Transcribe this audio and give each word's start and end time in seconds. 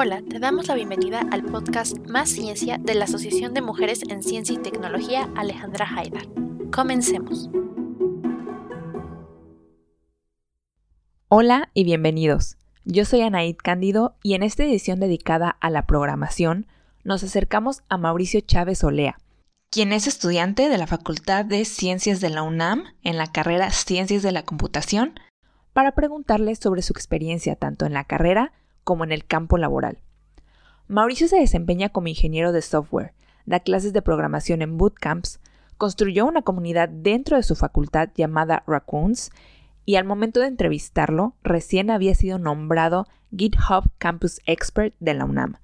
Hola, 0.00 0.22
te 0.22 0.38
damos 0.38 0.68
la 0.68 0.76
bienvenida 0.76 1.26
al 1.32 1.42
podcast 1.42 1.98
Más 2.06 2.28
Ciencia 2.28 2.78
de 2.78 2.94
la 2.94 3.06
Asociación 3.06 3.52
de 3.52 3.62
Mujeres 3.62 4.02
en 4.08 4.22
Ciencia 4.22 4.54
y 4.54 4.58
Tecnología 4.58 5.28
Alejandra 5.34 5.88
Haidar. 5.92 6.22
Comencemos. 6.70 7.50
Hola 11.26 11.70
y 11.74 11.82
bienvenidos. 11.82 12.58
Yo 12.84 13.04
soy 13.04 13.22
Anaid 13.22 13.56
Cándido 13.56 14.14
y 14.22 14.34
en 14.34 14.44
esta 14.44 14.62
edición 14.62 15.00
dedicada 15.00 15.50
a 15.60 15.68
la 15.68 15.84
programación 15.84 16.68
nos 17.02 17.24
acercamos 17.24 17.82
a 17.88 17.98
Mauricio 17.98 18.40
Chávez 18.40 18.84
Olea, 18.84 19.18
quien 19.68 19.92
es 19.92 20.06
estudiante 20.06 20.68
de 20.68 20.78
la 20.78 20.86
Facultad 20.86 21.44
de 21.44 21.64
Ciencias 21.64 22.20
de 22.20 22.30
la 22.30 22.44
UNAM 22.44 22.84
en 23.02 23.16
la 23.16 23.32
carrera 23.32 23.72
Ciencias 23.72 24.22
de 24.22 24.30
la 24.30 24.44
Computación, 24.44 25.18
para 25.72 25.96
preguntarle 25.96 26.54
sobre 26.54 26.82
su 26.82 26.92
experiencia 26.92 27.56
tanto 27.56 27.84
en 27.84 27.94
la 27.94 28.04
carrera 28.04 28.52
como 28.88 29.04
en 29.04 29.12
el 29.12 29.26
campo 29.26 29.58
laboral. 29.58 29.98
Mauricio 30.86 31.28
se 31.28 31.36
desempeña 31.36 31.90
como 31.90 32.08
ingeniero 32.08 32.52
de 32.52 32.62
software, 32.62 33.12
da 33.44 33.60
clases 33.60 33.92
de 33.92 34.00
programación 34.00 34.62
en 34.62 34.78
bootcamps, 34.78 35.40
construyó 35.76 36.24
una 36.24 36.40
comunidad 36.40 36.88
dentro 36.88 37.36
de 37.36 37.42
su 37.42 37.54
facultad 37.54 38.08
llamada 38.14 38.64
Raccoons 38.66 39.30
y 39.84 39.96
al 39.96 40.06
momento 40.06 40.40
de 40.40 40.46
entrevistarlo 40.46 41.34
recién 41.42 41.90
había 41.90 42.14
sido 42.14 42.38
nombrado 42.38 43.04
GitHub 43.36 43.90
Campus 43.98 44.40
Expert 44.46 44.94
de 45.00 45.12
la 45.12 45.26
UNAM. 45.26 45.56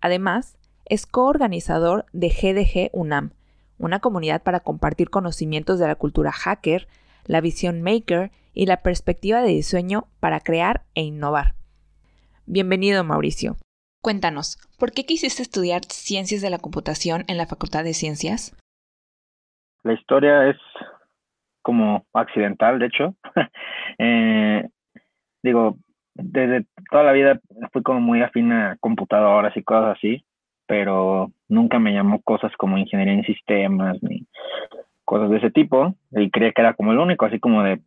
Además, 0.00 0.56
es 0.84 1.04
coorganizador 1.04 2.06
de 2.12 2.28
GDG 2.28 2.96
UNAM, 2.96 3.32
una 3.76 3.98
comunidad 3.98 4.44
para 4.44 4.60
compartir 4.60 5.10
conocimientos 5.10 5.80
de 5.80 5.88
la 5.88 5.96
cultura 5.96 6.30
hacker, 6.30 6.86
la 7.24 7.40
visión 7.40 7.82
maker 7.82 8.30
y 8.54 8.66
la 8.66 8.82
perspectiva 8.82 9.42
de 9.42 9.48
diseño 9.48 10.06
para 10.20 10.38
crear 10.38 10.84
e 10.94 11.02
innovar. 11.02 11.56
Bienvenido, 12.48 13.02
Mauricio. 13.02 13.56
Cuéntanos, 14.00 14.56
¿por 14.78 14.92
qué 14.92 15.02
quisiste 15.02 15.42
estudiar 15.42 15.82
Ciencias 15.86 16.42
de 16.42 16.50
la 16.50 16.58
Computación 16.58 17.24
en 17.26 17.38
la 17.38 17.46
Facultad 17.46 17.82
de 17.82 17.92
Ciencias? 17.92 18.56
La 19.82 19.94
historia 19.94 20.48
es 20.48 20.56
como 21.62 22.06
accidental, 22.12 22.78
de 22.78 22.86
hecho. 22.86 23.14
Eh, 23.98 24.68
digo, 25.42 25.76
desde 26.12 26.66
toda 26.90 27.02
la 27.02 27.12
vida 27.12 27.40
fui 27.72 27.82
como 27.82 28.00
muy 28.00 28.20
afín 28.20 28.52
a 28.52 28.76
computadoras 28.78 29.56
y 29.56 29.62
cosas 29.62 29.96
así, 29.96 30.22
pero 30.66 31.32
nunca 31.48 31.78
me 31.78 31.94
llamó 31.94 32.20
cosas 32.20 32.52
como 32.58 32.76
ingeniería 32.76 33.14
en 33.14 33.24
sistemas 33.24 33.96
ni 34.02 34.26
cosas 35.06 35.30
de 35.30 35.38
ese 35.38 35.50
tipo 35.50 35.94
y 36.10 36.30
creía 36.30 36.52
que 36.52 36.60
era 36.60 36.74
como 36.74 36.92
el 36.92 36.98
único, 36.98 37.24
así 37.24 37.40
como 37.40 37.62
de, 37.62 37.80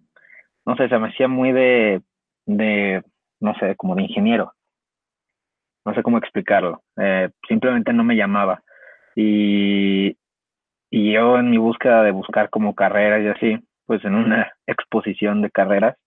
no 0.65 0.75
sé, 0.77 0.89
se 0.89 0.97
me 0.97 1.09
hacía 1.09 1.27
muy 1.27 1.51
de, 1.51 2.01
de 2.47 3.03
no 3.39 3.53
sé, 3.55 3.75
como 3.75 3.95
de 3.95 4.03
ingeniero. 4.03 4.53
No 5.85 5.93
sé 5.93 6.03
cómo 6.03 6.17
explicarlo. 6.17 6.81
Eh, 6.97 7.29
simplemente 7.47 7.93
no 7.93 8.03
me 8.03 8.15
llamaba. 8.15 8.61
Y, 9.15 10.17
y 10.91 11.13
yo 11.13 11.37
en 11.37 11.49
mi 11.49 11.57
búsqueda 11.57 12.03
de 12.03 12.11
buscar 12.11 12.49
como 12.49 12.75
carreras 12.75 13.23
y 13.23 13.27
así, 13.27 13.67
pues 13.85 14.03
en 14.05 14.15
una 14.15 14.51
exposición 14.67 15.41
de 15.41 15.51
carreras, 15.51 15.97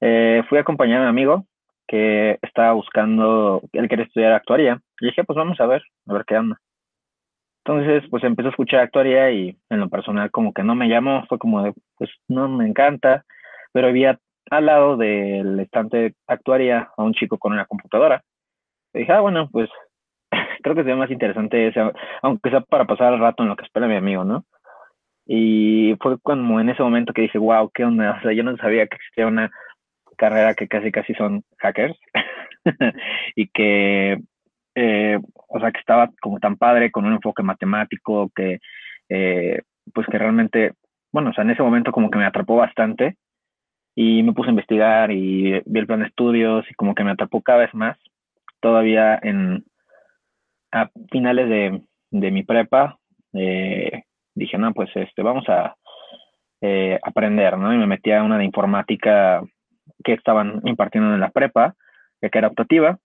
eh, 0.00 0.42
fui 0.48 0.58
a 0.58 0.60
acompañar 0.62 1.00
a 1.00 1.02
un 1.02 1.08
amigo 1.08 1.46
que 1.86 2.38
estaba 2.42 2.72
buscando, 2.72 3.62
él 3.72 3.88
quería 3.88 4.04
estudiar 4.04 4.32
actuaría. 4.32 4.80
Y 5.00 5.06
dije, 5.06 5.24
pues 5.24 5.36
vamos 5.36 5.58
a 5.60 5.66
ver, 5.66 5.82
a 6.06 6.12
ver 6.12 6.24
qué 6.26 6.36
anda. 6.36 6.60
Entonces, 7.64 8.08
pues 8.10 8.24
empecé 8.24 8.48
a 8.48 8.50
escuchar 8.50 8.80
actuaría 8.80 9.30
y 9.30 9.56
en 9.68 9.80
lo 9.80 9.88
personal 9.88 10.30
como 10.30 10.52
que 10.52 10.62
no 10.62 10.74
me 10.74 10.88
llamó, 10.88 11.26
fue 11.26 11.38
como 11.38 11.74
pues 11.96 12.10
no 12.28 12.48
me 12.48 12.66
encanta, 12.66 13.24
pero 13.72 13.88
había 13.88 14.18
al 14.50 14.66
lado 14.66 14.96
del 14.96 15.60
estante 15.60 16.14
actuaría 16.26 16.90
a 16.96 17.02
un 17.02 17.12
chico 17.12 17.38
con 17.38 17.52
una 17.52 17.66
computadora. 17.66 18.22
Y 18.94 19.00
dije, 19.00 19.12
ah, 19.12 19.20
bueno, 19.20 19.48
pues 19.50 19.68
creo 20.62 20.74
que 20.74 20.82
sería 20.82 20.96
más 20.96 21.10
interesante 21.10 21.68
ese, 21.68 21.80
aunque 22.22 22.50
sea 22.50 22.60
para 22.62 22.84
pasar 22.84 23.14
el 23.14 23.20
rato 23.20 23.42
en 23.42 23.48
lo 23.48 23.56
que 23.56 23.64
espera 23.64 23.88
mi 23.88 23.96
amigo, 23.96 24.24
¿no? 24.24 24.44
Y 25.26 25.94
fue 26.00 26.18
como 26.20 26.60
en 26.60 26.70
ese 26.70 26.82
momento 26.82 27.12
que 27.12 27.22
dije, 27.22 27.38
wow, 27.38 27.70
qué 27.72 27.84
onda, 27.84 28.16
o 28.18 28.22
sea, 28.22 28.32
yo 28.32 28.42
no 28.42 28.56
sabía 28.56 28.86
que 28.86 28.96
existía 28.96 29.26
una 29.26 29.50
carrera 30.16 30.54
que 30.54 30.66
casi 30.66 30.90
casi 30.90 31.14
son 31.14 31.44
hackers 31.58 31.96
y 33.36 33.48
que, 33.48 34.18
eh, 34.74 35.18
o 35.48 35.60
sea, 35.60 35.70
que 35.70 35.78
estaba 35.78 36.10
como 36.20 36.40
tan 36.40 36.56
padre 36.56 36.90
con 36.90 37.04
un 37.04 37.12
enfoque 37.14 37.42
matemático 37.42 38.30
que, 38.34 38.58
eh, 39.08 39.62
pues 39.94 40.06
que 40.08 40.18
realmente, 40.18 40.72
bueno, 41.12 41.30
o 41.30 41.32
sea, 41.32 41.44
en 41.44 41.50
ese 41.50 41.62
momento 41.62 41.92
como 41.92 42.10
que 42.10 42.18
me 42.18 42.26
atrapó 42.26 42.56
bastante 42.56 43.16
y 44.00 44.22
me 44.22 44.32
puse 44.32 44.46
a 44.46 44.50
investigar 44.50 45.10
y 45.10 45.60
vi 45.66 45.78
el 45.80 45.86
plan 45.88 45.98
de 45.98 46.06
estudios 46.06 46.64
y 46.70 46.74
como 46.74 46.94
que 46.94 47.02
me 47.02 47.10
atrapó 47.10 47.42
cada 47.42 47.58
vez 47.58 47.74
más. 47.74 47.98
Todavía 48.60 49.18
en 49.20 49.64
a 50.70 50.88
finales 51.10 51.48
de, 51.48 51.82
de 52.12 52.30
mi 52.30 52.44
prepa 52.44 53.00
eh, 53.32 54.04
dije, 54.36 54.56
no, 54.56 54.72
pues 54.72 54.88
este, 54.94 55.20
vamos 55.20 55.48
a 55.48 55.74
eh, 56.60 56.96
aprender, 57.02 57.58
¿no? 57.58 57.74
Y 57.74 57.76
me 57.76 57.88
metí 57.88 58.12
a 58.12 58.22
una 58.22 58.38
de 58.38 58.44
informática 58.44 59.42
que 60.04 60.12
estaban 60.12 60.62
impartiendo 60.64 61.12
en 61.12 61.18
la 61.18 61.30
prepa, 61.30 61.74
que 62.20 62.30
era 62.38 62.46
optativa, 62.46 63.00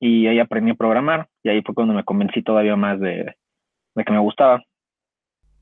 y 0.00 0.26
ahí 0.26 0.40
aprendí 0.40 0.72
a 0.72 0.74
programar, 0.74 1.28
y 1.44 1.50
ahí 1.50 1.62
fue 1.62 1.76
cuando 1.76 1.94
me 1.94 2.02
convencí 2.02 2.42
todavía 2.42 2.74
más 2.74 2.98
de, 2.98 3.36
de 3.94 4.04
que 4.04 4.12
me 4.12 4.18
gustaba. 4.18 4.60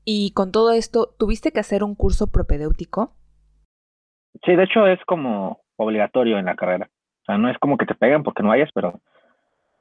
Y 0.05 0.31
con 0.33 0.51
todo 0.51 0.71
esto, 0.71 1.13
¿tuviste 1.19 1.51
que 1.51 1.59
hacer 1.59 1.83
un 1.83 1.93
curso 1.93 2.31
propedéutico? 2.31 3.13
Sí, 4.43 4.55
de 4.55 4.63
hecho 4.63 4.87
es 4.87 4.99
como 5.05 5.61
obligatorio 5.75 6.37
en 6.37 6.45
la 6.45 6.55
carrera. 6.55 6.89
O 7.21 7.25
sea, 7.25 7.37
no 7.37 7.49
es 7.49 7.57
como 7.59 7.77
que 7.77 7.85
te 7.85 7.95
pegan 7.95 8.23
porque 8.23 8.43
no 8.43 8.49
vayas, 8.49 8.69
pero 8.73 8.99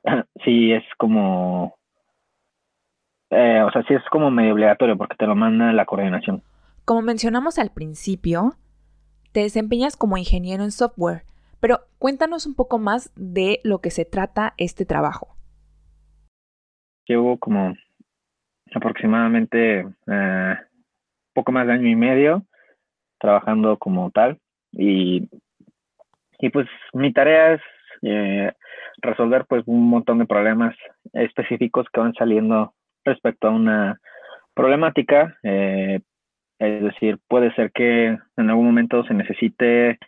sí 0.45 0.73
es 0.73 0.85
como... 0.99 1.77
Eh, 3.31 3.63
o 3.63 3.71
sea, 3.71 3.83
sí 3.85 3.95
es 3.95 4.03
como 4.11 4.31
medio 4.31 4.55
obligatorio 4.55 4.97
porque 4.97 5.17
te 5.17 5.27
lo 5.27 5.37
manda 5.37 5.73
la 5.73 5.87
coordinación. 5.87 6.43
Como 6.85 7.03
mencionamos 7.03 7.59
al 7.59 7.71
principio, 7.71 8.55
te 9.33 9.41
desempeñas 9.41 9.97
como 9.97 10.17
ingeniero 10.17 10.65
en 10.65 10.73
software, 10.73 11.23
pero 11.61 11.81
cuéntanos 11.99 12.47
un 12.47 12.57
poco 12.57 12.79
más 12.79 13.13
de 13.15 13.61
lo 13.63 13.81
que 13.81 13.91
se 13.91 14.05
trata 14.05 14.55
este 14.57 14.85
trabajo. 14.85 15.37
Llevo 17.07 17.39
como 17.39 17.75
aproximadamente 18.75 19.87
eh, 20.07 20.55
poco 21.33 21.53
más 21.53 21.67
de 21.67 21.73
año 21.75 21.89
y 21.89 21.97
medio 21.97 22.45
trabajando 23.21 23.77
como 23.77 24.11
tal 24.11 24.39
y, 24.73 25.29
y 26.39 26.51
pues 26.51 26.67
mi 26.93 27.13
tarea 27.13 27.55
es 27.55 27.61
eh, 28.03 28.53
resolver 28.99 29.45
pues 29.47 29.63
un 29.67 29.89
montón 29.89 30.19
de 30.19 30.27
problemas 30.27 30.75
específicos 31.13 31.87
que 31.93 32.01
van 32.01 32.15
saliendo 32.15 32.75
respecto 33.05 33.49
a 33.49 33.51
una 33.51 34.01
problemática. 34.55 35.37
Eh, 35.43 36.01
es 36.59 36.83
decir, 36.83 37.19
puede 37.29 37.55
ser 37.55 37.73
que 37.73 38.19
en 38.37 38.51
algún 38.51 38.67
momento 38.67 39.03
se 39.05 39.15
necesite 39.15 39.99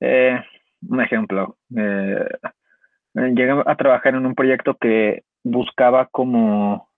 eh, 0.00 0.40
un 0.88 1.00
ejemplo. 1.00 1.56
Eh, 1.76 2.28
llegué 3.14 3.62
a 3.64 3.76
trabajar 3.76 4.14
en 4.14 4.26
un 4.26 4.34
proyecto 4.34 4.74
que 4.74 5.22
buscaba 5.44 6.06
como 6.06 6.88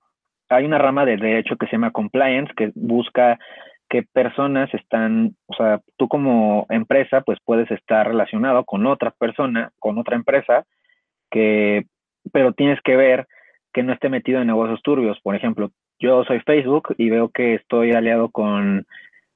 hay 0.49 0.65
una 0.65 0.79
rama 0.79 1.05
de 1.05 1.19
derecho 1.19 1.57
que 1.57 1.67
se 1.67 1.73
llama 1.73 1.91
compliance 1.91 2.53
que 2.57 2.73
busca 2.75 3.39
que 3.89 4.03
personas 4.03 4.73
están, 4.75 5.35
o 5.47 5.55
sea, 5.55 5.81
tú 5.97 6.09
como 6.09 6.67
empresa, 6.69 7.23
pues 7.23 7.39
puedes 7.45 7.71
estar 7.71 8.07
relacionado 8.07 8.65
con 8.65 8.87
otra 8.87 9.11
persona, 9.13 9.71
con 9.79 9.99
otra 9.99 10.17
empresa, 10.17 10.65
que, 11.31 11.87
pero 12.33 12.53
tienes 12.53 12.81
que 12.83 12.97
ver 12.97 13.27
que 13.73 13.83
no 13.83 13.93
esté 13.93 14.09
metido 14.09 14.41
en 14.41 14.47
negocios 14.47 14.83
turbios. 14.83 15.19
Por 15.21 15.35
ejemplo, 15.35 15.71
yo 15.99 16.25
soy 16.25 16.41
Facebook 16.41 16.95
y 16.99 17.11
veo 17.11 17.31
que 17.31 17.55
estoy 17.55 17.93
aliado 17.93 18.31
con 18.31 18.87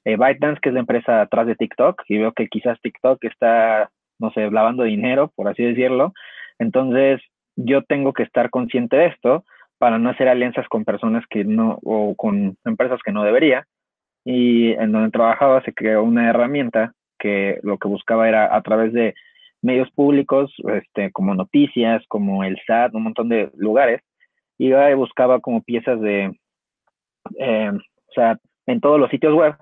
eh, 0.04 0.16
ByteDance, 0.16 0.60
que 0.60 0.68
es 0.68 0.74
la 0.74 0.80
empresa 0.80 1.22
atrás 1.22 1.46
de 1.46 1.56
TikTok, 1.56 2.02
y 2.08 2.18
veo 2.18 2.32
que 2.32 2.48
quizás 2.48 2.80
TikTok 2.80 3.24
está, 3.24 3.90
no 4.18 4.30
sé, 4.32 4.50
lavando 4.50 4.84
dinero, 4.84 5.32
por 5.34 5.48
así 5.48 5.62
decirlo. 5.62 6.12
Entonces, 6.58 7.20
yo 7.56 7.82
tengo 7.82 8.12
que 8.12 8.22
estar 8.22 8.50
consciente 8.50 8.96
de 8.96 9.06
esto 9.06 9.44
para 9.78 9.98
no 9.98 10.10
hacer 10.10 10.28
alianzas 10.28 10.68
con 10.68 10.84
personas 10.84 11.24
que 11.28 11.44
no, 11.44 11.78
o 11.82 12.14
con 12.16 12.56
empresas 12.64 13.00
que 13.04 13.12
no 13.12 13.24
debería 13.24 13.66
y 14.24 14.72
en 14.72 14.92
donde 14.92 15.10
trabajaba 15.10 15.62
se 15.62 15.72
creó 15.72 16.02
una 16.02 16.30
herramienta 16.30 16.92
que 17.18 17.58
lo 17.62 17.78
que 17.78 17.88
buscaba 17.88 18.28
era 18.28 18.54
a 18.54 18.62
través 18.62 18.92
de 18.92 19.14
medios 19.62 19.90
públicos, 19.92 20.52
este, 20.74 21.12
como 21.12 21.34
noticias, 21.34 22.02
como 22.08 22.44
el 22.44 22.58
SAT, 22.66 22.94
un 22.94 23.04
montón 23.04 23.28
de 23.28 23.50
lugares, 23.56 24.02
y 24.58 24.72
buscaba 24.94 25.40
como 25.40 25.62
piezas 25.62 26.00
de, 26.00 26.32
eh, 27.38 27.70
o 27.72 28.12
sea, 28.12 28.38
en 28.66 28.80
todos 28.80 29.00
los 29.00 29.10
sitios 29.10 29.34
web 29.34 29.54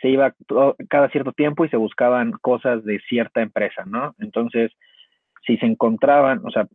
se 0.00 0.08
iba 0.08 0.34
cada 0.88 1.08
cierto 1.10 1.32
tiempo 1.32 1.64
y 1.64 1.68
se 1.68 1.76
buscaban 1.76 2.32
cosas 2.32 2.82
de 2.84 3.00
cierta 3.08 3.42
empresa, 3.42 3.84
¿no? 3.84 4.14
Entonces, 4.18 4.72
si 5.46 5.56
se 5.58 5.66
encontraban, 5.66 6.40
o 6.44 6.50
sea, 6.50 6.66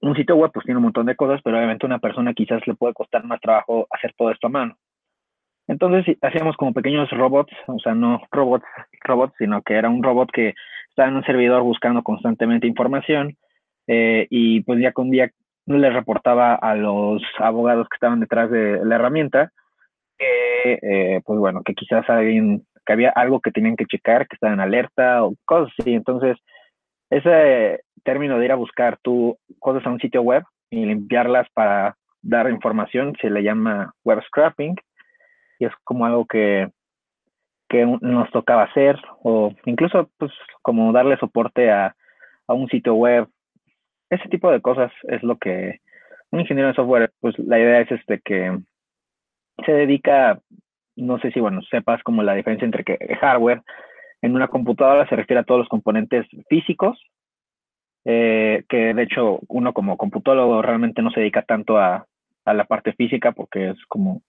un 0.00 0.16
sitio 0.16 0.36
web 0.36 0.50
pues 0.52 0.64
tiene 0.64 0.78
un 0.78 0.84
montón 0.84 1.06
de 1.06 1.16
cosas, 1.16 1.40
pero 1.42 1.56
obviamente 1.56 1.86
a 1.86 1.88
una 1.88 1.98
persona 1.98 2.34
quizás 2.34 2.66
le 2.66 2.74
puede 2.74 2.94
costar 2.94 3.24
más 3.24 3.40
trabajo 3.40 3.86
hacer 3.90 4.12
todo 4.16 4.30
esto 4.30 4.48
a 4.48 4.50
mano. 4.50 4.76
Entonces 5.66 6.16
hacíamos 6.20 6.56
como 6.56 6.72
pequeños 6.72 7.10
robots, 7.10 7.52
o 7.66 7.78
sea, 7.78 7.94
no 7.94 8.20
robots, 8.30 8.66
robots, 9.02 9.34
sino 9.38 9.62
que 9.62 9.74
era 9.74 9.88
un 9.88 10.02
robot 10.02 10.30
que 10.30 10.54
estaba 10.88 11.08
en 11.08 11.16
un 11.16 11.24
servidor 11.24 11.62
buscando 11.62 12.02
constantemente 12.02 12.66
información 12.66 13.36
eh, 13.86 14.26
y 14.30 14.60
pues 14.62 14.80
ya 14.80 14.92
con 14.92 15.10
día 15.10 15.30
les 15.66 15.94
reportaba 15.94 16.54
a 16.54 16.74
los 16.74 17.22
abogados 17.38 17.88
que 17.88 17.96
estaban 17.96 18.20
detrás 18.20 18.50
de 18.50 18.84
la 18.84 18.96
herramienta 18.96 19.50
que, 20.18 20.78
eh, 20.82 21.20
pues 21.24 21.38
bueno, 21.38 21.62
que 21.64 21.74
quizás 21.74 22.04
que 22.06 22.92
había 22.92 23.10
algo 23.10 23.40
que 23.40 23.50
tenían 23.50 23.76
que 23.76 23.86
checar, 23.86 24.28
que 24.28 24.34
estaban 24.34 24.60
alerta 24.60 25.24
o 25.24 25.34
cosas 25.44 25.72
así. 25.78 25.94
Entonces, 25.94 26.36
ese 27.10 27.80
término 28.04 28.38
de 28.38 28.44
ir 28.44 28.52
a 28.52 28.56
buscar 28.56 28.98
tú 29.02 29.38
cosas 29.58 29.86
a 29.86 29.90
un 29.90 30.00
sitio 30.00 30.22
web 30.22 30.44
y 30.70 30.84
limpiarlas 30.84 31.48
para 31.54 31.96
dar 32.22 32.50
información 32.50 33.14
se 33.20 33.30
le 33.30 33.42
llama 33.42 33.92
web 34.04 34.22
scrapping 34.26 34.76
y 35.58 35.66
es 35.66 35.72
como 35.84 36.06
algo 36.06 36.26
que, 36.26 36.70
que 37.68 37.86
nos 38.00 38.30
tocaba 38.30 38.64
hacer 38.64 39.00
o 39.22 39.52
incluso 39.64 40.10
pues 40.18 40.32
como 40.62 40.92
darle 40.92 41.16
soporte 41.18 41.70
a, 41.70 41.94
a 42.46 42.54
un 42.54 42.68
sitio 42.68 42.94
web. 42.94 43.28
Ese 44.10 44.28
tipo 44.28 44.50
de 44.50 44.60
cosas 44.60 44.92
es 45.04 45.22
lo 45.22 45.38
que 45.38 45.80
un 46.30 46.40
ingeniero 46.40 46.68
de 46.68 46.74
software, 46.74 47.12
pues 47.20 47.38
la 47.38 47.58
idea 47.58 47.80
es 47.80 47.90
este 47.92 48.20
que 48.20 48.58
se 49.64 49.72
dedica, 49.72 50.40
no 50.96 51.18
sé 51.20 51.30
si 51.30 51.40
bueno, 51.40 51.62
sepas 51.62 52.02
como 52.02 52.22
la 52.22 52.34
diferencia 52.34 52.66
entre 52.66 52.84
que 52.84 52.98
hardware 53.20 53.62
en 54.20 54.34
una 54.34 54.48
computadora 54.48 55.06
se 55.08 55.16
refiere 55.16 55.40
a 55.40 55.44
todos 55.44 55.60
los 55.60 55.68
componentes 55.68 56.26
físicos, 56.48 56.98
eh, 58.04 58.64
que 58.68 58.94
de 58.94 59.02
hecho 59.02 59.40
uno 59.48 59.72
como 59.72 59.96
computólogo 59.96 60.62
realmente 60.62 61.02
no 61.02 61.10
se 61.10 61.20
dedica 61.20 61.42
tanto 61.42 61.78
a, 61.78 62.06
a 62.44 62.54
la 62.54 62.64
parte 62.64 62.92
física 62.94 63.32
porque 63.32 63.70
es 63.70 63.86
como, 63.86 64.22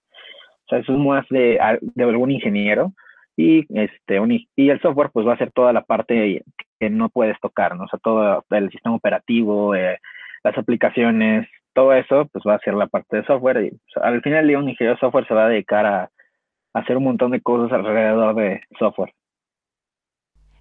o 0.66 0.70
sea, 0.70 0.80
eso 0.80 0.94
es 0.94 1.00
más 1.00 1.26
de, 1.30 1.60
de 1.82 2.04
algún 2.04 2.32
ingeniero 2.32 2.94
y 3.38 3.66
este 3.80 4.20
y 4.56 4.70
el 4.70 4.82
software 4.82 5.12
pues 5.12 5.28
va 5.28 5.34
a 5.34 5.38
ser 5.38 5.52
toda 5.52 5.74
la 5.74 5.84
parte 5.84 6.44
que 6.80 6.90
no 6.90 7.10
puedes 7.10 7.40
tocar, 7.40 7.76
¿no? 7.76 7.84
O 7.84 7.88
sea, 7.88 8.00
todo 8.00 8.44
el 8.50 8.72
sistema 8.72 8.96
operativo, 8.96 9.76
eh, 9.76 10.00
las 10.44 10.58
aplicaciones, 10.58 11.48
todo 11.74 11.94
eso 11.94 12.28
pues 12.32 12.44
va 12.48 12.56
a 12.56 12.60
ser 12.60 12.74
la 12.74 12.88
parte 12.88 13.18
de 13.18 13.26
software 13.26 13.66
y 13.66 13.80
al 14.02 14.22
final 14.22 14.56
un 14.56 14.70
ingeniero 14.70 14.96
de 14.96 15.00
software 15.00 15.28
se 15.28 15.34
va 15.34 15.46
a 15.46 15.50
dedicar 15.50 15.86
a, 15.86 16.04
a 16.74 16.80
hacer 16.80 16.98
un 16.98 17.04
montón 17.04 17.32
de 17.32 17.42
cosas 17.42 17.72
alrededor 17.72 18.36
de 18.36 18.62
software. 18.80 19.14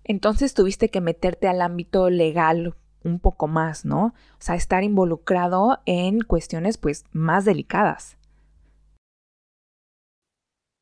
Entonces 0.03 0.53
tuviste 0.53 0.91
que 0.91 1.01
meterte 1.01 1.49
al 1.49 1.62
ámbito 1.62 2.11
legal 2.11 2.75
un 3.05 3.21
poco 3.21 3.47
más, 3.47 3.85
¿no? 3.85 4.06
O 4.06 4.41
sea, 4.41 4.55
estar 4.55 4.83
involucrado 4.83 5.79
en 5.87 6.21
cuestiones 6.21 6.77
pues 6.77 7.05
más 7.12 7.45
delicadas. 7.45 8.19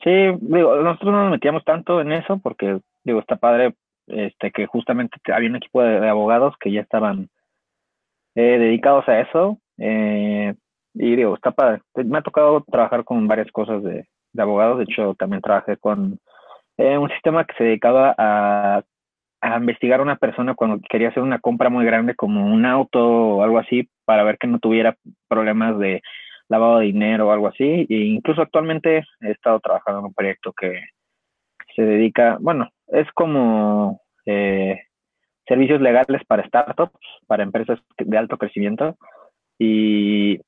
Sí, 0.03 0.11
digo, 0.41 0.77
nosotros 0.77 1.13
no 1.13 1.23
nos 1.23 1.31
metíamos 1.31 1.65
tanto 1.65 2.01
en 2.01 2.13
eso 2.13 2.39
porque, 2.39 2.81
digo, 3.05 3.21
está 3.21 3.37
padre 3.37 3.75
este, 4.09 4.51
que 4.51 4.67
justamente 4.67 5.17
había 5.33 5.49
un 5.49 5.57
equipo 5.57 5.83
de, 5.83 6.09
abogados 6.09 6.55
que 6.59 6.73
ya 6.73 6.81
estaban 6.81 7.29
eh, 8.35 8.59
dedicados 8.59 9.09
a 9.09 9.21
eso. 9.21 9.59
Eh, 9.79 10.55
y 10.95 11.17
digo, 11.17 11.35
está 11.35 11.53
padre. 11.53 11.83
Me 11.95 12.19
ha 12.19 12.23
tocado 12.23 12.65
trabajar 12.71 13.05
con 13.05 13.29
varias 13.29 13.51
cosas 13.53 13.83
de, 13.83 14.07
abogados. 14.37 14.79
De 14.79 14.85
hecho, 14.85 15.15
también 15.15 15.41
trabajé 15.41 15.77
con 15.77 16.19
eh, 16.79 16.99
un 16.99 17.09
sistema 17.11 17.45
que 17.45 17.55
se 17.55 17.65
dedicaba 17.65 18.15
a, 18.19 18.83
a 19.41 19.57
investigar 19.57 20.01
a 20.01 20.05
una 20.05 20.17
persona 20.17 20.55
cuando 20.55 20.81
quería 20.89 21.11
hacer 21.11 21.23
una 21.23 21.39
compra 21.39 21.69
muy 21.69 21.85
grande 21.85 22.17
como 22.17 22.45
un 22.45 22.67
auto 22.67 23.01
o 23.01 23.43
algo 23.43 23.59
así 23.59 23.89
para 24.05 24.25
ver 24.25 24.37
que 24.39 24.49
no 24.49 24.59
tuviera 24.59 24.97
problemas 25.29 25.79
de 25.79 26.03
lavado 26.53 26.79
de 26.79 26.87
dinero 26.87 27.29
o 27.29 27.33
algo 27.33 27.49
así. 27.49 27.87
E 27.89 27.97
incluso 28.07 28.43
actualmente 28.43 29.05
he 29.21 29.31
estado 29.31 29.59
trabajando 29.61 30.01
en 30.01 30.07
un 30.07 30.15
proyecto 30.15 30.53
que 30.53 30.85
se 31.75 31.83
dedica, 31.83 32.37
bueno, 32.41 32.69
es 32.89 33.11
como 33.13 34.01
eh, 34.27 34.79
servicios 35.47 35.81
legales 35.81 36.23
para 36.27 36.47
startups, 36.47 37.01
para 37.27 37.43
empresas 37.43 37.81
de 37.99 38.19
alto 38.19 38.39
crecimiento. 38.39 38.97
Y, 39.59 40.41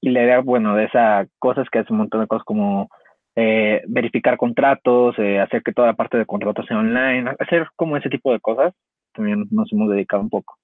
y 0.00 0.10
la 0.10 0.22
idea, 0.22 0.40
bueno, 0.40 0.74
de 0.74 0.84
esas 0.84 1.28
cosas 1.38 1.68
que 1.70 1.80
hace 1.80 1.92
un 1.92 1.98
montón 1.98 2.20
de 2.20 2.26
cosas 2.26 2.44
como 2.44 2.88
eh, 3.36 3.82
verificar 3.86 4.36
contratos, 4.36 5.14
eh, 5.18 5.38
hacer 5.40 5.62
que 5.62 5.72
toda 5.72 5.88
la 5.88 5.94
parte 5.94 6.18
de 6.18 6.26
contratos 6.26 6.66
sea 6.66 6.78
online, 6.78 7.30
hacer 7.38 7.68
como 7.76 7.96
ese 7.96 8.08
tipo 8.08 8.32
de 8.32 8.40
cosas, 8.40 8.74
también 9.12 9.44
nos 9.50 9.72
hemos 9.72 9.90
dedicado 9.90 10.22
un 10.22 10.30
poco. 10.30 10.56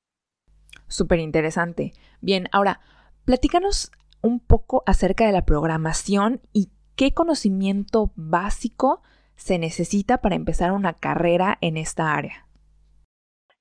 Súper 0.89 1.19
interesante. 1.19 1.93
Bien, 2.21 2.47
ahora, 2.53 2.81
platícanos 3.25 3.93
un 4.25 4.41
poco 4.41 4.83
acerca 4.87 5.27
de 5.27 5.33
la 5.33 5.45
programación 5.45 6.41
y 6.53 6.69
qué 6.97 7.13
conocimiento 7.13 8.11
básico 8.17 9.03
se 9.37 9.59
necesita 9.59 10.19
para 10.19 10.35
empezar 10.35 10.73
una 10.73 10.95
carrera 10.95 11.59
en 11.61 11.77
esta 11.77 12.15
área. 12.15 12.47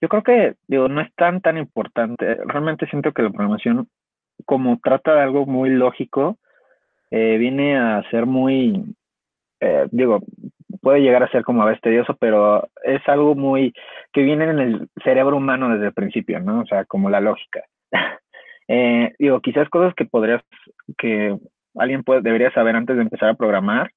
Yo 0.02 0.08
creo 0.08 0.24
que, 0.24 0.56
digo, 0.68 0.88
no 0.88 1.02
es 1.02 1.14
tan, 1.16 1.42
tan 1.42 1.58
importante. 1.58 2.38
Realmente 2.46 2.88
siento 2.88 3.12
que 3.12 3.24
la 3.24 3.30
programación, 3.30 3.90
como 4.46 4.80
trata 4.82 5.16
de 5.16 5.22
algo 5.22 5.46
muy 5.46 5.70
lógico, 5.70 6.38
eh, 7.12 7.38
viene 7.38 7.78
a 7.78 8.02
ser 8.10 8.26
muy, 8.26 8.96
eh, 9.60 9.88
digo, 9.92 10.22
puede 10.82 11.02
llegar 11.02 11.24
a 11.24 11.32
ser 11.32 11.44
como 11.44 11.62
a 11.62 11.66
veces 11.66 11.82
tedioso, 11.82 12.16
pero 12.20 12.70
es 12.84 13.02
algo 13.08 13.36
muy 13.36 13.74
que 14.14 14.22
viene 14.22 14.46
en 14.46 14.60
el 14.60 14.90
cerebro 15.04 15.38
humano 15.38 15.70
desde 15.70 15.88
el 15.88 15.94
principio, 15.94 16.40
¿no? 16.40 16.62
O 16.62 16.66
sea, 16.66 16.86
como 16.86 17.10
la 17.10 17.20
lógica. 17.20 17.64
Eh, 18.68 19.14
digo, 19.20 19.42
quizás 19.42 19.70
cosas 19.70 19.94
que 19.96 20.06
podrías, 20.06 20.42
que 20.98 21.38
alguien 21.76 22.04
puede, 22.04 22.22
debería 22.22 22.52
saber 22.52 22.76
antes 22.76 22.96
de 22.96 23.02
empezar 23.02 23.30
a 23.30 23.36
programar, 23.36 23.92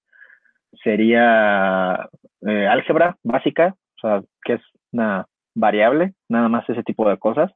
sería 0.83 2.09
eh, 2.47 2.67
álgebra 2.67 3.17
básica, 3.23 3.75
o 3.97 4.01
sea, 4.01 4.23
que 4.45 4.55
es 4.55 4.63
una 4.93 5.27
variable, 5.55 6.15
nada 6.29 6.49
más 6.49 6.69
ese 6.69 6.83
tipo 6.83 7.09
de 7.09 7.19
cosas. 7.19 7.53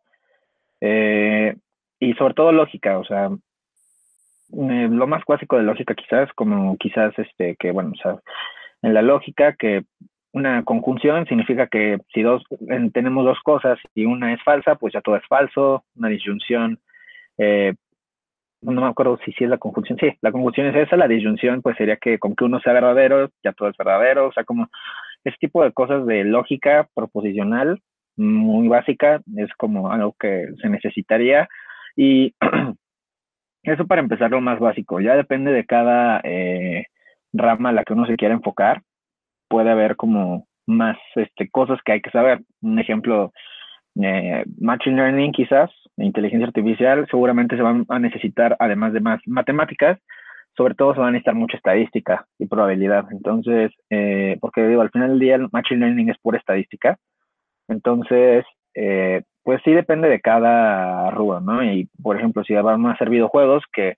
Eh, 0.81 1.57
y 1.99 2.15
sobre 2.15 2.35
todo 2.35 2.53
lógica, 2.53 2.99
o 2.99 3.05
sea, 3.05 3.31
lo 4.53 5.07
más 5.07 5.25
clásico 5.25 5.57
de 5.57 5.63
lógica 5.63 5.95
quizás, 5.95 6.33
como 6.35 6.77
quizás 6.79 7.17
este, 7.19 7.57
que 7.57 7.71
bueno, 7.71 7.93
o 7.93 8.03
sea, 8.03 8.19
en 8.83 8.95
la 8.95 9.03
lógica 9.03 9.55
que 9.55 9.85
una 10.33 10.65
conjunción 10.65 11.27
significa 11.27 11.67
que 11.67 11.99
si 12.15 12.23
dos 12.23 12.43
tenemos 12.93 13.25
dos 13.25 13.39
cosas 13.43 13.79
y 13.95 14.07
una 14.07 14.33
es 14.33 14.43
falsa, 14.43 14.77
pues 14.77 14.95
ya 14.95 15.01
todo 15.01 15.17
es 15.17 15.27
falso, 15.29 15.85
una 15.97 16.09
disyunción 16.09 16.79
eh, 17.39 17.75
no 18.63 18.81
me 18.81 18.87
acuerdo 18.89 19.19
si, 19.25 19.33
si 19.33 19.45
es 19.45 19.51
la 19.51 19.59
conjunción, 19.59 19.99
sí, 19.99 20.09
la 20.21 20.33
conjunción 20.33 20.67
es 20.69 20.77
esa, 20.77 20.97
la 20.97 21.09
disyunción 21.09 21.63
pues 21.63 21.77
sería 21.77 21.97
que 21.97 22.19
con 22.19 22.35
que 22.37 22.45
uno 22.45 22.61
sea 22.61 22.73
verdadero, 22.73 23.31
ya 23.43 23.53
todo 23.53 23.69
es 23.69 23.77
verdadero, 23.77 24.29
o 24.29 24.33
sea, 24.33 24.45
como 24.45 24.69
ese 25.25 25.37
tipo 25.39 25.63
de 25.63 25.73
cosas 25.73 26.07
de 26.07 26.25
lógica 26.25 26.89
proposicional 26.95 27.81
muy 28.17 28.69
básica 28.69 29.21
es 29.37 29.51
como 29.57 29.91
algo 29.91 30.15
que 30.19 30.49
se 30.61 30.69
necesitaría 30.69 31.49
y 31.97 32.35
eso 33.63 33.87
para 33.87 34.03
empezar 34.03 34.31
lo 34.31 34.41
más 34.41 34.59
básico, 34.59 35.01
ya 35.01 35.17
depende 35.17 35.53
de 35.53 35.65
cada 35.65 36.21
eh, 36.25 36.87
rama 37.33 37.71
a 37.71 37.73
la 37.73 37.85
que 37.85 37.93
uno 37.95 38.07
se 38.07 38.17
quiera 38.17 38.35
enfocar, 38.35 38.83
puede 39.49 39.71
haber 39.71 39.97
como 39.97 40.47
más 40.67 40.97
este, 41.17 41.49
cosas 41.51 41.79
que 41.85 41.93
hay 41.93 42.01
que 42.01 42.11
saber. 42.11 42.41
Un 42.63 42.79
ejemplo, 42.79 43.33
eh, 44.01 44.45
Machine 44.59 44.97
Learning 44.97 45.33
quizás, 45.33 45.71
inteligencia 46.05 46.47
artificial, 46.47 47.07
seguramente 47.11 47.57
se 47.57 47.63
van 47.63 47.85
a 47.89 47.99
necesitar, 47.99 48.57
además 48.59 48.93
de 48.93 49.01
más 49.01 49.21
matemáticas, 49.27 49.99
sobre 50.57 50.75
todo 50.75 50.95
se 50.95 51.01
va 51.01 51.09
a 51.09 51.11
necesitar 51.11 51.35
mucha 51.35 51.57
estadística 51.57 52.27
y 52.39 52.47
probabilidad. 52.47 53.07
Entonces, 53.11 53.73
eh, 53.91 54.37
porque 54.41 54.67
digo, 54.67 54.83
al 54.83 54.91
final 54.91 55.11
del 55.11 55.19
día 55.21 55.35
el 55.37 55.49
Machine 55.53 55.81
Learning 55.81 56.11
es 56.11 56.19
pura 56.19 56.39
estadística. 56.39 56.99
Entonces, 57.69 58.45
eh, 58.75 59.23
pues 59.43 59.61
sí 59.65 59.73
depende 59.73 60.09
de 60.09 60.21
cada 60.21 61.11
rubro, 61.11 61.41
¿no? 61.41 61.65
Y, 61.65 61.89
por 62.03 62.17
ejemplo, 62.17 62.45
si 62.45 62.55
van 62.55 62.87
a 62.87 62.93
hacer 62.93 63.11
videojuegos, 63.11 63.65
que 63.73 63.95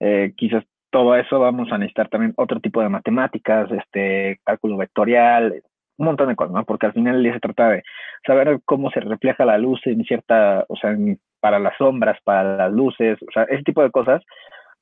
eh, 0.00 0.32
quizás 0.36 0.64
todo 0.90 1.14
eso 1.16 1.38
vamos 1.38 1.70
a 1.70 1.78
necesitar 1.78 2.08
también 2.08 2.34
otro 2.36 2.60
tipo 2.60 2.82
de 2.82 2.88
matemáticas, 2.88 3.70
este, 3.70 4.40
cálculo 4.44 4.76
vectorial, 4.76 5.62
un 5.98 6.06
montón 6.06 6.28
de 6.28 6.36
cosas, 6.36 6.54
¿no? 6.54 6.64
Porque 6.64 6.86
al 6.86 6.92
final 6.94 7.22
se 7.32 7.40
trata 7.40 7.70
de 7.70 7.82
saber 8.26 8.60
cómo 8.64 8.90
se 8.90 9.00
refleja 9.00 9.44
la 9.44 9.58
luz 9.58 9.80
en 9.86 10.02
cierta, 10.04 10.64
o 10.68 10.76
sea, 10.76 10.96
para 11.40 11.58
las 11.58 11.76
sombras, 11.76 12.18
para 12.24 12.56
las 12.56 12.72
luces, 12.72 13.18
o 13.22 13.32
sea, 13.32 13.44
ese 13.44 13.62
tipo 13.62 13.82
de 13.82 13.90
cosas 13.90 14.22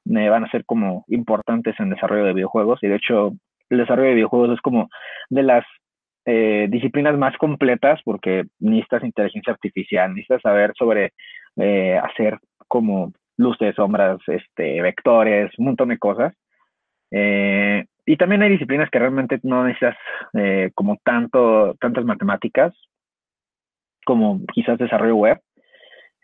me 0.05 0.29
van 0.29 0.45
a 0.45 0.51
ser 0.51 0.65
como 0.65 1.05
importantes 1.09 1.75
en 1.79 1.87
el 1.87 1.95
desarrollo 1.95 2.25
de 2.25 2.35
videojuegos 2.35 2.79
y 2.83 2.89
de 2.89 2.97
hecho 2.97 3.33
el 3.71 3.79
desarrollo 3.79 4.09
de 4.09 4.15
videojuegos 4.15 4.51
es 4.55 4.61
como 4.61 4.89
de 5.29 5.43
las 5.43 5.65
eh, 6.25 6.67
disciplinas 6.71 7.17
más 7.19 7.37
completas 7.37 8.01
porque 8.05 8.45
necesitas 8.59 9.05
inteligencia 9.05 9.53
artificial, 9.53 10.11
necesitas 10.11 10.43
saber 10.43 10.73
sobre 10.77 11.13
eh, 11.57 11.99
hacer 11.99 12.39
como 12.67 13.13
luces, 13.39 13.75
sombras, 13.77 14.19
este, 14.27 14.83
vectores, 14.83 15.51
un 15.59 15.67
montón 15.67 15.89
de 15.89 15.99
cosas. 15.99 16.35
Eh, 17.11 17.85
y 18.05 18.17
también 18.17 18.43
hay 18.43 18.51
disciplinas 18.51 18.91
que 18.91 18.99
realmente 18.99 19.39
no 19.43 19.65
necesitas 19.65 19.97
eh, 20.35 20.71
como 20.75 20.99
tanto, 21.05 21.75
tantas 21.81 22.05
matemáticas, 22.05 22.75
como 24.05 24.41
quizás 24.53 24.79
desarrollo 24.79 25.17
web. 25.17 25.41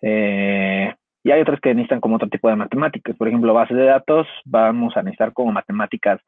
Eh, 0.06 0.94
y 1.22 1.30
hay 1.30 1.40
otras 1.40 1.60
que 1.60 1.74
necesitan 1.74 2.00
como 2.00 2.16
otro 2.16 2.28
tipo 2.28 2.48
de 2.50 2.56
matemáticas. 2.56 3.16
Por 3.16 3.28
ejemplo, 3.28 3.54
bases 3.54 3.76
de 3.76 3.86
datos, 3.86 4.26
vamos 4.44 4.94
a 4.96 5.02
necesitar 5.02 5.32
como 5.32 5.52
matemáticas 5.52 6.20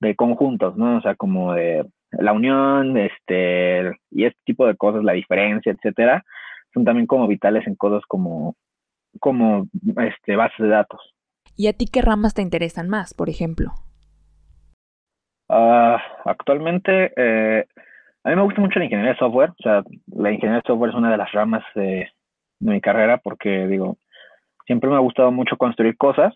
de 0.00 0.14
conjuntos, 0.14 0.76
¿no? 0.76 0.98
O 0.98 1.00
sea, 1.00 1.14
como 1.14 1.54
de 1.54 1.86
la 2.10 2.32
unión, 2.32 2.98
este, 2.98 3.92
y 4.10 4.24
este 4.26 4.38
tipo 4.44 4.66
de 4.66 4.76
cosas, 4.76 5.02
la 5.02 5.14
diferencia, 5.14 5.72
etcétera, 5.72 6.22
son 6.74 6.84
también 6.84 7.06
como 7.06 7.26
vitales 7.26 7.66
en 7.66 7.74
cosas 7.74 8.02
como 8.06 8.54
como 9.20 9.66
este, 9.98 10.36
bases 10.36 10.58
de 10.58 10.68
datos. 10.68 11.00
¿Y 11.56 11.68
a 11.68 11.72
ti 11.72 11.86
qué 11.86 12.02
ramas 12.02 12.34
te 12.34 12.42
interesan 12.42 12.88
más, 12.88 13.14
por 13.14 13.28
ejemplo? 13.28 13.72
Uh, 15.48 15.98
actualmente, 16.24 17.12
eh, 17.16 17.66
a 18.24 18.30
mí 18.30 18.36
me 18.36 18.42
gusta 18.42 18.60
mucho 18.60 18.78
la 18.78 18.86
ingeniería 18.86 19.12
de 19.12 19.18
software. 19.18 19.50
O 19.50 19.62
sea, 19.62 19.82
la 20.06 20.30
ingeniería 20.32 20.62
de 20.62 20.66
software 20.66 20.90
es 20.90 20.96
una 20.96 21.10
de 21.10 21.18
las 21.18 21.30
ramas 21.32 21.62
de, 22.62 22.72
mi 22.72 22.80
carrera 22.80 23.18
porque, 23.18 23.66
digo, 23.66 23.96
siempre 24.66 24.88
me 24.90 24.96
ha 24.96 25.00
gustado 25.00 25.30
mucho 25.32 25.56
construir 25.56 25.96
cosas. 25.96 26.34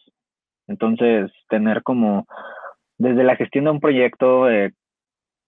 Entonces, 0.69 1.31
tener 1.49 1.83
como 1.83 2.27
desde 2.99 3.25
la 3.25 3.37
gestión 3.37 3.65
de 3.65 3.71
un 3.71 3.81
proyecto, 3.81 4.51
eh, 4.51 4.73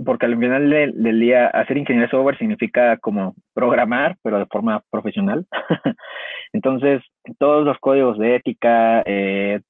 porque 0.05 0.27
al 0.27 0.39
final 0.39 0.71
del 0.71 1.21
día 1.21 1.49
hacer 1.49 1.77
ingeniería 1.77 2.07
de 2.07 2.11
software 2.11 2.39
significa 2.39 2.99
como 2.99 3.35
programar, 3.53 4.17
pero 4.23 4.39
de 4.39 4.47
forma 4.47 4.83
profesional. 4.91 5.47
Entonces, 6.53 7.03
todos 7.39 7.65
los 7.65 7.79
códigos 7.79 8.19
de 8.19 8.37
ética, 8.37 9.03
eh, 9.07 9.61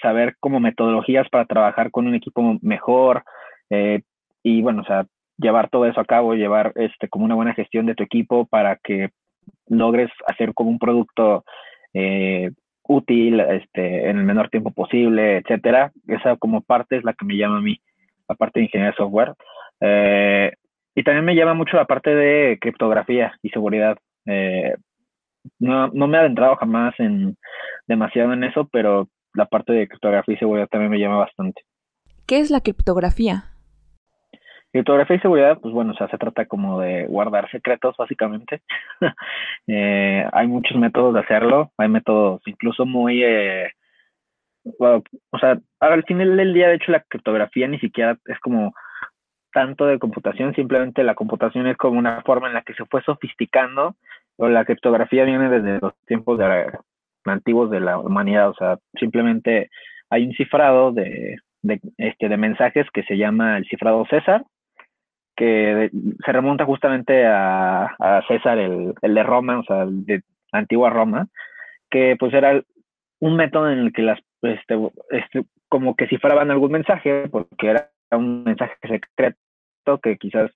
saber 0.00 0.36
como 0.40 0.60
metodologías 0.60 1.28
para 1.30 1.46
trabajar 1.46 1.90
con 1.90 2.06
un 2.06 2.14
equipo 2.14 2.58
mejor 2.62 3.22
eh, 3.70 4.02
y 4.42 4.62
bueno, 4.62 4.82
o 4.82 4.84
sea, 4.84 5.06
llevar 5.38 5.70
todo 5.70 5.86
eso 5.86 6.00
a 6.00 6.04
cabo, 6.04 6.34
llevar 6.34 6.72
este 6.76 7.08
como 7.08 7.24
una 7.24 7.34
buena 7.34 7.54
gestión 7.54 7.86
de 7.86 7.94
tu 7.94 8.02
equipo 8.02 8.46
para 8.46 8.76
que 8.76 9.10
logres 9.70 10.10
hacer 10.26 10.52
como 10.52 10.70
un 10.70 10.78
producto 10.78 11.44
eh, 11.94 12.50
útil 12.82 13.40
este, 13.40 14.10
en 14.10 14.18
el 14.18 14.24
menor 14.24 14.50
tiempo 14.50 14.70
posible, 14.70 15.38
etcétera. 15.38 15.92
Esa 16.06 16.36
como 16.36 16.60
parte 16.60 16.96
es 16.96 17.04
la 17.04 17.14
que 17.14 17.24
me 17.24 17.36
llama 17.36 17.58
a 17.58 17.62
mí, 17.62 17.80
la 18.28 18.34
parte 18.34 18.60
de 18.60 18.66
ingeniería 18.66 18.90
de 18.90 18.96
software. 18.96 19.32
Eh, 19.80 20.52
y 20.94 21.02
también 21.02 21.24
me 21.24 21.34
llama 21.34 21.54
mucho 21.54 21.76
la 21.76 21.86
parte 21.86 22.14
de 22.14 22.58
criptografía 22.60 23.32
y 23.42 23.48
seguridad. 23.50 23.96
no, 25.58 25.88
no 25.88 26.06
me 26.06 26.16
he 26.18 26.20
adentrado 26.20 26.56
jamás 26.56 26.94
en 26.98 27.36
demasiado 27.86 28.32
en 28.32 28.44
eso, 28.44 28.68
pero 28.70 29.08
la 29.34 29.46
parte 29.46 29.72
de 29.72 29.88
criptografía 29.88 30.34
y 30.34 30.38
seguridad 30.38 30.68
también 30.68 30.90
me 30.90 30.98
llama 30.98 31.18
bastante. 31.18 31.62
¿Qué 32.26 32.38
es 32.38 32.50
la 32.50 32.60
criptografía? 32.60 33.49
Criptografía 34.72 35.16
y 35.16 35.20
seguridad, 35.20 35.58
pues 35.60 35.74
bueno, 35.74 35.92
o 35.92 35.94
sea, 35.94 36.08
se 36.08 36.18
trata 36.18 36.46
como 36.46 36.80
de 36.80 37.06
guardar 37.06 37.50
secretos, 37.50 37.96
básicamente. 37.96 38.62
Eh, 39.66 40.26
hay 40.32 40.48
muchos 40.48 40.76
métodos 40.76 41.14
de 41.14 41.20
hacerlo, 41.20 41.70
hay 41.76 41.88
métodos 41.88 42.40
incluso 42.46 42.86
muy, 42.86 43.22
eh, 43.22 43.70
o 44.64 45.38
sea, 45.38 45.60
al 45.78 46.04
final 46.04 46.36
del 46.36 46.54
día, 46.54 46.68
de 46.68 46.74
hecho, 46.74 46.90
la 46.90 47.00
criptografía 47.00 47.68
ni 47.68 47.78
siquiera 47.78 48.18
es 48.26 48.38
como 48.40 48.74
tanto 49.52 49.86
de 49.86 49.98
computación, 49.98 50.54
simplemente 50.54 51.04
la 51.04 51.14
computación 51.14 51.66
es 51.66 51.76
como 51.76 51.98
una 51.98 52.22
forma 52.22 52.48
en 52.48 52.54
la 52.54 52.62
que 52.62 52.74
se 52.74 52.84
fue 52.86 53.02
sofisticando, 53.02 53.96
o 54.36 54.48
la 54.48 54.64
criptografía 54.64 55.24
viene 55.24 55.48
desde 55.48 55.78
los 55.80 55.94
tiempos 56.06 56.38
de, 56.38 56.72
antiguos 57.24 57.70
de 57.70 57.80
la 57.80 57.98
humanidad, 57.98 58.50
o 58.50 58.54
sea, 58.54 58.78
simplemente 58.98 59.70
hay 60.08 60.26
un 60.26 60.32
cifrado 60.32 60.92
de, 60.92 61.36
este, 61.98 62.28
de 62.28 62.36
mensajes 62.36 62.86
que 62.92 63.02
se 63.04 63.16
llama 63.16 63.58
el 63.58 63.66
cifrado 63.66 64.04
César, 64.06 64.44
que 65.40 65.88
se 66.22 66.32
remonta 66.32 66.66
justamente 66.66 67.24
a, 67.26 68.22
César, 68.28 68.58
el, 68.58 68.92
de 69.00 69.22
Roma, 69.22 69.60
o 69.60 69.64
sea, 69.64 69.86
de 69.88 70.22
antigua 70.52 70.90
Roma, 70.90 71.28
que 71.90 72.14
pues 72.18 72.34
era 72.34 72.62
un 73.20 73.36
método 73.36 73.70
en 73.70 73.78
el 73.78 73.92
que 73.94 74.02
las, 74.02 74.20
este, 74.42 74.78
este, 75.08 75.44
como 75.70 75.96
que 75.96 76.08
cifraban 76.08 76.50
algún 76.50 76.72
mensaje, 76.72 77.26
porque 77.30 77.68
era 77.70 77.88
un 78.10 78.44
mensaje 78.44 78.74
secreto 78.82 79.98
que 80.02 80.18
quizás 80.18 80.50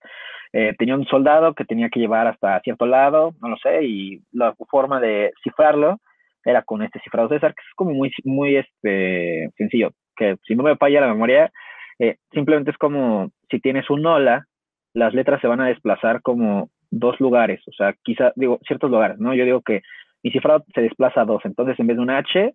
eh, 0.53 0.75
tenía 0.79 0.97
un 0.97 1.07
soldado 1.07 1.55
que 1.55 1.65
tenía 1.65 1.89
que 1.89 2.01
llevar 2.01 2.27
hasta 2.27 2.61
cierto 2.61 2.85
lado, 2.85 3.33
no 3.41 3.49
lo 3.49 3.57
sé, 3.57 3.85
y 3.85 4.21
la 4.33 4.55
forma 4.69 5.01
de 5.01 5.33
cifrarlo 5.43 5.97
era 6.45 6.61
con 6.61 6.83
este 6.83 7.01
cifrado 7.01 7.31
César, 7.31 7.55
que 7.55 7.63
es 7.63 7.75
como 7.75 7.93
muy, 7.95 8.13
muy 8.25 8.57
este, 8.57 9.49
sencillo, 9.57 9.93
que 10.15 10.37
si 10.47 10.55
no 10.55 10.63
me 10.63 10.77
falla 10.77 11.01
la 11.01 11.09
memoria, 11.09 11.51
eh, 11.99 12.19
simplemente 12.35 12.71
es 12.71 12.77
como 12.77 13.31
si 13.49 13.61
tienes 13.61 13.89
un 13.89 14.05
hola, 14.05 14.45
las 14.95 15.13
letras 15.13 15.41
se 15.41 15.49
van 15.49 15.61
a 15.61 15.67
desplazar 15.67 16.23
como 16.23 16.71
dos 16.91 17.19
lugares, 17.21 17.61
o 17.67 17.73
sea, 17.73 17.95
quizá, 18.03 18.33
digo, 18.37 18.61
ciertos 18.67 18.91
lugares, 18.91 19.19
¿no? 19.19 19.35
Yo 19.35 19.45
digo 19.45 19.61
que 19.61 19.83
mi 20.23 20.31
cifrado 20.31 20.65
se 20.75 20.81
desplaza 20.81 21.23
a 21.23 21.25
dos, 21.25 21.45
entonces 21.45 21.79
en 21.79 21.89
vez 21.89 21.97
de 21.97 22.03
una 22.03 22.19
H, 22.19 22.55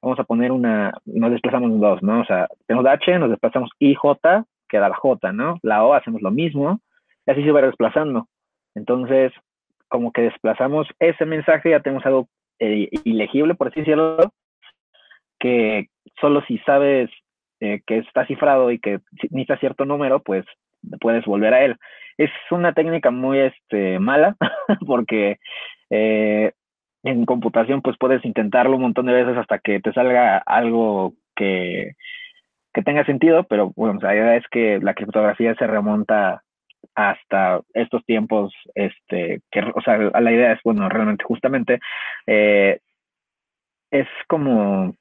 vamos 0.00 0.18
a 0.18 0.24
poner 0.24 0.52
una, 0.52 0.92
nos 1.04 1.32
desplazamos 1.32 1.78
dos, 1.80 2.02
¿no? 2.02 2.20
O 2.20 2.24
sea, 2.24 2.48
tenemos 2.66 2.86
H, 2.86 3.18
nos 3.18 3.30
desplazamos 3.30 3.70
I, 3.80 3.94
J, 3.94 4.44
queda 4.68 4.88
la 4.88 4.94
J, 4.94 5.32
¿no? 5.32 5.58
La 5.62 5.84
O 5.84 5.94
hacemos 5.94 6.22
lo 6.22 6.30
mismo, 6.30 6.80
y 7.26 7.30
así 7.32 7.42
se 7.42 7.50
va 7.50 7.62
desplazando. 7.62 8.28
Entonces, 8.74 9.32
como 9.88 10.12
que 10.12 10.22
desplazamos 10.22 10.88
ese 11.00 11.26
mensaje, 11.26 11.70
ya 11.70 11.80
tenemos 11.80 12.06
algo 12.06 12.28
eh, 12.60 12.88
ilegible, 13.04 13.54
por 13.54 13.68
así 13.68 13.80
decirlo, 13.80 14.32
que 15.38 15.88
solo 16.20 16.42
si 16.46 16.58
sabes 16.58 17.10
eh, 17.60 17.82
que 17.86 17.98
está 17.98 18.26
cifrado 18.26 18.70
y 18.70 18.78
que 18.78 19.00
necesita 19.30 19.58
cierto 19.58 19.84
número, 19.84 20.20
pues 20.20 20.44
puedes 21.00 21.24
volver 21.24 21.54
a 21.54 21.64
él. 21.64 21.76
Es 22.18 22.30
una 22.50 22.72
técnica 22.72 23.10
muy 23.10 23.38
este, 23.38 23.98
mala 23.98 24.36
porque 24.86 25.38
eh, 25.90 26.52
en 27.02 27.26
computación 27.26 27.82
pues 27.82 27.96
puedes 27.98 28.24
intentarlo 28.24 28.76
un 28.76 28.82
montón 28.82 29.06
de 29.06 29.12
veces 29.12 29.36
hasta 29.36 29.58
que 29.58 29.80
te 29.80 29.92
salga 29.92 30.38
algo 30.38 31.14
que, 31.34 31.92
que 32.72 32.82
tenga 32.82 33.04
sentido, 33.04 33.44
pero 33.44 33.72
bueno, 33.76 33.98
la 34.00 34.14
idea 34.14 34.36
es 34.36 34.44
que 34.50 34.78
la 34.80 34.94
criptografía 34.94 35.54
se 35.54 35.66
remonta 35.66 36.42
hasta 36.94 37.60
estos 37.74 38.04
tiempos, 38.04 38.52
este, 38.74 39.40
que, 39.50 39.60
o 39.74 39.80
sea, 39.82 39.96
la 39.98 40.32
idea 40.32 40.52
es, 40.52 40.60
bueno, 40.64 40.88
realmente 40.88 41.24
justamente, 41.24 41.80
eh, 42.26 42.80
es 43.90 44.08
como, 44.26 44.94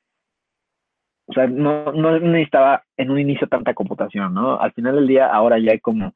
o 1.31 1.33
sea, 1.33 1.47
no, 1.47 1.93
no 1.93 2.19
necesitaba 2.19 2.83
en 2.97 3.09
un 3.09 3.19
inicio 3.19 3.47
tanta 3.47 3.73
computación, 3.73 4.33
¿no? 4.33 4.59
Al 4.59 4.73
final 4.73 4.95
del 4.95 5.07
día, 5.07 5.27
ahora 5.27 5.57
ya 5.59 5.71
hay 5.71 5.79
como 5.79 6.13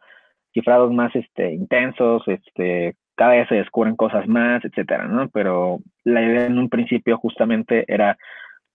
cifrados 0.54 0.92
más, 0.92 1.16
este, 1.16 1.54
intensos, 1.54 2.22
este, 2.28 2.96
cada 3.16 3.32
vez 3.32 3.48
se 3.48 3.56
descubren 3.56 3.96
cosas 3.96 4.28
más, 4.28 4.64
etcétera, 4.66 5.08
¿no? 5.08 5.30
Pero 5.30 5.80
la 6.04 6.22
idea 6.22 6.46
en 6.48 6.60
un 6.60 6.70
principio 6.70 7.18
justamente 7.18 7.86
era 7.88 8.18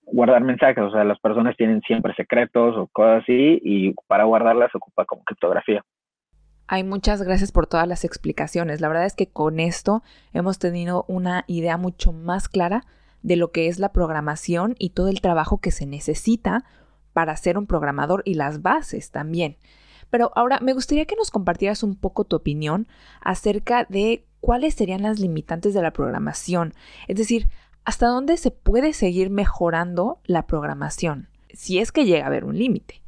guardar 0.02 0.42
mensajes, 0.42 0.82
o 0.82 0.90
sea, 0.90 1.04
las 1.04 1.20
personas 1.20 1.56
tienen 1.56 1.82
siempre 1.82 2.14
secretos 2.14 2.74
o 2.76 2.88
cosas 2.88 3.22
así 3.22 3.60
y 3.62 3.94
para 4.08 4.24
guardarlas 4.24 4.70
se 4.72 4.78
ocupa 4.78 5.04
como 5.04 5.22
criptografía. 5.24 5.82
Hay 6.68 6.84
muchas 6.84 7.22
gracias 7.22 7.52
por 7.52 7.66
todas 7.66 7.86
las 7.86 8.04
explicaciones. 8.04 8.80
La 8.80 8.88
verdad 8.88 9.04
es 9.04 9.14
que 9.14 9.30
con 9.30 9.60
esto 9.60 10.02
hemos 10.32 10.58
tenido 10.58 11.04
una 11.06 11.44
idea 11.48 11.76
mucho 11.76 12.12
más 12.12 12.48
clara 12.48 12.84
de 13.22 13.36
lo 13.36 13.50
que 13.52 13.68
es 13.68 13.78
la 13.78 13.92
programación 13.92 14.74
y 14.78 14.90
todo 14.90 15.08
el 15.08 15.20
trabajo 15.20 15.58
que 15.58 15.70
se 15.70 15.86
necesita 15.86 16.64
para 17.12 17.36
ser 17.36 17.58
un 17.58 17.66
programador 17.66 18.22
y 18.24 18.34
las 18.34 18.62
bases 18.62 19.10
también. 19.10 19.56
Pero 20.10 20.32
ahora 20.34 20.58
me 20.60 20.72
gustaría 20.72 21.06
que 21.06 21.16
nos 21.16 21.30
compartieras 21.30 21.82
un 21.82 21.98
poco 21.98 22.24
tu 22.24 22.36
opinión 22.36 22.86
acerca 23.20 23.84
de 23.84 24.24
cuáles 24.40 24.74
serían 24.74 25.02
las 25.02 25.20
limitantes 25.20 25.74
de 25.74 25.82
la 25.82 25.92
programación. 25.92 26.72
Es 27.08 27.16
decir, 27.16 27.46
hasta 27.84 28.06
dónde 28.06 28.36
se 28.36 28.50
puede 28.50 28.92
seguir 28.92 29.30
mejorando 29.30 30.18
la 30.24 30.46
programación, 30.46 31.28
si 31.50 31.78
es 31.78 31.92
que 31.92 32.04
llega 32.04 32.24
a 32.24 32.28
haber 32.28 32.44
un 32.44 32.58
límite. 32.58 33.02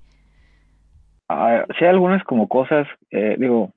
Ah, 1.29 1.65
sí 1.79 1.85
hay 1.85 1.91
algunas 1.91 2.23
como 2.25 2.49
cosas, 2.49 2.87
eh, 3.11 3.37
digo, 3.39 3.73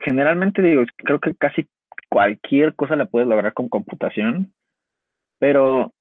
generalmente 0.00 0.62
digo, 0.62 0.82
creo 0.96 1.20
que 1.20 1.34
casi 1.34 1.68
cualquier 2.08 2.74
cosa 2.74 2.96
la 2.96 3.06
puedes 3.06 3.28
lograr 3.28 3.52
con 3.52 3.68
computación, 3.68 4.52
pero 5.42 5.92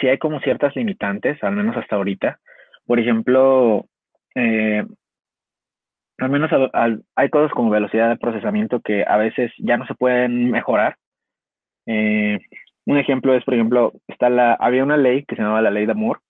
sí 0.00 0.08
hay 0.08 0.16
como 0.16 0.40
ciertas 0.40 0.74
limitantes, 0.74 1.36
al 1.44 1.54
menos 1.54 1.76
hasta 1.76 1.96
ahorita. 1.96 2.40
Por 2.86 2.98
ejemplo, 2.98 3.84
eh, 4.34 4.86
al 6.16 6.30
menos 6.30 6.50
hay 7.14 7.28
cosas 7.28 7.52
como 7.52 7.68
velocidad 7.68 8.08
de 8.08 8.16
procesamiento 8.16 8.80
que 8.80 9.04
a 9.06 9.18
veces 9.18 9.52
ya 9.58 9.76
no 9.76 9.86
se 9.86 9.94
pueden 9.94 10.50
mejorar. 10.50 10.96
Eh, 11.84 12.38
un 12.86 12.96
ejemplo 12.96 13.34
es, 13.34 13.44
por 13.44 13.52
ejemplo, 13.52 13.92
está 14.06 14.30
la, 14.30 14.54
había 14.54 14.82
una 14.82 14.96
ley 14.96 15.26
que 15.26 15.36
se 15.36 15.42
llamaba 15.42 15.60
la 15.60 15.70
ley 15.70 15.84
de 15.84 15.92
Moore, 15.92 16.20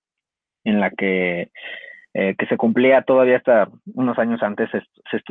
en 0.65 0.81
la 0.81 0.91
que 0.91 1.53
eh, 2.15 2.35
que 2.37 2.47
se 2.47 2.57
cumplía 2.57 3.03
todavía 3.03 3.37
hasta 3.37 3.69
unos 3.95 4.19
años 4.19 4.43
antes, 4.43 4.69
se, 4.73 4.81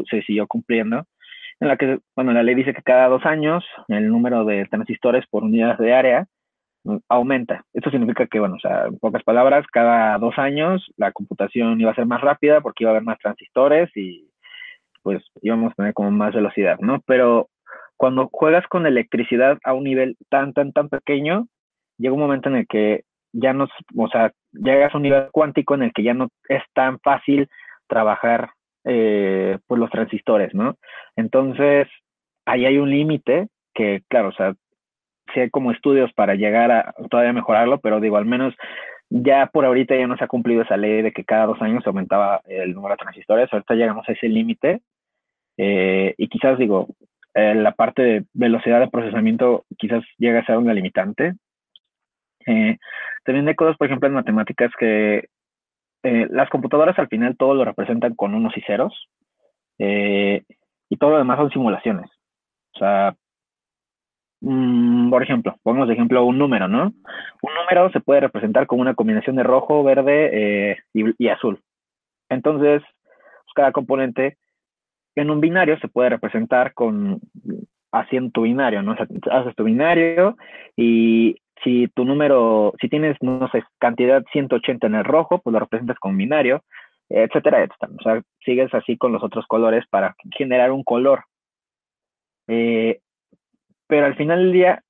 se, 0.10 0.22
siguió 0.22 0.48
cumpliendo, 0.48 1.03
en 1.60 1.67
la 1.67 1.75
que, 1.75 2.00
bueno, 2.15 2.32
la 2.32 2.44
ley 2.44 2.56
dice 2.56 2.74
que 2.74 2.82
cada 2.82 3.10
dos 3.10 3.25
años 3.25 3.65
el 3.89 4.08
número 4.08 4.46
de 4.46 4.65
transistores 4.67 5.25
por 5.29 5.44
unidad 5.44 5.77
de 5.79 5.94
área 5.94 6.27
aumenta. 7.10 7.63
Esto 7.74 7.89
significa 7.89 8.27
que, 8.27 8.39
bueno, 8.39 8.55
o 8.55 8.60
sea, 8.60 8.86
en 8.86 8.98
pocas 9.00 9.24
palabras, 9.24 9.65
cada 9.72 10.17
dos 10.17 10.38
años 10.38 10.86
la 10.98 11.12
computación 11.12 11.79
iba 11.79 11.91
a 11.91 11.96
ser 11.96 12.05
más 12.05 12.22
rápida 12.22 12.62
porque 12.62 12.84
iba 12.84 12.91
a 12.91 12.93
haber 12.93 13.03
más 13.03 13.19
transistores 13.19 13.89
y 13.96 14.29
pues 15.03 15.24
íbamos 15.41 15.72
a 15.72 15.75
tener 15.75 15.93
como 15.93 16.12
más 16.12 16.34
velocidad, 16.34 16.77
¿no? 16.79 17.01
Pero 17.05 17.50
cuando 17.98 18.29
juegas 18.31 18.67
con 18.67 18.86
electricidad 18.86 19.57
a 19.63 19.74
un 19.74 19.84
nivel 19.86 20.17
tan, 20.29 20.53
tan, 20.53 20.72
tan 20.72 20.89
pequeño, 20.89 21.48
llega 21.98 22.13
un 22.13 22.19
momento 22.19 22.50
en 22.50 22.57
el 22.57 22.67
que 22.67 23.03
ya 23.34 23.53
no, 23.53 23.67
o 23.96 24.07
sea, 24.10 24.31
llegas 24.51 24.93
a 24.93 24.98
un 24.98 25.03
nivel 25.03 25.29
cuántico 25.31 25.75
en 25.75 25.84
el 25.84 25.93
que 25.93 26.03
ya 26.03 26.13
no 26.13 26.29
es 26.50 26.63
tan 26.74 27.00
fácil 27.00 27.48
trabajar 27.88 28.51
eh, 28.84 29.57
pues 29.67 29.79
los 29.79 29.89
transistores, 29.89 30.53
¿no? 30.53 30.75
Entonces, 31.15 31.88
ahí 32.46 32.65
hay 32.65 32.77
un 32.77 32.89
límite 32.89 33.48
que, 33.74 34.01
claro, 34.07 34.29
o 34.29 34.34
sea, 34.34 34.53
sí 35.34 35.39
hay 35.39 35.50
como 35.50 35.72
estudios 35.72 36.12
para 36.13 36.36
llegar 36.36 36.72
a 36.72 36.93
todavía 37.10 37.34
mejorarlo, 37.34 37.79
pero 37.79 38.00
digo, 38.00 38.17
al 38.17 38.25
menos 38.25 38.53
ya 39.10 39.48
por 39.48 39.65
ahorita 39.65 39.96
ya 39.96 40.07
no 40.07 40.17
se 40.17 40.24
ha 40.24 40.27
cumplido 40.27 40.62
esa 40.62 40.77
ley 40.77 41.01
de 41.01 41.12
que 41.13 41.24
cada 41.24 41.46
dos 41.46 41.62
años 41.62 41.84
se 41.84 41.89
aumentaba 41.89 42.41
el 42.46 42.74
número 42.74 42.93
de 42.93 42.98
transistores, 42.98 43.51
ahorita 43.51 43.75
llegamos 43.75 44.07
a 44.07 44.12
ese 44.12 44.27
límite 44.27 44.81
eh, 45.57 46.13
y 46.17 46.27
quizás 46.27 46.57
digo, 46.57 46.88
eh, 47.34 47.55
la 47.55 47.72
parte 47.72 48.01
de 48.01 48.25
velocidad 48.34 48.79
de 48.79 48.89
procesamiento 48.89 49.65
quizás 49.77 50.03
llega 50.17 50.39
a 50.39 50.46
ser 50.46 50.57
una 50.57 50.74
limitante. 50.74 51.34
Eh, 52.46 52.77
también 53.24 53.48
hay 53.48 53.55
cosas, 53.55 53.75
por 53.77 53.88
ejemplo, 53.88 54.07
en 54.07 54.13
matemáticas 54.15 54.72
que 54.79 55.27
las 56.03 56.48
computadoras 56.50 56.98
al 57.00 57.10
final 57.10 57.36
todo 57.36 57.53
lo 57.53 57.65
representan 57.65 58.15
con 58.15 58.34
unos 58.34 58.55
y 58.55 58.62
ceros 58.62 59.10
y 59.77 60.98
todo 60.98 61.10
lo 61.10 61.17
demás 61.17 61.38
son 61.38 61.50
simulaciones. 61.51 62.10
O 62.75 62.79
sea, 62.79 63.13
Mm, 64.41 65.10
por 65.10 65.24
ejemplo, 65.24 65.56
pongamos 65.63 65.88
de 65.88 65.96
ejemplo 65.96 66.24
un 66.24 66.38
número, 66.38 66.67
¿no? 66.67 66.94
Un 67.41 67.53
número 67.56 67.89
se 67.91 68.00
puede 68.00 68.22
representar 68.22 68.67
como 68.67 68.82
una 68.82 68.94
combinación 68.94 69.36
de 69.36 69.44
rojo, 69.44 69.84
verde 69.84 70.72
eh, 70.72 70.77
y, 70.94 71.27
azul. 71.29 71.62
Entonces, 72.29 72.84
pues, 72.84 73.53
cada 73.56 73.72
componente 73.72 74.38
en 75.15 75.32
un 75.32 75.41
binario 75.41 75.79
se 75.79 75.88
puede 75.88 76.10
representar 76.10 76.74
con 76.74 77.20
haciendo 77.91 78.32
tu 78.32 78.41
binario, 78.44 78.84
¿no? 78.84 78.91
O 78.91 78.96
sea, 78.96 79.08
haces 79.32 79.56
tu 79.56 79.63
binario 79.63 80.38
y 80.75 81.38
si 81.63 81.88
tu 81.89 82.06
número, 82.06 82.74
si 82.79 82.89
tienes, 82.89 83.17
no 83.22 83.50
sé, 83.50 83.63
cantidad 83.79 84.24
180 84.32 84.88
en 84.88 84.96
el 84.96 85.03
rojo, 85.06 85.39
pues 85.39 85.53
lo 85.53 85.60
representas 85.60 85.98
con 85.98 86.15
binario, 86.17 86.63
etcétera, 87.10 87.63
etcétera. 87.63 87.94
O 88.00 88.03
sea, 88.03 88.22
sigues 88.46 88.74
así 88.74 88.98
con 88.98 89.12
los 89.13 89.24
otros 89.24 89.46
colores 89.48 89.86
para 89.89 90.15
generar 90.38 90.72
un 90.72 90.84
color. 90.84 91.24
Eh, 92.48 93.00
pero 93.88 94.06
al 94.06 94.15
final 94.15 94.39
del 94.39 94.51
día 94.53 94.84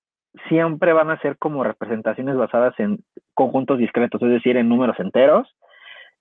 siempre 0.50 0.94
van 0.94 1.10
a 1.10 1.20
ser 1.20 1.38
como 1.38 1.63
representaciones 1.63 2.36
basadas 2.36 2.74
en 2.80 3.00
conjuntos 3.34 3.77
discretos, 3.80 4.22
es 4.22 4.30
decir, 4.30 4.58
en 4.58 4.70
números 4.70 5.00
enteros 5.00 5.48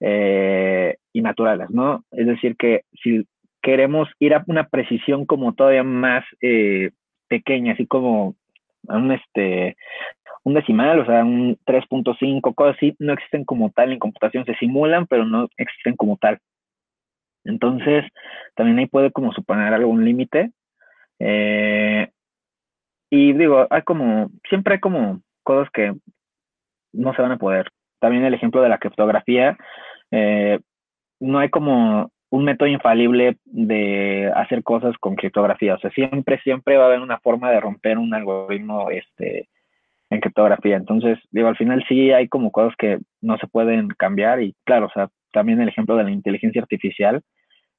eh, 0.01 0.97
y 1.13 1.23
naturales, 1.23 1.71
¿no? 1.71 2.05
Es 2.11 2.27
decir, 2.27 2.57
que 2.57 2.83
si 3.03 3.27
queremos 3.63 4.09
ir 4.19 4.35
a 4.35 4.45
una 4.47 4.69
precisión 4.69 5.27
como 5.27 5.55
todavía 5.55 5.83
más 5.83 6.25
eh, 6.41 6.91
pequeña, 7.29 7.73
así 7.73 7.87
como 7.87 8.37
un, 8.85 9.13
este, 9.13 9.77
un 10.45 10.55
decimal, 10.55 11.01
o 11.01 11.07
sea, 11.07 11.25
un 11.25 11.59
3.5, 11.67 12.55
cosas 12.55 12.77
así, 12.77 12.95
no 12.99 13.13
existen 13.13 13.45
como 13.45 13.71
tal 13.71 13.93
en 13.93 13.99
computación, 13.99 14.45
se 14.45 14.55
simulan, 14.57 15.07
pero 15.07 15.25
no 15.25 15.49
existen 15.57 15.97
como 15.97 16.17
tal. 16.17 16.39
Entonces, 17.45 18.05
también 18.55 18.79
ahí 18.79 18.87
puede 18.87 19.11
como 19.11 19.33
suponer 19.33 19.73
algún 19.73 20.05
límite. 20.05 20.51
Eh, 21.19 22.09
y 23.11 23.33
digo, 23.33 23.67
hay 23.71 23.83
como, 23.83 24.31
siempre 24.49 24.75
hay 24.75 24.81
como 24.81 25.21
cosas 25.43 25.71
que 25.73 25.95
no 26.93 27.15
se 27.15 27.23
van 27.23 27.33
a 27.33 27.39
poder. 27.39 27.71
También 28.01 28.25
el 28.25 28.35
ejemplo 28.35 28.63
de 28.63 28.69
la 28.69 28.79
criptografía, 28.79 29.57
eh, 30.11 30.59
no 31.21 31.39
hay 31.39 31.49
como 31.51 32.11
un 32.31 32.45
método 32.45 32.69
infalible 32.69 33.37
de 33.45 34.31
hacer 34.35 34.63
cosas 34.63 34.97
con 34.99 35.15
criptografía. 35.15 35.75
O 35.75 35.79
sea, 35.79 35.91
siempre, 35.91 36.41
siempre 36.43 36.77
va 36.77 36.85
a 36.85 36.87
haber 36.89 37.01
una 37.01 37.19
forma 37.21 37.51
de 37.51 37.61
romper 37.61 37.99
un 37.99 38.13
algoritmo 38.13 38.91
este, 38.91 39.49
en 40.11 40.21
criptografía. 40.21 40.77
Entonces, 40.77 41.19
digo, 41.31 41.49
al 41.49 41.57
final 41.57 41.85
sí 41.89 42.13
hay 42.13 42.29
como 42.29 42.51
cosas 42.51 42.75
que 42.77 42.99
no 43.21 43.39
se 43.39 43.47
pueden 43.47 43.89
cambiar 43.89 44.43
y 44.43 44.55
claro, 44.65 44.87
o 44.87 44.91
sea, 44.91 45.09
también 45.33 45.61
el 45.61 45.69
ejemplo 45.69 45.97
de 45.97 46.05
la 46.05 46.11
inteligencia 46.11 46.63
artificial, 46.63 47.23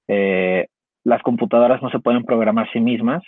eh, 0.07 0.67
las 1.03 1.21
computadoras 1.21 1.81
no 1.81 1.89
se 1.89 1.99
pueden 1.99 2.23
programar 2.23 2.69
sí 2.71 2.79
mismas, 2.79 3.23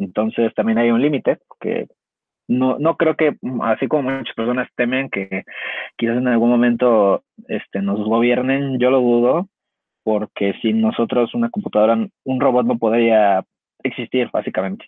entonces 0.00 0.52
también 0.54 0.78
hay 0.78 0.90
un 0.90 1.00
límite 1.00 1.38
que 1.60 1.86
no, 2.48 2.78
no 2.78 2.96
creo 2.96 3.16
que, 3.16 3.36
así 3.62 3.86
como 3.86 4.10
muchas 4.10 4.34
personas 4.34 4.68
temen 4.76 5.08
que 5.08 5.44
quizás 5.96 6.16
en 6.16 6.26
algún 6.26 6.50
momento 6.50 7.22
este, 7.46 7.80
nos 7.80 8.04
gobiernen, 8.04 8.78
yo 8.80 8.90
lo 8.90 9.00
dudo, 9.00 9.48
porque 10.02 10.54
sin 10.60 10.80
nosotros 10.80 11.34
una 11.34 11.50
computadora, 11.50 12.08
un 12.24 12.40
robot 12.40 12.66
no 12.66 12.78
podría 12.78 13.44
existir, 13.84 14.30
básicamente. 14.32 14.86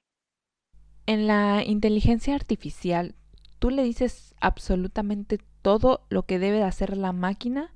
En 1.07 1.27
la 1.27 1.63
inteligencia 1.65 2.35
artificial, 2.35 3.15
¿tú 3.59 3.71
le 3.71 3.83
dices 3.83 4.35
absolutamente 4.41 5.39
todo 5.63 6.01
lo 6.11 6.25
que 6.25 6.39
debe 6.39 6.59
de 6.59 6.65
hacer 6.65 6.97
la 6.97 7.13
máquina 7.13 7.71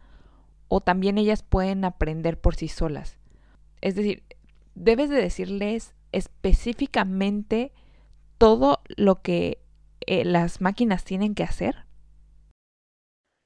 o 0.68 0.80
también 0.80 1.18
ellas 1.18 1.44
pueden 1.44 1.84
aprender 1.84 2.40
por 2.40 2.56
sí 2.56 2.68
solas? 2.68 3.20
Es 3.82 3.94
decir, 3.94 4.22
debes 4.74 5.10
de 5.10 5.16
decirles 5.16 5.95
específicamente 6.16 7.72
todo 8.38 8.78
lo 8.96 9.16
que 9.22 9.58
eh, 10.06 10.24
las 10.24 10.60
máquinas 10.60 11.04
tienen 11.04 11.34
que 11.34 11.42
hacer? 11.42 11.74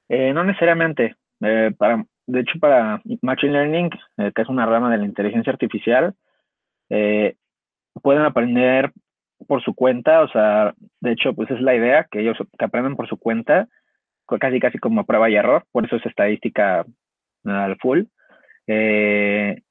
Eh, 0.09 0.33
no 0.33 0.43
necesariamente. 0.43 1.15
Eh, 1.41 1.71
para, 1.77 2.05
de 2.27 2.39
hecho, 2.39 2.59
para 2.59 3.01
Machine 3.21 3.53
Learning, 3.53 3.89
que 3.89 4.41
es 4.41 4.49
una 4.49 4.65
rama 4.65 4.89
de 4.91 4.97
la 4.97 5.05
inteligencia 5.05 5.51
artificial, 5.51 6.15
pueden 6.89 8.23
aprender 8.23 8.91
por 9.47 9.63
su 9.63 9.73
cuenta, 9.73 10.21
o 10.21 10.27
sea, 10.29 10.73
de 10.99 11.11
hecho, 11.11 11.33
pues 11.33 11.49
es 11.51 11.61
la 11.61 11.75
idea, 11.75 12.07
que 12.11 12.21
ellos 12.21 12.37
que 12.57 12.65
aprendan 12.65 12.95
por 12.95 13.07
su 13.07 13.17
cuenta, 13.17 13.67
casi 14.39 14.59
casi 14.59 14.77
como 14.77 15.05
prueba 15.05 15.29
y 15.29 15.35
error, 15.35 15.65
por 15.71 15.85
eso 15.85 15.95
es 15.97 16.05
estadística 16.05 16.85
al 17.43 17.77
full. 17.77 18.03
Eh, 18.67 19.61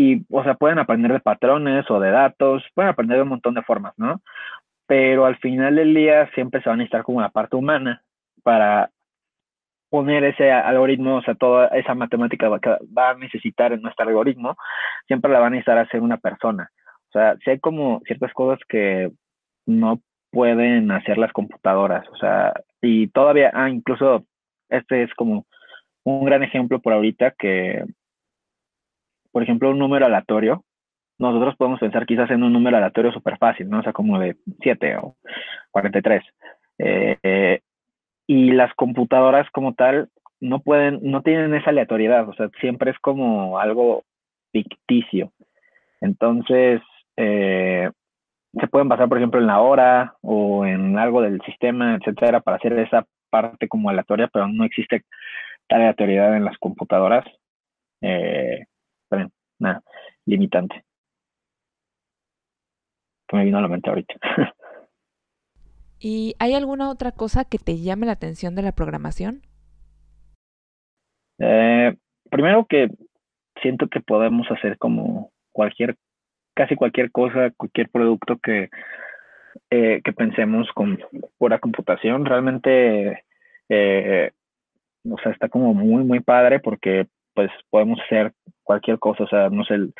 y, 0.00 0.24
o 0.30 0.42
sea, 0.42 0.54
pueden 0.54 0.78
aprender 0.78 1.12
de 1.12 1.20
patrones 1.20 1.84
o 1.90 2.00
de 2.00 2.10
datos, 2.10 2.64
pueden 2.74 2.90
aprender 2.90 3.18
de 3.18 3.22
un 3.24 3.28
montón 3.28 3.52
de 3.52 3.62
formas, 3.62 3.92
¿no? 3.98 4.22
Pero 4.86 5.26
al 5.26 5.36
final 5.36 5.76
del 5.76 5.92
día 5.92 6.30
siempre 6.34 6.62
se 6.62 6.70
van 6.70 6.76
a 6.76 6.78
necesitar 6.78 7.02
como 7.02 7.20
la 7.20 7.28
parte 7.28 7.56
humana 7.56 8.02
para 8.42 8.90
poner 9.90 10.24
ese 10.24 10.50
algoritmo, 10.50 11.16
o 11.16 11.22
sea, 11.22 11.34
toda 11.34 11.66
esa 11.68 11.94
matemática 11.94 12.48
que 12.62 12.70
va 12.96 13.10
a 13.10 13.14
necesitar 13.14 13.74
en 13.74 13.82
nuestro 13.82 14.08
algoritmo, 14.08 14.56
siempre 15.06 15.30
la 15.30 15.38
van 15.38 15.48
a 15.48 15.56
necesitar 15.56 15.76
hacer 15.76 16.00
una 16.00 16.16
persona. 16.16 16.70
O 17.10 17.12
sea, 17.12 17.36
si 17.44 17.50
hay 17.50 17.58
como 17.58 18.00
ciertas 18.06 18.32
cosas 18.32 18.58
que 18.68 19.10
no 19.66 20.00
pueden 20.30 20.90
hacer 20.92 21.18
las 21.18 21.32
computadoras, 21.32 22.08
o 22.08 22.16
sea, 22.16 22.54
y 22.80 23.08
todavía, 23.08 23.50
ah, 23.52 23.68
incluso 23.68 24.24
este 24.70 25.02
es 25.02 25.12
como 25.14 25.44
un 26.04 26.24
gran 26.24 26.42
ejemplo 26.42 26.80
por 26.80 26.94
ahorita 26.94 27.32
que 27.32 27.84
por 29.32 29.42
ejemplo, 29.42 29.70
un 29.70 29.78
número 29.78 30.06
aleatorio, 30.06 30.64
nosotros 31.18 31.54
podemos 31.56 31.80
pensar 31.80 32.06
quizás 32.06 32.30
en 32.30 32.42
un 32.42 32.52
número 32.52 32.78
aleatorio 32.78 33.12
súper 33.12 33.36
fácil, 33.38 33.68
¿no? 33.68 33.80
O 33.80 33.82
sea, 33.82 33.92
como 33.92 34.18
de 34.18 34.36
7 34.62 34.96
o 34.96 35.16
43. 35.70 36.22
Eh, 36.78 37.60
y 38.26 38.52
las 38.52 38.72
computadoras 38.74 39.50
como 39.50 39.74
tal 39.74 40.08
no 40.40 40.60
pueden, 40.60 41.00
no 41.02 41.22
tienen 41.22 41.54
esa 41.54 41.70
aleatoriedad, 41.70 42.28
o 42.28 42.32
sea, 42.34 42.48
siempre 42.60 42.90
es 42.90 42.98
como 43.00 43.58
algo 43.58 44.04
ficticio. 44.52 45.32
Entonces, 46.00 46.80
eh, 47.16 47.90
se 48.58 48.68
pueden 48.68 48.88
basar, 48.88 49.08
por 49.08 49.18
ejemplo, 49.18 49.40
en 49.40 49.46
la 49.46 49.60
hora 49.60 50.14
o 50.22 50.64
en 50.64 50.98
algo 50.98 51.20
del 51.20 51.40
sistema, 51.42 51.96
etcétera, 51.96 52.40
para 52.40 52.56
hacer 52.56 52.72
esa 52.78 53.06
parte 53.30 53.68
como 53.68 53.90
aleatoria, 53.90 54.28
pero 54.32 54.48
no 54.48 54.64
existe 54.64 55.02
aleatoriedad 55.68 56.36
en 56.36 56.44
las 56.44 56.56
computadoras. 56.58 57.24
Eh, 58.00 58.64
también 59.10 59.30
una 59.58 59.82
limitante 60.24 60.84
que 63.28 63.36
me 63.36 63.44
vino 63.44 63.58
a 63.58 63.62
la 63.62 63.68
mente 63.68 63.88
ahorita. 63.88 64.14
¿Y 66.00 66.34
hay 66.38 66.54
alguna 66.54 66.90
otra 66.90 67.12
cosa 67.12 67.44
que 67.44 67.58
te 67.58 67.78
llame 67.78 68.06
la 68.06 68.12
atención 68.12 68.54
de 68.54 68.62
la 68.62 68.72
programación? 68.72 69.42
Eh, 71.38 71.94
primero 72.30 72.66
que 72.66 72.88
siento 73.62 73.88
que 73.88 74.00
podemos 74.00 74.50
hacer 74.50 74.78
como 74.78 75.30
cualquier, 75.52 75.96
casi 76.54 76.74
cualquier 76.74 77.10
cosa, 77.10 77.50
cualquier 77.56 77.90
producto 77.90 78.38
que, 78.42 78.70
eh, 79.70 80.00
que 80.02 80.12
pensemos 80.12 80.68
con 80.74 80.98
pura 81.38 81.58
computación. 81.58 82.24
Realmente, 82.24 83.24
eh, 83.68 84.30
o 85.08 85.18
sea, 85.18 85.32
está 85.32 85.48
como 85.50 85.74
muy, 85.74 86.02
muy 86.02 86.20
padre 86.20 86.60
porque 86.60 87.06
pues 87.40 87.50
podemos 87.70 87.98
hacer 88.00 88.32
cualquier 88.62 88.98
cosa, 88.98 89.24
o 89.24 89.28
sea, 89.28 89.48
no 89.48 89.64
sé, 89.64 89.74
el 89.74 89.94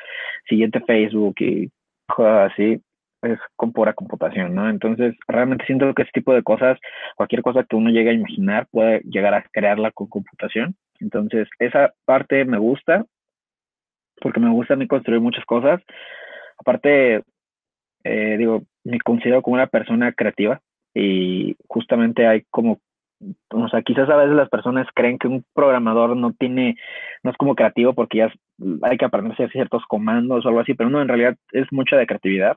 siguiente 0.46 0.80
Facebook 0.80 1.36
y 1.38 1.70
cosas 2.06 2.52
así, 2.52 2.82
es 3.22 3.38
con 3.56 3.72
pura 3.72 3.94
computación, 3.94 4.54
¿no? 4.54 4.68
Entonces, 4.68 5.14
realmente 5.26 5.64
siento 5.64 5.94
que 5.94 6.02
ese 6.02 6.12
tipo 6.12 6.34
de 6.34 6.42
cosas, 6.42 6.78
cualquier 7.16 7.40
cosa 7.40 7.64
que 7.64 7.76
uno 7.76 7.88
llegue 7.88 8.10
a 8.10 8.14
imaginar, 8.14 8.66
puede 8.70 9.00
llegar 9.00 9.32
a 9.32 9.42
crearla 9.52 9.90
con 9.90 10.08
computación. 10.08 10.76
Entonces, 11.00 11.48
esa 11.58 11.94
parte 12.04 12.44
me 12.44 12.58
gusta, 12.58 13.06
porque 14.20 14.40
me 14.40 14.50
gusta 14.50 14.74
a 14.74 14.76
mí 14.76 14.86
construir 14.86 15.22
muchas 15.22 15.46
cosas. 15.46 15.80
Aparte, 16.58 17.22
eh, 18.04 18.36
digo, 18.36 18.64
me 18.84 18.98
considero 19.00 19.40
como 19.40 19.54
una 19.54 19.66
persona 19.66 20.12
creativa 20.12 20.60
y 20.94 21.56
justamente 21.68 22.26
hay 22.26 22.42
como 22.50 22.80
o 23.50 23.68
sea, 23.68 23.82
quizás 23.82 24.08
a 24.08 24.16
veces 24.16 24.34
las 24.34 24.48
personas 24.48 24.86
creen 24.94 25.18
que 25.18 25.28
un 25.28 25.44
programador 25.54 26.16
no 26.16 26.32
tiene, 26.32 26.76
no 27.22 27.30
es 27.30 27.36
como 27.36 27.54
creativo 27.54 27.92
porque 27.92 28.18
ya 28.18 28.32
hay 28.82 28.96
que 28.96 29.04
aprenderse 29.04 29.48
ciertos 29.48 29.84
comandos 29.86 30.44
o 30.44 30.48
algo 30.48 30.60
así, 30.60 30.74
pero 30.74 30.90
no, 30.90 31.02
en 31.02 31.08
realidad 31.08 31.36
es 31.52 31.66
mucha 31.70 31.96
de 31.96 32.06
creatividad. 32.06 32.56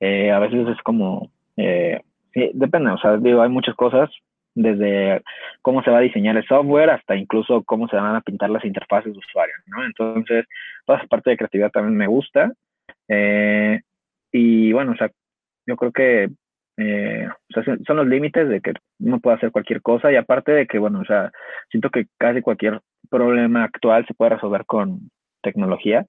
Eh, 0.00 0.30
a 0.30 0.38
veces 0.38 0.68
es 0.68 0.80
como, 0.82 1.30
eh, 1.56 2.02
depende, 2.34 2.90
o 2.90 2.98
sea, 2.98 3.16
digo, 3.16 3.42
hay 3.42 3.48
muchas 3.48 3.74
cosas, 3.74 4.10
desde 4.54 5.22
cómo 5.62 5.82
se 5.82 5.90
va 5.90 5.98
a 5.98 6.02
diseñar 6.02 6.36
el 6.36 6.46
software 6.46 6.90
hasta 6.90 7.16
incluso 7.16 7.62
cómo 7.62 7.88
se 7.88 7.96
van 7.96 8.16
a 8.16 8.20
pintar 8.20 8.50
las 8.50 8.64
interfaces 8.64 9.12
de 9.12 9.18
usuario, 9.18 9.54
¿no? 9.66 9.84
Entonces, 9.84 10.46
toda 10.84 10.98
esa 10.98 11.08
parte 11.08 11.30
de 11.30 11.36
creatividad 11.36 11.70
también 11.70 11.96
me 11.96 12.06
gusta. 12.08 12.52
Eh, 13.08 13.80
y 14.32 14.72
bueno, 14.72 14.92
o 14.92 14.96
sea, 14.96 15.10
yo 15.66 15.76
creo 15.76 15.92
que 15.92 16.28
eh, 16.78 17.28
o 17.28 17.62
sea, 17.62 17.76
son 17.86 17.96
los 17.96 18.06
límites 18.06 18.48
de 18.48 18.60
que 18.60 18.72
uno 19.00 19.18
puede 19.18 19.36
hacer 19.36 19.50
cualquier 19.50 19.82
cosa 19.82 20.12
y 20.12 20.16
aparte 20.16 20.52
de 20.52 20.66
que, 20.66 20.78
bueno, 20.78 21.00
o 21.00 21.04
sea, 21.04 21.32
siento 21.70 21.90
que 21.90 22.06
casi 22.18 22.40
cualquier 22.40 22.80
problema 23.10 23.64
actual 23.64 24.06
se 24.06 24.14
puede 24.14 24.30
resolver 24.30 24.64
con 24.64 25.10
tecnología. 25.42 26.06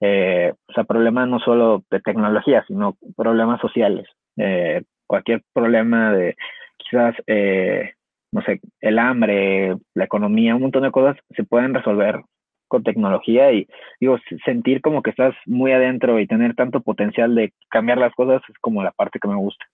Eh, 0.00 0.52
o 0.68 0.72
sea, 0.72 0.84
problemas 0.84 1.28
no 1.28 1.38
solo 1.38 1.84
de 1.90 2.00
tecnología, 2.00 2.64
sino 2.66 2.96
problemas 3.16 3.60
sociales. 3.60 4.08
Eh, 4.36 4.82
cualquier 5.06 5.42
problema 5.52 6.12
de 6.12 6.34
quizás, 6.76 7.14
eh, 7.26 7.92
no 8.32 8.42
sé, 8.42 8.60
el 8.80 8.98
hambre, 8.98 9.76
la 9.94 10.04
economía, 10.04 10.56
un 10.56 10.62
montón 10.62 10.82
de 10.82 10.90
cosas 10.90 11.16
se 11.36 11.44
pueden 11.44 11.74
resolver 11.74 12.20
con 12.68 12.82
tecnología 12.84 13.52
y 13.52 13.66
digo, 14.00 14.18
sentir 14.44 14.80
como 14.80 15.02
que 15.02 15.10
estás 15.10 15.34
muy 15.46 15.72
adentro 15.72 16.18
y 16.20 16.26
tener 16.26 16.54
tanto 16.54 16.80
potencial 16.80 17.34
de 17.34 17.52
cambiar 17.68 17.98
las 17.98 18.14
cosas 18.14 18.42
es 18.48 18.56
como 18.60 18.82
la 18.82 18.92
parte 18.92 19.18
que 19.20 19.28
me 19.28 19.36
gusta. 19.36 19.66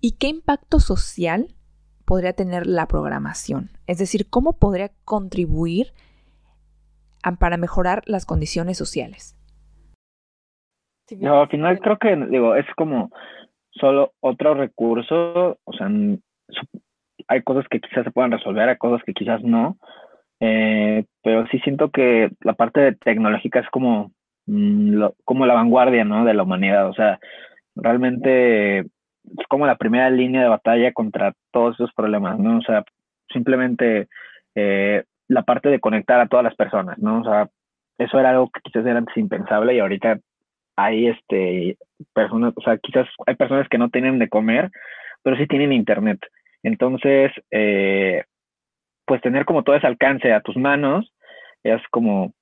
¿Y 0.00 0.16
qué 0.18 0.28
impacto 0.28 0.80
social 0.80 1.48
podría 2.06 2.32
tener 2.32 2.66
la 2.66 2.86
programación? 2.86 3.70
Es 3.86 3.98
decir, 3.98 4.28
¿cómo 4.30 4.58
podría 4.58 4.90
contribuir 5.04 5.92
para 7.38 7.58
mejorar 7.58 8.02
las 8.06 8.24
condiciones 8.24 8.78
sociales? 8.78 9.36
No, 11.18 11.42
al 11.42 11.48
final 11.48 11.80
creo 11.80 11.98
que, 11.98 12.16
digo, 12.30 12.54
es 12.54 12.66
como 12.76 13.10
solo 13.72 14.12
otro 14.20 14.54
recurso, 14.54 15.58
o 15.64 15.72
sea, 15.72 15.88
hay 17.28 17.42
cosas 17.42 17.66
que 17.68 17.80
quizás 17.80 18.04
se 18.04 18.10
puedan 18.10 18.30
resolver, 18.30 18.68
hay 18.68 18.76
cosas 18.76 19.02
que 19.04 19.12
quizás 19.12 19.42
no, 19.42 19.76
eh, 20.40 21.04
pero 21.22 21.46
sí 21.48 21.58
siento 21.60 21.90
que 21.90 22.30
la 22.40 22.54
parte 22.54 22.92
tecnológica 22.92 23.60
es 23.60 23.68
como, 23.70 24.12
mm, 24.46 25.02
como 25.24 25.46
la 25.46 25.54
vanguardia, 25.54 26.04
¿no? 26.04 26.24
De 26.24 26.34
la 26.34 26.44
humanidad, 26.44 26.88
o 26.88 26.94
sea, 26.94 27.18
realmente 27.74 28.86
es 29.38 29.46
como 29.48 29.66
la 29.66 29.76
primera 29.76 30.10
línea 30.10 30.42
de 30.42 30.48
batalla 30.48 30.92
contra 30.92 31.32
todos 31.52 31.74
esos 31.74 31.92
problemas, 31.94 32.38
¿no? 32.38 32.58
O 32.58 32.62
sea, 32.62 32.84
simplemente 33.32 34.08
eh, 34.54 35.04
la 35.28 35.42
parte 35.42 35.68
de 35.68 35.80
conectar 35.80 36.20
a 36.20 36.26
todas 36.26 36.44
las 36.44 36.54
personas, 36.56 36.98
¿no? 36.98 37.20
O 37.20 37.24
sea, 37.24 37.48
eso 37.98 38.18
era 38.18 38.30
algo 38.30 38.50
que 38.50 38.60
quizás 38.62 38.84
era 38.86 38.98
antes 38.98 39.16
impensable 39.16 39.74
y 39.74 39.80
ahorita 39.80 40.18
hay 40.76 41.08
este 41.08 41.76
personas, 42.14 42.54
o 42.56 42.62
sea, 42.62 42.78
quizás 42.78 43.06
hay 43.26 43.34
personas 43.36 43.68
que 43.68 43.78
no 43.78 43.90
tienen 43.90 44.18
de 44.18 44.28
comer, 44.28 44.70
pero 45.22 45.36
sí 45.36 45.46
tienen 45.46 45.72
internet. 45.72 46.18
Entonces, 46.62 47.32
eh, 47.50 48.24
pues 49.04 49.20
tener 49.22 49.44
como 49.44 49.62
todo 49.62 49.76
ese 49.76 49.86
alcance 49.86 50.32
a 50.32 50.40
tus 50.40 50.56
manos 50.56 51.12
es 51.62 51.80
como 51.90 52.32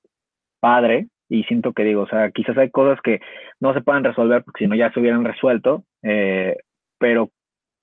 padre 0.59 1.07
y 1.29 1.43
siento 1.43 1.73
que 1.73 1.83
digo, 1.83 2.03
o 2.03 2.07
sea, 2.07 2.31
quizás 2.31 2.57
hay 2.57 2.69
cosas 2.69 2.99
que 3.01 3.19
no 3.59 3.73
se 3.73 3.81
puedan 3.81 4.03
resolver 4.03 4.43
porque 4.43 4.65
si 4.65 4.67
no 4.67 4.75
ya 4.75 4.91
se 4.91 4.99
hubieran 4.99 5.25
resuelto, 5.25 5.83
eh, 6.03 6.57
pero 6.99 7.29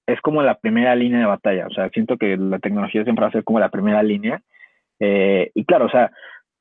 es 0.07 0.21
como 0.21 0.43
la 0.43 0.55
primera 0.55 0.95
línea 0.95 1.19
de 1.19 1.27
batalla, 1.27 1.67
o 1.67 1.71
sea, 1.71 1.89
siento 1.91 2.17
que 2.17 2.37
la 2.37 2.61
tecnología 2.61 3.03
siempre 3.03 3.25
va 3.25 3.29
a 3.29 3.33
ser 3.33 3.43
como 3.43 3.59
la 3.59 3.71
primera 3.71 4.03
línea 4.03 4.41
eh, 5.01 5.51
y 5.55 5.65
claro, 5.65 5.87
o 5.87 5.91
sea, 5.91 6.11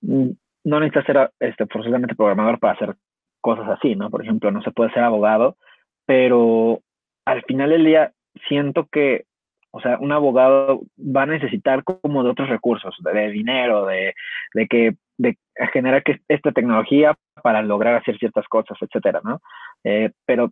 no 0.01 0.79
necesitas 0.79 1.05
ser 1.05 1.31
este, 1.39 1.65
forzosamente 1.67 2.15
programador 2.15 2.59
para 2.59 2.73
hacer 2.73 2.95
cosas 3.41 3.69
así, 3.69 3.95
¿no? 3.95 4.09
Por 4.09 4.23
ejemplo, 4.23 4.51
no 4.51 4.61
se 4.61 4.71
puede 4.71 4.91
ser 4.91 5.03
abogado, 5.03 5.57
pero 6.05 6.81
al 7.25 7.43
final 7.43 7.69
del 7.69 7.85
día 7.85 8.11
siento 8.47 8.87
que, 8.91 9.25
o 9.71 9.79
sea, 9.81 9.97
un 9.99 10.11
abogado 10.11 10.81
va 10.99 11.23
a 11.23 11.27
necesitar 11.27 11.83
como 11.83 12.23
de 12.23 12.31
otros 12.31 12.49
recursos, 12.49 12.95
de, 12.99 13.29
dinero, 13.29 13.85
de, 13.85 14.13
de, 14.53 14.67
que 14.67 14.95
de 15.17 15.37
generar 15.71 16.03
que 16.03 16.19
esta 16.27 16.51
tecnología 16.51 17.15
para 17.41 17.61
lograr 17.61 17.95
hacer 17.95 18.17
ciertas 18.17 18.47
cosas, 18.47 18.77
etcétera, 18.81 19.21
¿no? 19.23 19.41
Eh, 19.83 20.11
pero 20.25 20.49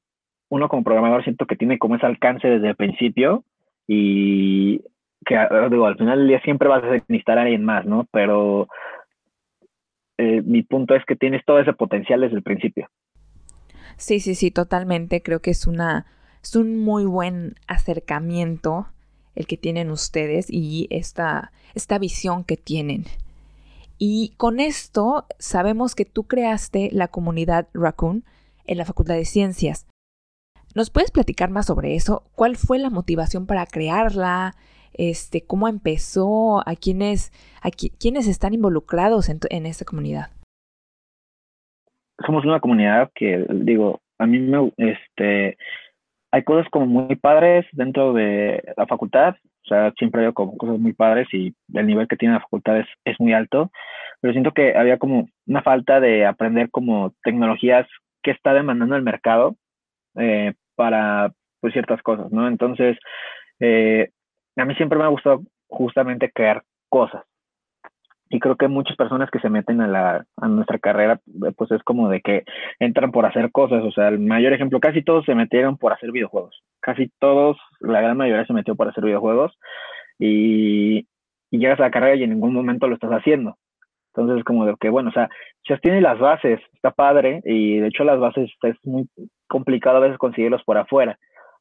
uno 0.53 0.69
como 0.69 0.83
programador 0.83 1.23
siento 1.23 1.47
que 1.47 1.55
tiene 1.55 1.79
como 1.79 1.95
ese 1.95 2.05
alcance 2.05 2.47
desde 2.47 2.69
el 2.69 2.75
principio 2.75 3.43
y 3.87 4.81
que 5.25 5.35
digo, 5.71 5.87
al 5.87 5.97
final 5.97 6.19
del 6.19 6.27
día 6.27 6.41
siempre 6.41 6.67
vas 6.67 6.83
a 6.83 6.91
necesitar 6.91 7.39
a 7.39 7.41
alguien 7.41 7.65
más, 7.65 7.85
¿no? 7.85 8.07
Pero 8.11 8.67
eh, 10.19 10.43
mi 10.43 10.61
punto 10.61 10.93
es 10.93 11.03
que 11.05 11.15
tienes 11.15 11.43
todo 11.43 11.59
ese 11.59 11.73
potencial 11.73 12.21
desde 12.21 12.35
el 12.35 12.43
principio. 12.43 12.87
Sí, 13.97 14.19
sí, 14.19 14.35
sí, 14.35 14.51
totalmente. 14.51 15.23
Creo 15.23 15.41
que 15.41 15.49
es 15.49 15.65
una, 15.65 16.05
es 16.43 16.55
un 16.55 16.77
muy 16.77 17.05
buen 17.05 17.55
acercamiento 17.67 18.85
el 19.33 19.47
que 19.47 19.57
tienen 19.57 19.89
ustedes 19.89 20.51
y 20.51 20.87
esta, 20.91 21.51
esta 21.73 21.97
visión 21.97 22.43
que 22.43 22.57
tienen. 22.57 23.05
Y 23.97 24.33
con 24.37 24.59
esto 24.59 25.25
sabemos 25.39 25.95
que 25.95 26.05
tú 26.05 26.25
creaste 26.25 26.89
la 26.91 27.07
comunidad 27.07 27.69
Raccoon 27.73 28.23
en 28.65 28.77
la 28.77 28.85
Facultad 28.85 29.15
de 29.15 29.25
Ciencias. 29.25 29.87
¿Nos 30.75 30.89
puedes 30.89 31.11
platicar 31.11 31.49
más 31.49 31.67
sobre 31.67 31.95
eso? 31.95 32.23
¿Cuál 32.35 32.55
fue 32.55 32.79
la 32.79 32.89
motivación 32.89 33.45
para 33.45 33.65
crearla? 33.65 34.55
este, 34.93 35.45
cómo 35.45 35.67
empezó, 35.67 36.59
a 36.67 36.75
quiénes, 36.75 37.31
a 37.61 37.69
quiénes 37.71 38.27
están 38.27 38.53
involucrados 38.53 39.29
en, 39.29 39.39
en 39.49 39.65
esta 39.65 39.85
comunidad. 39.85 40.27
Somos 42.25 42.45
una 42.45 42.59
comunidad 42.59 43.11
que, 43.15 43.45
digo, 43.49 44.01
a 44.19 44.25
mí 44.25 44.39
me, 44.39 44.71
este, 44.77 45.57
hay 46.31 46.43
cosas 46.43 46.69
como 46.69 46.85
muy 46.85 47.15
padres 47.15 47.65
dentro 47.73 48.13
de 48.13 48.63
la 48.77 48.85
facultad, 48.85 49.35
o 49.65 49.67
sea, 49.67 49.91
siempre 49.97 50.25
hay 50.25 50.33
como 50.33 50.57
cosas 50.57 50.79
muy 50.79 50.93
padres 50.93 51.27
y 51.33 51.53
el 51.73 51.87
nivel 51.87 52.07
que 52.07 52.17
tiene 52.17 52.35
la 52.35 52.41
facultad 52.41 52.79
es, 52.79 52.87
es 53.05 53.19
muy 53.19 53.33
alto, 53.33 53.71
pero 54.21 54.33
siento 54.33 54.51
que 54.51 54.75
había 54.77 54.97
como 54.99 55.27
una 55.47 55.63
falta 55.63 55.99
de 55.99 56.25
aprender 56.25 56.69
como 56.69 57.13
tecnologías 57.23 57.87
que 58.21 58.31
está 58.31 58.53
demandando 58.53 58.95
el 58.95 59.03
mercado 59.03 59.55
eh, 60.15 60.53
para 60.75 61.31
pues 61.59 61.73
ciertas 61.73 62.01
cosas, 62.01 62.31
¿no? 62.31 62.47
Entonces, 62.47 62.97
eh, 63.59 64.09
a 64.57 64.65
mí 64.65 64.75
siempre 64.75 64.97
me 64.97 65.05
ha 65.05 65.09
gustado 65.09 65.41
justamente 65.67 66.31
crear 66.31 66.63
cosas. 66.89 67.23
Y 68.29 68.39
creo 68.39 68.55
que 68.55 68.67
muchas 68.67 68.97
personas 68.97 69.29
que 69.29 69.39
se 69.39 69.49
meten 69.49 69.79
a, 69.79 69.87
la, 69.87 70.25
a 70.37 70.47
nuestra 70.47 70.79
carrera, 70.79 71.19
pues 71.55 71.69
es 71.71 71.83
como 71.83 72.09
de 72.09 72.19
que 72.21 72.43
entran 72.79 73.11
por 73.11 73.27
hacer 73.27 73.51
cosas. 73.51 73.83
O 73.83 73.91
sea, 73.91 74.07
el 74.07 74.17
mayor 74.19 74.53
ejemplo, 74.53 74.79
casi 74.79 75.03
todos 75.03 75.23
se 75.25 75.35
metieron 75.35 75.77
por 75.77 75.93
hacer 75.93 76.11
videojuegos. 76.11 76.63
Casi 76.79 77.11
todos, 77.19 77.57
la 77.79 78.01
gran 78.01 78.17
mayoría 78.17 78.45
se 78.45 78.53
metió 78.53 78.75
por 78.75 78.87
hacer 78.87 79.03
videojuegos. 79.03 79.55
Y, 80.17 81.07
llegas 81.51 81.79
a 81.79 81.83
la 81.83 81.91
carrera 81.91 82.15
y 82.15 82.23
en 82.23 82.31
ningún 82.31 82.53
momento 82.55 82.87
lo 82.87 82.95
estás 82.95 83.11
haciendo. 83.11 83.55
Entonces, 84.07 84.39
es 84.39 84.43
como 84.43 84.65
de 84.65 84.75
que, 84.79 84.89
bueno, 84.89 85.09
o 85.09 85.13
sea, 85.13 85.29
ya 85.69 85.77
tienes 85.77 86.01
las 86.01 86.17
bases, 86.17 86.59
está 86.73 86.89
padre, 86.89 87.41
y 87.45 87.77
de 87.77 87.87
hecho 87.87 88.03
las 88.03 88.19
bases 88.19 88.49
es 88.63 88.75
muy 88.83 89.07
complicado 89.53 89.97
a 89.97 90.01
veces 90.01 90.17
conseguirlos 90.17 90.63
por 90.63 90.77
afuera, 90.77 91.17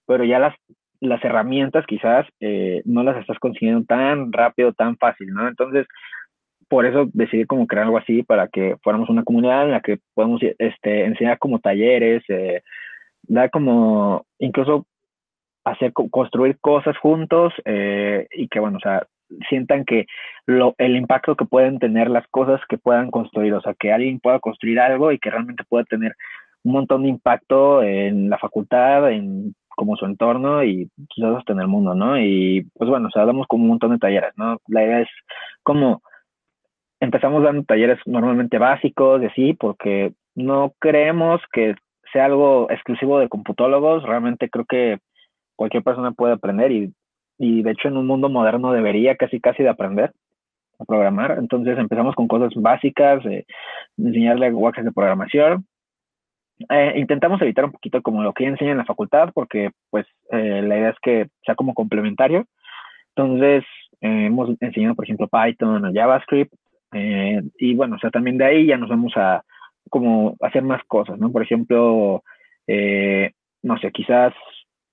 pero 0.06 0.24
ya 0.24 0.38
las 0.38 0.54
las 1.02 1.22
herramientas 1.24 1.84
quizás 1.84 2.26
eh, 2.38 2.80
no 2.84 3.02
las 3.02 3.16
estás 3.16 3.36
consiguiendo 3.40 3.84
tan 3.84 4.32
rápido, 4.32 4.72
tan 4.72 4.96
fácil, 4.96 5.34
¿no? 5.34 5.48
Entonces, 5.48 5.84
por 6.68 6.86
eso 6.86 7.08
decidí 7.12 7.44
como 7.44 7.66
crear 7.66 7.86
algo 7.86 7.98
así 7.98 8.22
para 8.22 8.46
que 8.46 8.76
fuéramos 8.84 9.10
una 9.10 9.24
comunidad 9.24 9.64
en 9.64 9.72
la 9.72 9.80
que 9.80 9.98
podamos 10.14 10.40
este, 10.42 11.04
enseñar 11.04 11.38
como 11.40 11.58
talleres, 11.58 12.22
eh, 12.28 12.62
dar 13.24 13.50
como 13.50 14.24
incluso 14.38 14.86
hacer 15.64 15.92
construir 15.92 16.56
cosas 16.60 16.96
juntos 16.98 17.52
eh, 17.64 18.28
y 18.30 18.46
que 18.46 18.60
bueno, 18.60 18.78
o 18.78 18.80
sea, 18.80 19.04
sientan 19.48 19.84
que 19.84 20.06
lo, 20.46 20.74
el 20.78 20.96
impacto 20.96 21.34
que 21.34 21.46
pueden 21.46 21.80
tener 21.80 22.10
las 22.10 22.26
cosas 22.28 22.60
que 22.68 22.78
puedan 22.78 23.10
construir, 23.10 23.54
o 23.54 23.60
sea, 23.60 23.74
que 23.74 23.92
alguien 23.92 24.20
pueda 24.20 24.38
construir 24.38 24.78
algo 24.78 25.10
y 25.10 25.18
que 25.18 25.30
realmente 25.30 25.64
pueda 25.68 25.84
tener 25.84 26.14
un 26.64 26.72
montón 26.72 27.02
de 27.02 27.08
impacto 27.08 27.82
en 27.82 28.30
la 28.30 28.38
facultad, 28.38 29.10
en 29.10 29.54
como 29.76 29.96
su 29.96 30.04
entorno 30.04 30.62
y 30.64 30.90
quizás 31.08 31.36
hasta 31.38 31.52
en 31.52 31.60
el 31.60 31.68
mundo, 31.68 31.94
¿no? 31.94 32.18
Y 32.18 32.68
pues 32.74 32.88
bueno, 32.88 33.08
o 33.08 33.10
sea, 33.10 33.24
damos 33.24 33.46
como 33.46 33.64
un 33.64 33.70
montón 33.70 33.90
de 33.92 33.98
talleres, 33.98 34.32
¿no? 34.36 34.58
La 34.68 34.84
idea 34.84 35.00
es 35.00 35.08
como 35.62 36.02
empezamos 37.00 37.42
dando 37.42 37.64
talleres 37.64 37.98
normalmente 38.06 38.58
básicos, 38.58 39.20
de 39.20 39.30
sí, 39.32 39.54
porque 39.54 40.12
no 40.34 40.72
creemos 40.78 41.40
que 41.52 41.74
sea 42.12 42.26
algo 42.26 42.70
exclusivo 42.70 43.18
de 43.18 43.28
computólogos, 43.28 44.04
realmente 44.04 44.48
creo 44.48 44.64
que 44.66 44.98
cualquier 45.56 45.82
persona 45.82 46.12
puede 46.12 46.34
aprender 46.34 46.70
y, 46.70 46.92
y 47.38 47.62
de 47.62 47.70
hecho 47.72 47.88
en 47.88 47.96
un 47.96 48.06
mundo 48.06 48.28
moderno 48.28 48.72
debería 48.72 49.16
casi 49.16 49.40
casi 49.40 49.62
de 49.62 49.70
aprender 49.70 50.12
a 50.78 50.84
programar, 50.84 51.38
entonces 51.38 51.78
empezamos 51.78 52.14
con 52.14 52.28
cosas 52.28 52.52
básicas, 52.54 53.24
de 53.24 53.46
enseñarle 53.98 54.46
lenguajes 54.46 54.84
de 54.84 54.92
programación, 54.92 55.66
eh, 56.68 56.94
intentamos 56.96 57.40
evitar 57.42 57.64
un 57.64 57.72
poquito 57.72 58.02
como 58.02 58.22
lo 58.22 58.32
que 58.32 58.44
enseña 58.44 58.72
en 58.72 58.78
la 58.78 58.84
facultad, 58.84 59.30
porque 59.34 59.70
pues 59.90 60.06
eh, 60.30 60.62
la 60.62 60.76
idea 60.76 60.90
es 60.90 60.96
que 61.02 61.28
sea 61.44 61.54
como 61.54 61.74
complementario. 61.74 62.46
Entonces, 63.14 63.64
eh, 64.00 64.26
hemos 64.26 64.50
enseñado, 64.60 64.94
por 64.94 65.04
ejemplo, 65.04 65.28
Python 65.28 65.84
o 65.84 65.92
JavaScript, 65.92 66.52
y 67.58 67.74
bueno, 67.74 67.96
o 67.96 67.98
sea, 67.98 68.10
también 68.10 68.36
de 68.36 68.44
ahí 68.44 68.66
ya 68.66 68.76
nos 68.76 68.90
vamos 68.90 69.14
a 69.16 69.42
como 69.88 70.36
hacer 70.42 70.62
más 70.62 70.82
cosas, 70.86 71.18
¿no? 71.18 71.32
Por 71.32 71.42
ejemplo, 71.42 72.22
no 73.62 73.78
sé, 73.78 73.90
quizás 73.92 74.34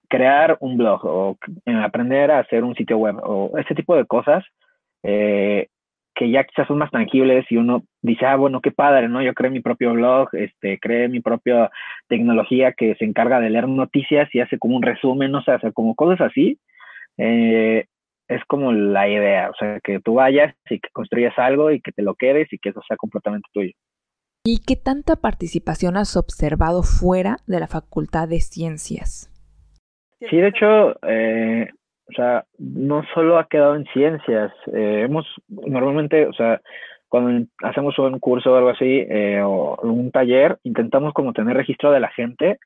crear 0.07 0.57
un 0.61 0.77
blog 0.77 1.05
o 1.05 1.37
aprender 1.83 2.31
a 2.31 2.39
hacer 2.39 2.63
un 2.63 2.73
sitio 2.75 2.97
web 2.97 3.17
o 3.21 3.57
ese 3.57 3.75
tipo 3.75 3.97
de 3.97 4.05
cosas 4.05 4.45
eh, 5.03 5.67
que 6.15 6.29
ya 6.29 6.43
quizás 6.43 6.67
son 6.67 6.77
más 6.77 6.91
tangibles 6.91 7.45
y 7.49 7.57
uno 7.57 7.83
dice, 8.01 8.25
ah, 8.25 8.35
bueno, 8.35 8.61
qué 8.61 8.71
padre, 8.71 9.07
¿no? 9.07 9.21
Yo 9.21 9.33
creé 9.33 9.51
mi 9.51 9.61
propio 9.61 9.93
blog, 9.93 10.29
este, 10.33 10.77
creé 10.79 11.07
mi 11.07 11.21
propia 11.21 11.69
tecnología 12.07 12.73
que 12.73 12.95
se 12.95 13.05
encarga 13.05 13.39
de 13.39 13.49
leer 13.49 13.67
noticias 13.67 14.29
y 14.33 14.39
hace 14.39 14.57
como 14.57 14.75
un 14.75 14.83
resumen, 14.83 15.33
o 15.35 15.41
sea, 15.43 15.55
hacer 15.55 15.73
como 15.73 15.95
cosas 15.95 16.21
así. 16.21 16.59
Eh, 17.17 17.85
es 18.27 18.43
como 18.45 18.71
la 18.71 19.09
idea, 19.09 19.49
o 19.49 19.53
sea, 19.55 19.79
que 19.83 19.99
tú 19.99 20.15
vayas 20.15 20.55
y 20.69 20.79
que 20.79 20.89
construyas 20.93 21.37
algo 21.37 21.71
y 21.71 21.81
que 21.81 21.91
te 21.91 22.03
lo 22.03 22.13
quedes 22.13 22.51
y 22.53 22.59
que 22.59 22.69
eso 22.69 22.81
sea 22.87 22.95
completamente 22.95 23.49
tuyo. 23.51 23.71
¿Y 24.45 24.59
qué 24.65 24.75
tanta 24.75 25.15
participación 25.15 25.97
has 25.97 26.15
observado 26.15 26.83
fuera 26.83 27.37
de 27.47 27.59
la 27.59 27.67
Facultad 27.67 28.29
de 28.29 28.39
Ciencias? 28.39 29.29
Sí, 30.19 30.37
de 30.37 30.47
hecho, 30.47 30.95
eh, 31.07 31.69
o 32.09 32.13
sea, 32.13 32.45
no 32.57 33.03
solo 33.13 33.37
ha 33.37 33.47
quedado 33.47 33.75
en 33.75 33.85
ciencias, 33.93 34.51
eh, 34.73 35.03
hemos 35.05 35.25
normalmente, 35.47 36.25
o 36.25 36.33
sea, 36.33 36.59
cuando 37.07 37.47
hacemos 37.63 37.97
un 37.99 38.19
curso 38.19 38.51
o 38.51 38.55
algo 38.55 38.69
así, 38.69 39.05
eh, 39.09 39.41
o 39.43 39.75
un 39.83 40.11
taller, 40.11 40.57
intentamos 40.63 41.13
como 41.13 41.33
tener 41.33 41.55
registro 41.55 41.91
de 41.91 41.99
la 41.99 42.09
gente 42.09 42.59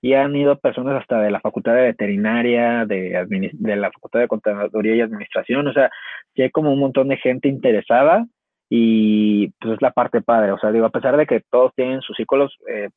y 0.00 0.14
han 0.14 0.36
ido 0.36 0.58
personas 0.58 1.00
hasta 1.00 1.20
de 1.20 1.30
la 1.30 1.40
Facultad 1.40 1.74
de 1.74 1.82
Veterinaria, 1.82 2.84
de, 2.86 3.26
de 3.26 3.76
la 3.76 3.90
Facultad 3.90 4.20
de 4.20 4.28
Contaduría 4.28 4.96
y 4.96 5.00
Administración, 5.00 5.66
o 5.68 5.72
sea, 5.72 5.90
hay 6.36 6.50
como 6.50 6.72
un 6.72 6.80
montón 6.80 7.08
de 7.08 7.16
gente 7.16 7.48
interesada 7.48 8.26
y 8.68 9.48
pues 9.60 9.74
es 9.74 9.82
la 9.82 9.92
parte 9.92 10.20
padre, 10.20 10.52
o 10.52 10.58
sea, 10.58 10.72
digo, 10.72 10.86
a 10.86 10.90
pesar 10.90 11.16
de 11.16 11.26
que 11.26 11.42
todos 11.50 11.72
tienen 11.74 12.00
sus 12.02 12.16
círculos, 12.16 12.54
eh, 12.68 12.90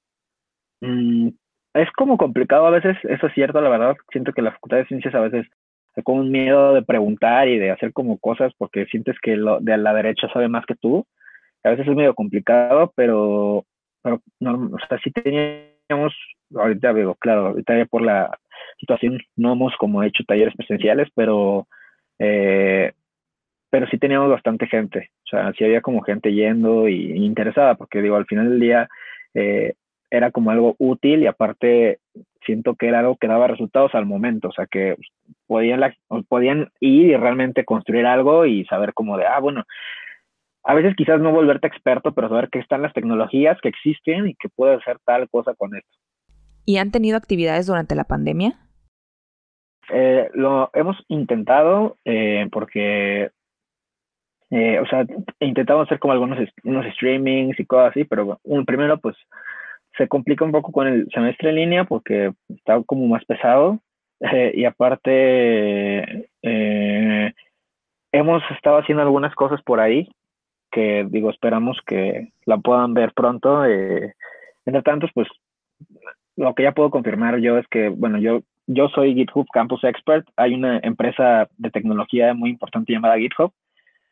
mm, 0.82 1.30
es 1.76 1.92
como 1.92 2.18
complicado 2.18 2.66
a 2.66 2.72
veces, 2.72 2.98
eso 3.04 3.28
es 3.28 3.34
cierto, 3.34 3.62
la 3.62 3.70
verdad, 3.70 3.96
siento 4.12 4.34
que 4.34 4.42
la 4.42 4.52
Facultad 4.52 4.78
de 4.78 4.88
Ciencias 4.88 5.16
a 5.16 5.22
veces 5.22 5.48
con 6.04 6.20
un 6.20 6.32
miedo 6.32 6.74
de 6.74 6.84
preguntar 6.84 7.48
y 7.48 7.58
de 7.58 7.72
hacer 7.72 7.94
como 7.94 8.18
cosas 8.18 8.54
porque 8.58 8.86
sientes 8.86 9.16
que 9.22 9.36
lo 9.36 9.60
de 9.60 9.78
la 9.78 9.94
derecha 9.94 10.30
sabe 10.32 10.48
más 10.48 10.66
que 10.66 10.76
tú. 10.76 11.06
A 11.64 11.70
veces 11.70 11.88
es 11.88 11.96
medio 11.96 12.14
complicado, 12.14 12.94
pero, 12.96 13.66
pero 14.02 14.22
no, 14.40 14.72
o 14.74 14.88
sea, 14.88 15.00
sí 15.04 15.12
teníamos, 15.12 16.14
ahorita 16.56 16.94
digo, 16.94 17.16
claro, 17.16 17.48
ahorita 17.48 17.78
ya 17.78 17.86
por 17.86 18.02
la 18.04 18.38
situación 18.80 19.20
no 19.36 19.54
hemos 19.54 19.76
como 19.78 20.04
hecho 20.04 20.24
talleres 20.26 20.56
presenciales, 20.56 21.10
pero, 21.16 21.68
eh, 22.20 22.94
pero 23.70 23.88
sí 23.88 23.98
teníamos 23.98 24.30
bastante 24.30 24.68
gente. 24.68 25.10
O 25.26 25.30
sea, 25.30 25.54
sí 25.58 25.64
había 25.64 25.82
como 25.82 26.02
gente 26.02 26.34
yendo 26.34 26.88
y, 26.88 27.14
interesada, 27.26 27.76
porque 27.76 28.02
digo, 28.02 28.16
al 28.16 28.26
final 28.26 28.50
del 28.50 28.60
día 28.60 28.88
eh, 29.34 29.74
era 30.10 30.32
como 30.32 30.52
algo 30.52 30.76
útil 30.78 31.24
y 31.24 31.28
aparte 31.28 32.00
siento 32.46 32.76
que 32.76 32.88
era 32.88 33.00
algo 33.00 33.18
que 33.18 33.28
daba 33.28 33.48
resultados 33.48 33.94
al 33.94 34.06
momento, 34.06 34.48
o 34.50 34.52
sea, 34.54 34.66
que 34.68 34.96
podían, 35.48 35.82
podían 36.28 36.72
ir 36.80 37.08
y 37.08 37.16
realmente 37.16 37.66
construir 37.66 38.06
algo 38.06 38.46
y 38.46 38.66
saber 38.66 38.94
cómo 38.94 39.18
de, 39.18 39.26
ah, 39.26 39.40
bueno, 39.40 39.64
a 40.64 40.74
veces 40.74 40.96
quizás 40.98 41.22
no 41.22 41.32
volverte 41.32 41.68
experto, 41.68 42.14
pero 42.14 42.28
saber 42.28 42.50
que 42.50 42.60
están 42.60 42.82
las 42.82 42.94
tecnologías 42.94 43.58
que 43.62 43.70
existen 43.70 44.28
y 44.28 44.36
que 44.36 44.50
puedes 44.50 44.80
hacer 44.82 44.98
tal 45.06 45.30
cosa 45.30 45.54
con 45.56 45.76
esto. 45.76 45.98
¿Y 46.66 46.78
han 46.78 46.92
tenido 46.92 47.16
actividades 47.16 47.68
durante 47.68 47.96
la 47.96 48.04
pandemia? 48.04 48.60
Eh, 49.90 50.30
lo 50.34 50.70
hemos 50.74 50.98
intentado 51.08 51.98
eh, 52.04 52.50
porque, 52.52 53.32
eh, 54.50 54.80
o 54.80 54.86
sea, 54.88 55.06
intentamos 55.40 55.86
hacer 55.86 56.00
como 56.00 56.12
algunos 56.12 56.40
unos 56.66 56.86
streamings 56.96 57.58
y 57.58 57.66
cosas 57.66 57.92
así, 57.92 58.04
pero 58.04 58.38
un, 58.44 58.66
primero 58.66 59.00
pues 59.00 59.16
se 59.98 60.10
complica 60.10 60.44
un 60.44 60.52
poco 60.52 60.74
con 60.74 60.88
el 60.88 61.08
semestre 61.14 61.52
en 61.52 61.56
línea 61.56 61.86
porque 61.86 62.34
está 62.50 62.82
como 62.86 63.08
más 63.08 63.24
pesado 63.24 63.80
eh, 64.20 64.52
y 64.56 64.66
aparte 64.66 66.30
eh, 66.42 67.34
hemos 68.12 68.44
estado 68.52 68.80
haciendo 68.80 69.04
algunas 69.04 69.36
cosas 69.36 69.62
por 69.64 69.80
ahí 69.80 70.10
que 70.72 71.06
digo 71.10 71.30
esperamos 71.30 71.80
que 71.86 72.30
la 72.46 72.58
puedan 72.58 72.94
ver 72.94 73.14
pronto. 73.14 73.66
Eh, 73.66 74.14
entre 74.66 74.82
tantos 74.82 75.12
pues 75.14 75.28
lo 76.36 76.54
que 76.54 76.64
ya 76.64 76.74
puedo 76.74 76.90
confirmar 76.90 77.40
yo 77.40 77.58
es 77.58 77.68
que 77.68 77.90
bueno 77.90 78.18
yo 78.18 78.42
yo 78.68 78.90
soy 78.90 79.14
GitHub 79.14 79.48
Campus 79.52 79.84
Expert. 79.86 80.28
Hay 80.36 80.54
una 80.54 80.80
empresa 80.84 81.48
de 81.58 81.72
tecnología 81.72 82.34
muy 82.34 82.50
importante 82.50 82.92
llamada 82.92 83.18
GitHub 83.18 83.54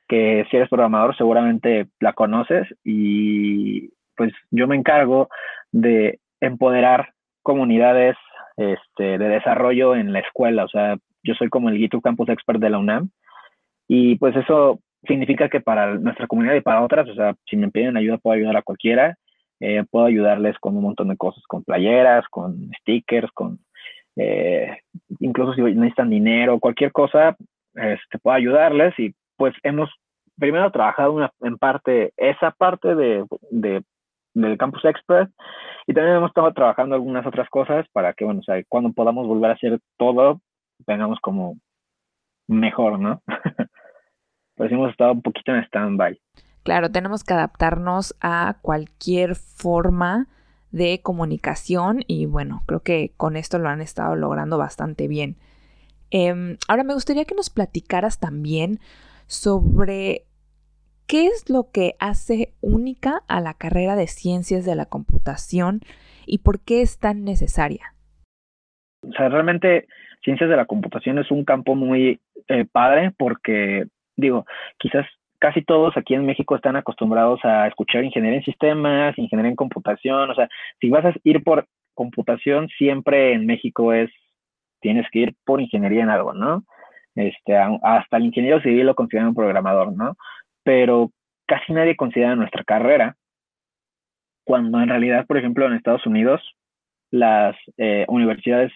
que 0.08 0.46
si 0.50 0.58
eres 0.58 0.70
programador 0.70 1.16
seguramente 1.18 1.88
la 2.00 2.14
conoces. 2.14 2.68
Y 2.84 3.90
pues 4.16 4.34
yo 4.52 4.68
me 4.68 4.76
encargo 4.76 5.30
de 5.72 6.20
empoderar 6.40 7.14
comunidades 7.44 8.16
este, 8.58 9.18
de 9.18 9.28
desarrollo 9.28 9.96
en 9.96 10.14
la 10.14 10.20
escuela. 10.20 10.66
O 10.66 10.70
sea, 10.70 10.98
yo 11.24 11.34
soy 11.36 11.50
como 11.50 11.70
el 11.70 11.78
GitHub 11.78 12.02
Campus 12.02 12.30
Expert 12.30 12.60
de 12.60 12.70
la 12.70 12.80
UNAM. 12.80 13.10
Y 13.88 14.16
pues 14.16 14.36
eso 14.36 14.80
significa 15.08 15.50
que 15.50 15.62
para 15.62 15.96
nuestra 15.96 16.28
comunidad 16.28 16.56
y 16.56 16.62
para 16.62 16.84
otras, 16.84 17.08
o 17.10 17.16
sea, 17.16 17.36
si 17.50 17.58
me 17.58 17.70
piden 17.70 17.98
ayuda, 17.98 18.18
puedo 18.18 18.36
ayudar 18.36 18.58
a 18.58 18.64
cualquiera. 18.64 19.18
Eh, 19.60 19.84
puedo 19.90 20.06
ayudarles 20.06 20.58
con 20.60 20.76
un 20.76 20.84
montón 20.84 21.08
de 21.08 21.18
cosas, 21.18 21.44
con 21.48 21.64
playeras, 21.64 22.26
con 22.30 22.72
stickers, 22.82 23.32
con 23.32 23.60
eh, 24.18 24.80
incluso 25.20 25.54
si 25.54 25.62
necesitan 25.62 26.10
dinero, 26.10 26.60
cualquier 26.60 26.92
cosa, 26.92 27.36
este, 27.74 28.20
puedo 28.22 28.36
ayudarles. 28.36 28.94
Y 29.00 29.14
pues 29.38 29.54
hemos 29.64 29.90
primero 30.38 30.72
trabajado 30.72 31.30
en 31.42 31.58
parte, 31.58 32.12
esa 32.18 32.52
parte 32.52 32.96
de 32.96 33.84
del 34.36 34.58
Campus 34.58 34.86
Express 34.86 35.30
y 35.88 35.94
también 35.94 36.18
hemos 36.18 36.30
estado 36.30 36.54
trabajando 36.54 36.96
algunas 36.96 37.26
otras 37.26 37.50
cosas 37.50 37.88
para 37.92 38.14
que, 38.14 38.26
bueno, 38.26 38.42
sea, 38.44 38.62
cuando 38.70 38.92
podamos 38.92 39.26
volver 39.26 39.52
a 39.52 39.54
hacer 39.56 39.80
todo, 39.98 40.42
tengamos 40.86 41.20
como 41.22 41.58
mejor, 42.48 43.00
¿no? 43.00 43.22
pues 44.56 44.72
hemos 44.72 44.92
estado 44.92 45.14
un 45.14 45.22
poquito 45.22 45.52
en 45.54 45.64
stand-by. 45.64 46.20
Claro, 46.64 46.92
tenemos 46.92 47.24
que 47.24 47.34
adaptarnos 47.34 48.16
a 48.22 48.58
cualquier 48.62 49.36
forma 49.36 50.28
de 50.72 51.00
comunicación 51.02 52.04
y 52.08 52.26
bueno, 52.26 52.64
creo 52.66 52.82
que 52.82 53.14
con 53.18 53.38
esto 53.38 53.60
lo 53.60 53.70
han 53.70 53.82
estado 53.82 54.16
logrando 54.16 54.58
bastante 54.58 55.08
bien. 55.08 55.38
Em, 56.12 56.58
ahora 56.68 56.84
me 56.84 56.94
gustaría 56.94 57.26
que 57.26 57.36
nos 57.36 57.50
platicaras 57.50 58.20
también 58.20 58.80
sobre 59.28 60.25
¿Qué 61.08 61.28
es 61.28 61.50
lo 61.50 61.70
que 61.72 61.94
hace 62.00 62.54
única 62.62 63.22
a 63.28 63.40
la 63.40 63.54
carrera 63.54 63.96
de 63.96 64.08
ciencias 64.08 64.66
de 64.66 64.76
la 64.76 64.88
computación 64.88 65.82
y 66.26 66.40
por 66.40 66.60
qué 66.66 66.82
es 66.82 67.00
tan 67.00 67.24
necesaria? 67.24 67.94
O 69.08 69.12
sea, 69.12 69.30
realmente 69.30 69.88
ciencias 70.24 70.50
de 70.50 70.56
la 70.56 70.66
computación 70.66 71.20
es 71.20 71.30
un 71.30 71.46
campo 71.46 71.76
muy 71.76 72.20
eh, 72.48 72.66
padre 72.72 73.12
porque, 73.18 73.86
digo, 74.16 74.48
quizás 74.80 75.06
casi 75.38 75.64
todos 75.64 75.96
aquí 75.96 76.16
en 76.16 76.26
México 76.26 76.56
están 76.56 76.76
acostumbrados 76.76 77.40
a 77.44 77.68
escuchar 77.68 78.04
ingeniería 78.04 78.40
en 78.40 78.46
sistemas, 78.46 79.16
ingeniería 79.20 79.52
en 79.52 79.56
computación, 79.56 80.32
o 80.32 80.34
sea, 80.34 80.50
si 80.82 80.90
vas 80.90 81.06
a 81.06 81.14
ir 81.24 81.44
por 81.44 81.68
computación, 81.94 82.68
siempre 82.80 83.34
en 83.34 83.46
México 83.46 83.94
es, 83.94 84.10
tienes 84.82 85.06
que 85.12 85.20
ir 85.20 85.36
por 85.46 85.62
ingeniería 85.62 86.02
en 86.02 86.10
algo, 86.10 86.34
¿no? 86.34 86.64
Este, 87.14 87.56
hasta 87.56 88.18
el 88.18 88.26
ingeniero 88.26 88.60
civil 88.62 88.88
lo 88.88 88.96
consideran 88.96 89.30
un 89.30 89.36
programador, 89.36 89.94
¿no? 89.96 90.18
Pero 90.66 91.12
casi 91.46 91.72
nadie 91.72 91.96
considera 91.96 92.36
nuestra 92.36 92.64
carrera, 92.64 93.16
cuando 94.44 94.82
en 94.82 94.90
realidad, 94.90 95.26
por 95.28 95.38
ejemplo, 95.38 95.66
en 95.66 95.74
Estados 95.74 96.06
Unidos, 96.08 96.42
las 97.12 97.56
eh, 97.78 98.06
universidades 98.10 98.74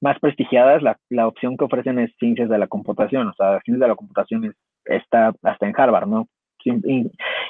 más 0.00 0.18
prestigiadas, 0.18 0.82
la, 0.82 0.98
la, 1.08 1.28
opción 1.28 1.56
que 1.56 1.64
ofrecen 1.64 2.00
es 2.00 2.10
ciencias 2.18 2.48
de 2.48 2.58
la 2.58 2.66
computación, 2.66 3.28
o 3.28 3.32
sea, 3.34 3.60
ciencias 3.60 3.80
de 3.80 3.88
la 3.88 3.94
computación 3.94 4.54
está 4.84 5.32
hasta 5.42 5.66
en 5.66 5.74
Harvard, 5.80 6.08
¿no? 6.08 6.28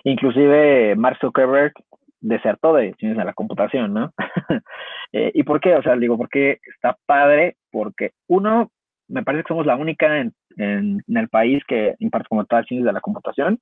inclusive 0.04 0.94
Mark 0.94 1.18
Zuckerberg 1.20 1.72
desertó 2.20 2.74
de 2.74 2.94
ciencias 2.94 3.18
de 3.18 3.24
la 3.24 3.32
computación, 3.32 3.92
¿no? 3.92 4.12
eh, 5.12 5.32
¿Y 5.34 5.42
por 5.42 5.60
qué? 5.60 5.74
O 5.74 5.82
sea, 5.82 5.96
digo, 5.96 6.16
porque 6.16 6.60
está 6.72 6.96
padre, 7.06 7.56
porque 7.72 8.12
uno, 8.28 8.70
me 9.08 9.24
parece 9.24 9.42
que 9.42 9.48
somos 9.48 9.66
la 9.66 9.74
única 9.74 10.18
en, 10.18 10.32
en, 10.56 11.02
el 11.08 11.28
país 11.28 11.62
que 11.66 11.94
imparte 11.98 12.28
como 12.28 12.44
tal 12.44 12.64
ciencias 12.66 12.86
de 12.86 12.92
la 12.92 13.00
computación 13.00 13.58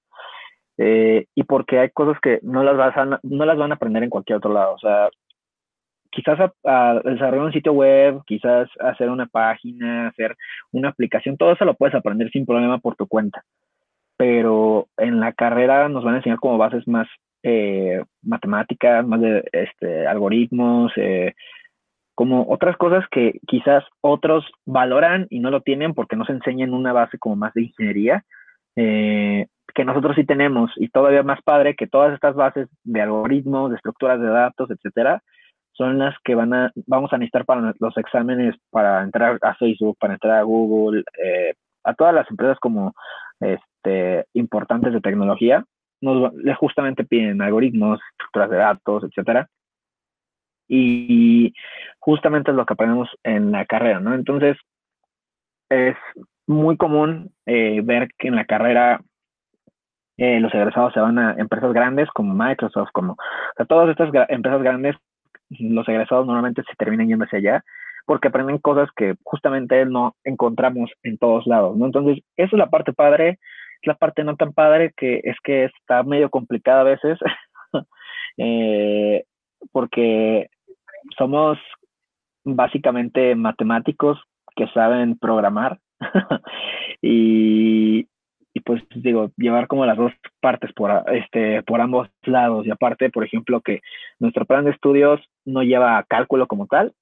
eh, 0.76 1.26
y 1.34 1.42
porque 1.44 1.78
hay 1.80 1.90
cosas 1.90 2.20
que 2.20 2.38
no 2.42 2.62
las, 2.62 2.76
vas 2.76 2.96
a, 2.96 3.20
no 3.22 3.44
las 3.44 3.58
van 3.58 3.72
a 3.72 3.74
aprender 3.74 4.02
en 4.02 4.10
cualquier 4.10 4.38
otro 4.38 4.52
lado. 4.52 4.74
O 4.74 4.78
sea, 4.78 5.08
quizás 6.10 6.38
a, 6.64 7.00
desarrollar 7.04 7.46
un 7.46 7.52
sitio 7.52 7.72
web, 7.72 8.20
quizás 8.26 8.68
hacer 8.80 9.10
una 9.10 9.26
página, 9.26 10.08
hacer 10.08 10.36
una 10.72 10.88
aplicación, 10.90 11.36
todo 11.36 11.52
eso 11.52 11.64
lo 11.64 11.74
puedes 11.74 11.94
aprender 11.94 12.30
sin 12.30 12.46
problema 12.46 12.78
por 12.78 12.96
tu 12.96 13.06
cuenta. 13.06 13.42
Pero 14.16 14.88
en 14.96 15.20
la 15.20 15.32
carrera 15.32 15.88
nos 15.88 16.04
van 16.04 16.14
a 16.14 16.16
enseñar 16.18 16.38
como 16.38 16.58
bases 16.58 16.86
más 16.88 17.08
eh, 17.42 18.02
matemáticas, 18.22 19.06
más 19.06 19.20
de 19.20 19.44
este, 19.52 20.06
algoritmos, 20.06 20.92
eh, 20.96 21.34
como 22.18 22.46
otras 22.48 22.76
cosas 22.76 23.04
que 23.12 23.38
quizás 23.46 23.84
otros 24.00 24.44
valoran 24.66 25.28
y 25.30 25.38
no 25.38 25.52
lo 25.52 25.60
tienen 25.60 25.94
porque 25.94 26.16
no 26.16 26.24
se 26.24 26.32
enseñan 26.32 26.74
una 26.74 26.92
base 26.92 27.16
como 27.16 27.36
más 27.36 27.54
de 27.54 27.62
ingeniería, 27.62 28.24
eh, 28.74 29.46
que 29.72 29.84
nosotros 29.84 30.16
sí 30.16 30.24
tenemos 30.24 30.72
y 30.78 30.88
todavía 30.88 31.22
más 31.22 31.40
padre 31.42 31.76
que 31.76 31.86
todas 31.86 32.12
estas 32.12 32.34
bases 32.34 32.66
de 32.82 33.02
algoritmos, 33.02 33.70
de 33.70 33.76
estructuras 33.76 34.20
de 34.20 34.26
datos, 34.26 34.68
etcétera, 34.68 35.22
son 35.70 36.00
las 36.00 36.16
que 36.24 36.34
van 36.34 36.52
a, 36.54 36.72
vamos 36.88 37.12
a 37.12 37.18
necesitar 37.18 37.44
para 37.44 37.72
los 37.78 37.96
exámenes, 37.96 38.56
para 38.70 39.04
entrar 39.04 39.38
a 39.40 39.54
Facebook, 39.54 39.96
para 40.00 40.14
entrar 40.14 40.38
a 40.38 40.42
Google, 40.42 41.04
eh, 41.24 41.54
a 41.84 41.94
todas 41.94 42.12
las 42.12 42.28
empresas 42.32 42.58
como 42.58 42.94
este, 43.38 44.24
importantes 44.32 44.92
de 44.92 45.00
tecnología, 45.00 45.64
nos, 46.00 46.32
justamente 46.58 47.04
piden 47.04 47.40
algoritmos, 47.42 48.00
estructuras 48.10 48.50
de 48.50 48.56
datos, 48.56 49.04
etcétera. 49.04 49.48
Y 50.68 51.54
justamente 51.98 52.50
es 52.50 52.56
lo 52.56 52.66
que 52.66 52.74
aprendemos 52.74 53.08
en 53.24 53.52
la 53.52 53.64
carrera, 53.64 54.00
¿no? 54.00 54.14
Entonces, 54.14 54.56
es 55.70 55.96
muy 56.46 56.76
común 56.76 57.30
eh, 57.46 57.80
ver 57.82 58.08
que 58.18 58.28
en 58.28 58.36
la 58.36 58.44
carrera 58.44 59.00
eh, 60.16 60.40
los 60.40 60.52
egresados 60.54 60.92
se 60.92 61.00
van 61.00 61.18
a 61.18 61.34
empresas 61.38 61.72
grandes 61.72 62.08
como 62.10 62.34
Microsoft, 62.34 62.90
como 62.92 63.16
todas 63.68 63.88
estas 63.90 64.10
empresas 64.28 64.62
grandes, 64.62 64.96
los 65.50 65.88
egresados 65.88 66.26
normalmente 66.26 66.62
se 66.62 66.74
terminan 66.76 67.08
yendo 67.08 67.24
hacia 67.24 67.38
allá 67.38 67.64
porque 68.08 68.28
aprenden 68.28 68.56
cosas 68.56 68.88
que 68.96 69.16
justamente 69.22 69.84
no 69.84 70.16
encontramos 70.24 70.90
en 71.02 71.18
todos 71.18 71.46
lados, 71.46 71.76
¿no? 71.76 71.84
Entonces, 71.84 72.24
esa 72.38 72.56
es 72.56 72.58
la 72.58 72.70
parte 72.70 72.94
padre, 72.94 73.38
es 73.82 73.86
la 73.86 73.96
parte 73.96 74.24
no 74.24 74.34
tan 74.34 74.54
padre 74.54 74.94
que 74.96 75.20
es 75.24 75.36
que 75.44 75.66
está 75.66 76.02
medio 76.04 76.30
complicada 76.30 76.80
a 76.80 76.84
veces, 76.84 77.18
eh, 78.38 79.24
porque 79.72 80.48
somos 81.16 81.58
básicamente 82.44 83.34
matemáticos 83.34 84.18
que 84.56 84.66
saben 84.68 85.18
programar 85.18 85.78
y, 87.02 88.06
y 88.54 88.60
pues 88.64 88.82
digo, 88.94 89.30
llevar 89.36 89.68
como 89.68 89.86
las 89.86 89.96
dos 89.96 90.12
partes 90.40 90.72
por, 90.72 90.90
este, 91.12 91.62
por 91.62 91.80
ambos 91.80 92.08
lados. 92.22 92.66
Y 92.66 92.70
aparte, 92.70 93.10
por 93.10 93.24
ejemplo, 93.24 93.60
que 93.60 93.80
nuestro 94.18 94.44
plan 94.46 94.64
de 94.64 94.72
estudios 94.72 95.20
no 95.44 95.62
lleva 95.62 96.04
cálculo 96.08 96.46
como 96.46 96.66
tal, 96.66 96.92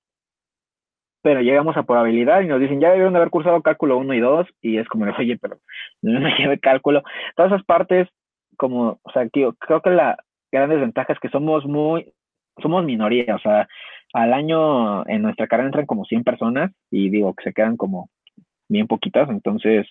pero 1.22 1.40
llegamos 1.40 1.76
a 1.76 1.82
probabilidad 1.82 2.42
y 2.42 2.46
nos 2.46 2.60
dicen, 2.60 2.80
ya 2.80 2.90
debieron 2.90 3.12
de 3.12 3.18
haber 3.18 3.30
cursado 3.30 3.62
cálculo 3.62 3.98
1 3.98 4.14
y 4.14 4.20
2, 4.20 4.46
y 4.62 4.78
es 4.78 4.86
como, 4.88 5.06
oye, 5.06 5.38
pero 5.40 5.58
no 6.02 6.20
me 6.20 6.30
lleve 6.38 6.60
cálculo. 6.60 7.02
Todas 7.34 7.52
esas 7.52 7.64
partes, 7.64 8.08
como, 8.56 9.00
o 9.02 9.10
sea, 9.12 9.28
creo 9.28 9.80
que 9.82 9.90
la 9.90 10.16
gran 10.52 10.70
desventaja 10.70 11.12
es 11.12 11.18
que 11.18 11.28
somos 11.28 11.64
muy, 11.66 12.12
somos 12.60 12.84
minoría, 12.84 13.34
o 13.34 13.38
sea, 13.38 13.68
al 14.12 14.32
año 14.32 15.06
en 15.08 15.22
nuestra 15.22 15.46
carrera 15.46 15.68
entran 15.68 15.86
como 15.86 16.04
100 16.04 16.24
personas 16.24 16.72
y 16.90 17.10
digo 17.10 17.34
que 17.34 17.44
se 17.44 17.52
quedan 17.52 17.76
como 17.76 18.08
bien 18.68 18.86
poquitas, 18.86 19.28
entonces 19.28 19.86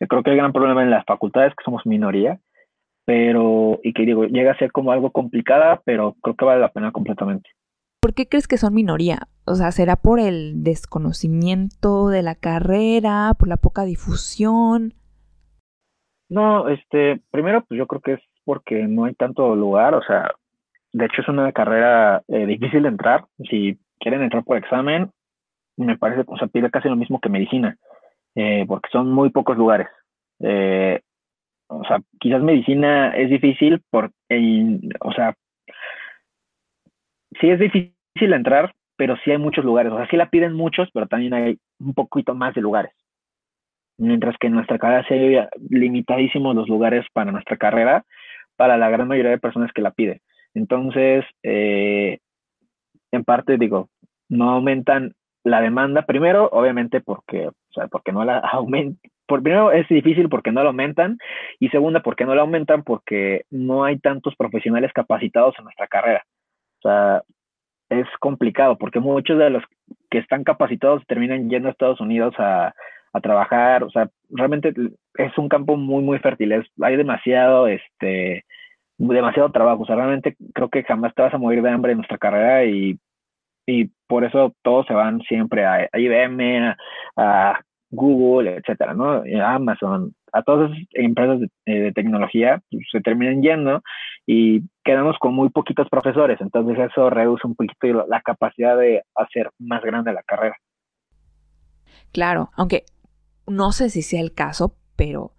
yo 0.00 0.06
creo 0.06 0.22
que 0.22 0.30
el 0.30 0.36
gran 0.36 0.52
problema 0.52 0.82
en 0.82 0.90
las 0.90 1.04
facultades 1.04 1.50
es 1.50 1.56
que 1.56 1.64
somos 1.64 1.84
minoría, 1.86 2.38
pero, 3.04 3.80
y 3.82 3.92
que 3.92 4.04
digo, 4.04 4.26
llega 4.26 4.52
a 4.52 4.58
ser 4.58 4.70
como 4.70 4.92
algo 4.92 5.10
complicada, 5.10 5.80
pero 5.84 6.14
creo 6.22 6.36
que 6.36 6.44
vale 6.44 6.60
la 6.60 6.72
pena 6.72 6.92
completamente. 6.92 7.48
¿Por 8.00 8.14
qué 8.14 8.28
crees 8.28 8.46
que 8.46 8.58
son 8.58 8.74
minoría? 8.74 9.28
O 9.44 9.54
sea, 9.54 9.72
¿será 9.72 9.96
por 9.96 10.20
el 10.20 10.62
desconocimiento 10.62 12.08
de 12.08 12.22
la 12.22 12.36
carrera, 12.36 13.34
por 13.38 13.48
la 13.48 13.56
poca 13.56 13.84
difusión? 13.84 14.94
No, 16.28 16.68
este, 16.68 17.20
primero, 17.30 17.64
pues 17.66 17.78
yo 17.78 17.86
creo 17.86 18.00
que 18.02 18.12
es 18.14 18.20
porque 18.44 18.86
no 18.86 19.06
hay 19.06 19.14
tanto 19.14 19.56
lugar, 19.56 19.94
o 19.94 20.02
sea, 20.02 20.30
de 20.92 21.04
hecho 21.04 21.22
es 21.22 21.28
una 21.28 21.52
carrera 21.52 22.22
eh, 22.28 22.46
difícil 22.46 22.82
de 22.82 22.88
entrar. 22.88 23.26
Si 23.48 23.78
quieren 24.00 24.22
entrar 24.22 24.44
por 24.44 24.56
examen, 24.56 25.10
me 25.76 25.96
parece, 25.96 26.24
o 26.26 26.36
sea, 26.36 26.48
pide 26.48 26.70
casi 26.70 26.88
lo 26.88 26.96
mismo 26.96 27.20
que 27.20 27.28
medicina. 27.28 27.76
Eh, 28.34 28.64
porque 28.66 28.88
son 28.90 29.10
muy 29.12 29.30
pocos 29.30 29.56
lugares. 29.56 29.88
Eh, 30.40 31.00
o 31.68 31.84
sea, 31.84 31.98
quizás 32.20 32.42
medicina 32.42 33.10
es 33.16 33.30
difícil 33.30 33.82
por, 33.90 34.10
o 35.00 35.12
sea, 35.12 35.34
sí 37.40 37.50
es 37.50 37.58
difícil 37.58 38.32
entrar, 38.32 38.74
pero 38.96 39.16
sí 39.24 39.30
hay 39.30 39.38
muchos 39.38 39.64
lugares. 39.64 39.92
O 39.92 39.96
sea, 39.96 40.08
sí 40.08 40.16
la 40.16 40.30
piden 40.30 40.54
muchos, 40.54 40.88
pero 40.92 41.06
también 41.06 41.34
hay 41.34 41.58
un 41.78 41.94
poquito 41.94 42.34
más 42.34 42.54
de 42.54 42.62
lugares. 42.62 42.92
Mientras 43.98 44.36
que 44.38 44.46
en 44.46 44.54
nuestra 44.54 44.78
carrera 44.78 45.04
hay 45.10 45.46
limitadísimos 45.68 46.54
los 46.54 46.68
lugares 46.68 47.04
para 47.12 47.32
nuestra 47.32 47.56
carrera, 47.56 48.04
para 48.56 48.76
la 48.76 48.90
gran 48.90 49.08
mayoría 49.08 49.32
de 49.32 49.38
personas 49.38 49.72
que 49.72 49.82
la 49.82 49.90
piden. 49.90 50.20
Entonces, 50.54 51.24
eh, 51.42 52.18
en 53.12 53.24
parte 53.24 53.58
digo, 53.58 53.88
no 54.28 54.50
aumentan 54.50 55.14
la 55.44 55.60
demanda, 55.60 56.02
primero, 56.02 56.48
obviamente 56.52 57.00
porque, 57.00 57.48
o 57.48 57.72
sea, 57.72 57.88
porque 57.88 58.12
no 58.12 58.24
la 58.24 58.38
aumentan, 58.52 58.98
por 59.26 59.42
primero 59.42 59.72
es 59.72 59.86
difícil 59.88 60.28
porque 60.28 60.52
no 60.52 60.62
la 60.62 60.68
aumentan 60.68 61.18
y 61.60 61.68
segunda 61.68 62.00
porque 62.00 62.24
no 62.24 62.34
la 62.34 62.42
aumentan 62.42 62.82
porque 62.82 63.42
no 63.50 63.84
hay 63.84 63.98
tantos 63.98 64.34
profesionales 64.36 64.90
capacitados 64.94 65.54
en 65.58 65.64
nuestra 65.64 65.86
carrera. 65.86 66.24
O 66.78 66.82
sea, 66.82 67.22
es 67.90 68.06
complicado 68.20 68.78
porque 68.78 69.00
muchos 69.00 69.38
de 69.38 69.50
los 69.50 69.64
que 70.10 70.18
están 70.18 70.44
capacitados 70.44 71.02
terminan 71.06 71.50
yendo 71.50 71.68
a 71.68 71.72
Estados 71.72 72.00
Unidos 72.00 72.34
a, 72.38 72.72
a 73.12 73.20
trabajar, 73.20 73.84
o 73.84 73.90
sea, 73.90 74.08
realmente 74.30 74.72
es 75.14 75.38
un 75.38 75.48
campo 75.48 75.76
muy, 75.76 76.02
muy 76.02 76.18
fértil, 76.18 76.52
es, 76.52 76.66
hay 76.80 76.96
demasiado, 76.96 77.66
este, 77.66 78.44
demasiado 78.98 79.50
trabajo, 79.50 79.82
o 79.82 79.86
sea, 79.86 79.96
realmente 79.96 80.36
creo 80.54 80.68
que 80.68 80.82
jamás 80.82 81.14
te 81.14 81.22
vas 81.22 81.32
a 81.32 81.38
morir 81.38 81.62
de 81.62 81.70
hambre 81.70 81.92
en 81.92 81.98
nuestra 81.98 82.18
carrera 82.18 82.64
y 82.64 82.98
y 83.68 83.90
por 84.06 84.24
eso 84.24 84.54
todos 84.62 84.86
se 84.86 84.94
van 84.94 85.20
siempre 85.28 85.66
a, 85.66 85.88
IBM, 85.92 86.74
a, 87.16 87.60
Google, 87.90 88.56
etcétera, 88.56 88.92
¿no? 88.92 89.22
A 89.22 89.54
Amazon, 89.54 90.14
a 90.32 90.42
todas 90.42 90.70
esas 90.70 90.84
empresas 90.92 91.40
de, 91.64 91.92
tecnología 91.92 92.60
pues, 92.70 92.84
se 92.92 93.00
terminan 93.00 93.40
yendo 93.40 93.82
y 94.26 94.62
quedamos 94.84 95.16
con 95.18 95.34
muy 95.34 95.48
poquitos 95.48 95.88
profesores, 95.88 96.38
entonces 96.42 96.78
eso 96.78 97.08
reduce 97.08 97.46
un 97.46 97.54
poquito 97.54 98.06
la 98.06 98.20
capacidad 98.20 98.76
de 98.76 99.02
hacer 99.14 99.50
más 99.58 99.82
grande 99.82 100.12
la 100.12 100.22
carrera. 100.22 100.56
Claro, 102.12 102.50
aunque 102.56 102.84
no 103.46 103.72
sé 103.72 103.88
si 103.88 104.02
sea 104.02 104.20
el 104.20 104.34
caso, 104.34 104.74
pero 104.96 105.32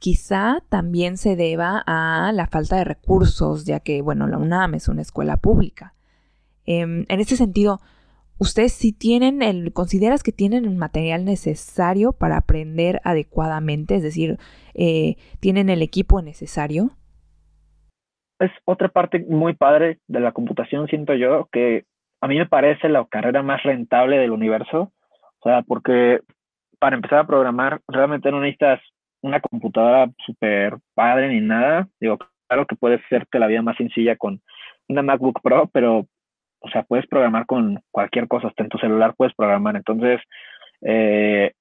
quizá 0.00 0.62
también 0.68 1.16
se 1.16 1.36
deba 1.36 1.84
a 1.86 2.32
la 2.32 2.46
falta 2.46 2.76
de 2.76 2.84
recursos, 2.84 3.66
ya 3.66 3.80
que, 3.80 4.02
bueno, 4.02 4.26
la 4.26 4.38
UNAM 4.38 4.74
es 4.74 4.88
una 4.88 5.02
escuela 5.02 5.36
pública. 5.36 5.94
Em, 6.66 7.04
en 7.08 7.20
este 7.20 7.36
sentido, 7.36 7.80
¿ustedes 8.38 8.72
sí 8.72 8.92
tienen 8.92 9.42
el, 9.42 9.72
consideras 9.72 10.22
que 10.22 10.32
tienen 10.32 10.64
el 10.64 10.74
material 10.74 11.24
necesario 11.24 12.12
para 12.12 12.38
aprender 12.38 13.00
adecuadamente? 13.04 13.94
Es 13.94 14.02
decir, 14.02 14.38
eh, 14.74 15.16
¿tienen 15.38 15.68
el 15.68 15.82
equipo 15.82 16.22
necesario? 16.22 16.90
Es 18.38 18.50
otra 18.64 18.88
parte 18.88 19.24
muy 19.28 19.54
padre 19.54 19.98
de 20.08 20.20
la 20.20 20.32
computación, 20.32 20.88
siento 20.88 21.14
yo, 21.14 21.46
que 21.52 21.84
a 22.22 22.26
mí 22.26 22.38
me 22.38 22.46
parece 22.46 22.88
la 22.88 23.04
carrera 23.04 23.42
más 23.42 23.62
rentable 23.62 24.16
del 24.16 24.30
universo. 24.30 24.92
O 25.40 25.48
sea, 25.48 25.62
porque 25.62 26.20
para 26.78 26.96
empezar 26.96 27.18
a 27.18 27.26
programar, 27.26 27.82
realmente 27.86 28.30
no 28.30 28.40
necesitas 28.40 28.80
una 29.22 29.40
computadora 29.40 30.10
súper 30.24 30.76
padre 30.94 31.28
ni 31.28 31.40
nada. 31.40 31.88
Digo, 32.00 32.18
claro 32.48 32.66
que 32.66 32.76
puede 32.76 32.96
hacerte 32.96 33.38
la 33.38 33.46
vida 33.46 33.62
más 33.62 33.76
sencilla 33.76 34.16
con 34.16 34.40
una 34.88 35.02
MacBook 35.02 35.40
Pro, 35.42 35.68
pero 35.72 36.06
o 36.60 36.68
sea, 36.68 36.82
puedes 36.82 37.06
programar 37.06 37.46
con 37.46 37.82
cualquier 37.90 38.28
cosa, 38.28 38.48
hasta 38.48 38.62
en 38.62 38.68
tu 38.68 38.78
celular 38.78 39.14
puedes 39.16 39.34
programar. 39.34 39.76
Entonces, 39.76 40.20
eh, 40.82 41.52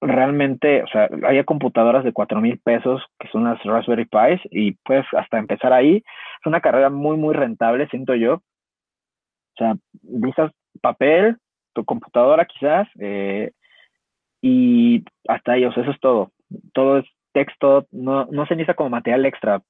realmente, 0.00 0.82
o 0.82 0.86
sea, 0.88 1.08
hay 1.26 1.42
computadoras 1.44 2.04
de 2.04 2.12
cuatro 2.12 2.40
mil 2.40 2.58
pesos 2.58 3.02
que 3.18 3.28
son 3.28 3.44
las 3.44 3.62
Raspberry 3.62 4.06
Pis 4.06 4.40
y 4.50 4.72
puedes 4.84 5.06
hasta 5.12 5.38
empezar 5.38 5.72
ahí. 5.72 5.96
Es 5.96 6.46
una 6.46 6.60
carrera 6.60 6.90
muy, 6.90 7.16
muy 7.16 7.34
rentable, 7.34 7.88
siento 7.88 8.14
yo. 8.14 8.34
O 8.34 9.56
sea, 9.56 9.74
necesitas 10.02 10.52
papel, 10.80 11.36
tu 11.74 11.84
computadora 11.84 12.44
quizás, 12.46 12.88
eh, 12.98 13.52
y 14.42 15.04
hasta 15.28 15.52
ahí, 15.52 15.64
o 15.64 15.72
sea, 15.72 15.82
eso 15.82 15.92
es 15.92 16.00
todo. 16.00 16.32
Todo 16.72 16.98
es 16.98 17.06
texto, 17.32 17.86
no, 17.92 18.26
no 18.26 18.46
se 18.46 18.54
necesita 18.54 18.74
como 18.74 18.90
material 18.90 19.26
extra 19.26 19.62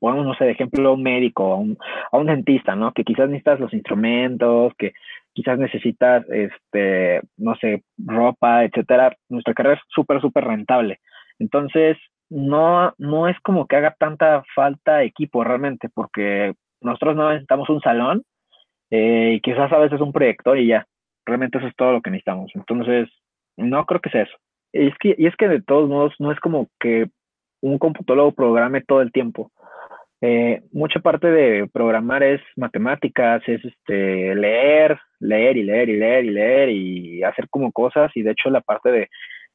pongamos, 0.00 0.26
no 0.26 0.34
sé, 0.34 0.44
de 0.44 0.52
ejemplo, 0.52 0.94
un 0.94 1.02
médico, 1.02 1.52
a 1.52 1.56
un, 1.56 1.78
a 2.10 2.18
un 2.18 2.26
dentista, 2.26 2.74
¿no? 2.74 2.92
Que 2.92 3.04
quizás 3.04 3.28
necesitas 3.28 3.60
los 3.60 3.72
instrumentos, 3.72 4.72
que 4.78 4.92
quizás 5.32 5.58
necesitas, 5.58 6.24
este, 6.30 7.20
no 7.36 7.54
sé, 7.56 7.84
ropa, 7.98 8.64
etcétera. 8.64 9.16
Nuestra 9.28 9.54
carrera 9.54 9.76
es 9.76 9.82
súper, 9.88 10.20
súper 10.20 10.44
rentable. 10.44 11.00
Entonces, 11.38 11.96
no, 12.28 12.92
no 12.98 13.28
es 13.28 13.38
como 13.40 13.66
que 13.66 13.76
haga 13.76 13.94
tanta 13.98 14.42
falta 14.54 15.02
equipo 15.02 15.44
realmente, 15.44 15.88
porque 15.92 16.54
nosotros 16.80 17.16
no 17.16 17.30
necesitamos 17.30 17.68
un 17.68 17.80
salón 17.80 18.22
eh, 18.90 19.34
y 19.36 19.40
quizás 19.40 19.72
a 19.72 19.78
veces 19.78 20.00
un 20.00 20.12
proyector 20.12 20.58
y 20.58 20.68
ya. 20.68 20.86
Realmente 21.24 21.58
eso 21.58 21.66
es 21.66 21.76
todo 21.76 21.92
lo 21.92 22.02
que 22.02 22.10
necesitamos. 22.10 22.50
Entonces, 22.54 23.08
no 23.56 23.84
creo 23.84 24.00
que 24.00 24.10
sea 24.10 24.22
eso. 24.22 24.36
Y 24.76 24.88
es 24.88 24.94
que, 24.98 25.14
y 25.16 25.26
es 25.26 25.36
que 25.36 25.48
de 25.48 25.62
todos 25.62 25.88
modos 25.88 26.14
no 26.18 26.32
es 26.32 26.40
como 26.40 26.68
que 26.80 27.08
un 27.60 27.78
computólogo 27.78 28.32
programe 28.32 28.82
todo 28.82 29.00
el 29.00 29.12
tiempo. 29.12 29.50
Eh, 30.20 30.62
mucha 30.72 31.00
parte 31.00 31.30
de 31.30 31.68
programar 31.72 32.22
es 32.22 32.40
matemáticas, 32.56 33.42
es 33.46 33.64
este, 33.64 34.34
leer, 34.34 34.98
leer 35.20 35.56
y 35.56 35.62
leer 35.62 35.88
y 35.88 35.96
leer 35.96 36.24
y 36.24 36.30
leer 36.30 36.68
y 36.70 37.22
hacer 37.22 37.48
como 37.50 37.70
cosas 37.72 38.10
y 38.14 38.22
de 38.22 38.30
hecho 38.30 38.48
la 38.48 38.62
parte 38.62 38.90
de, 38.90 39.08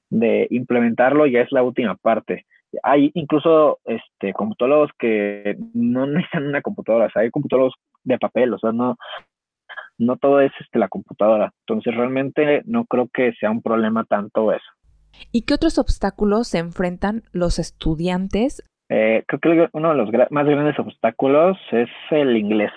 de 0.10 0.48
implementarlo 0.52 1.26
ya 1.26 1.42
es 1.42 1.52
la 1.52 1.64
última 1.64 1.96
parte. 1.96 2.46
Hay 2.84 3.12
incluso 3.16 3.80
este, 3.86 4.34
computólogos 4.34 4.92
que 5.00 5.58
no 5.74 6.06
necesitan 6.08 6.48
una 6.48 6.62
computadora, 6.62 7.08
o 7.08 7.10
sea, 7.10 7.24
hay 7.24 7.32
computólogos 7.32 7.74
de 8.04 8.20
papel, 8.20 8.54
o 8.54 8.60
sea, 8.60 8.72
no, 8.72 8.98
no 9.98 10.18
todo 10.18 10.42
es 10.42 10.52
este, 10.60 10.80
la 10.80 10.90
computadora. 10.90 11.52
Entonces 11.66 11.96
realmente 11.96 12.62
no 12.66 12.86
creo 12.86 13.10
que 13.12 13.34
sea 13.40 13.52
un 13.52 13.62
problema 13.62 14.04
tanto 14.06 14.52
eso. 14.52 14.66
¿Y 15.32 15.44
qué 15.44 15.54
otros 15.54 15.78
obstáculos 15.78 16.48
se 16.48 16.60
enfrentan 16.60 17.24
los 17.32 17.60
estudiantes? 17.60 18.64
Eh, 18.90 19.24
creo 19.28 19.40
que 19.40 19.70
uno 19.74 19.90
de 19.90 19.96
los 19.96 20.10
más 20.32 20.46
grandes 20.46 20.78
obstáculos 20.80 21.58
es 21.72 21.90
el 22.10 22.36
inglés. 22.36 22.72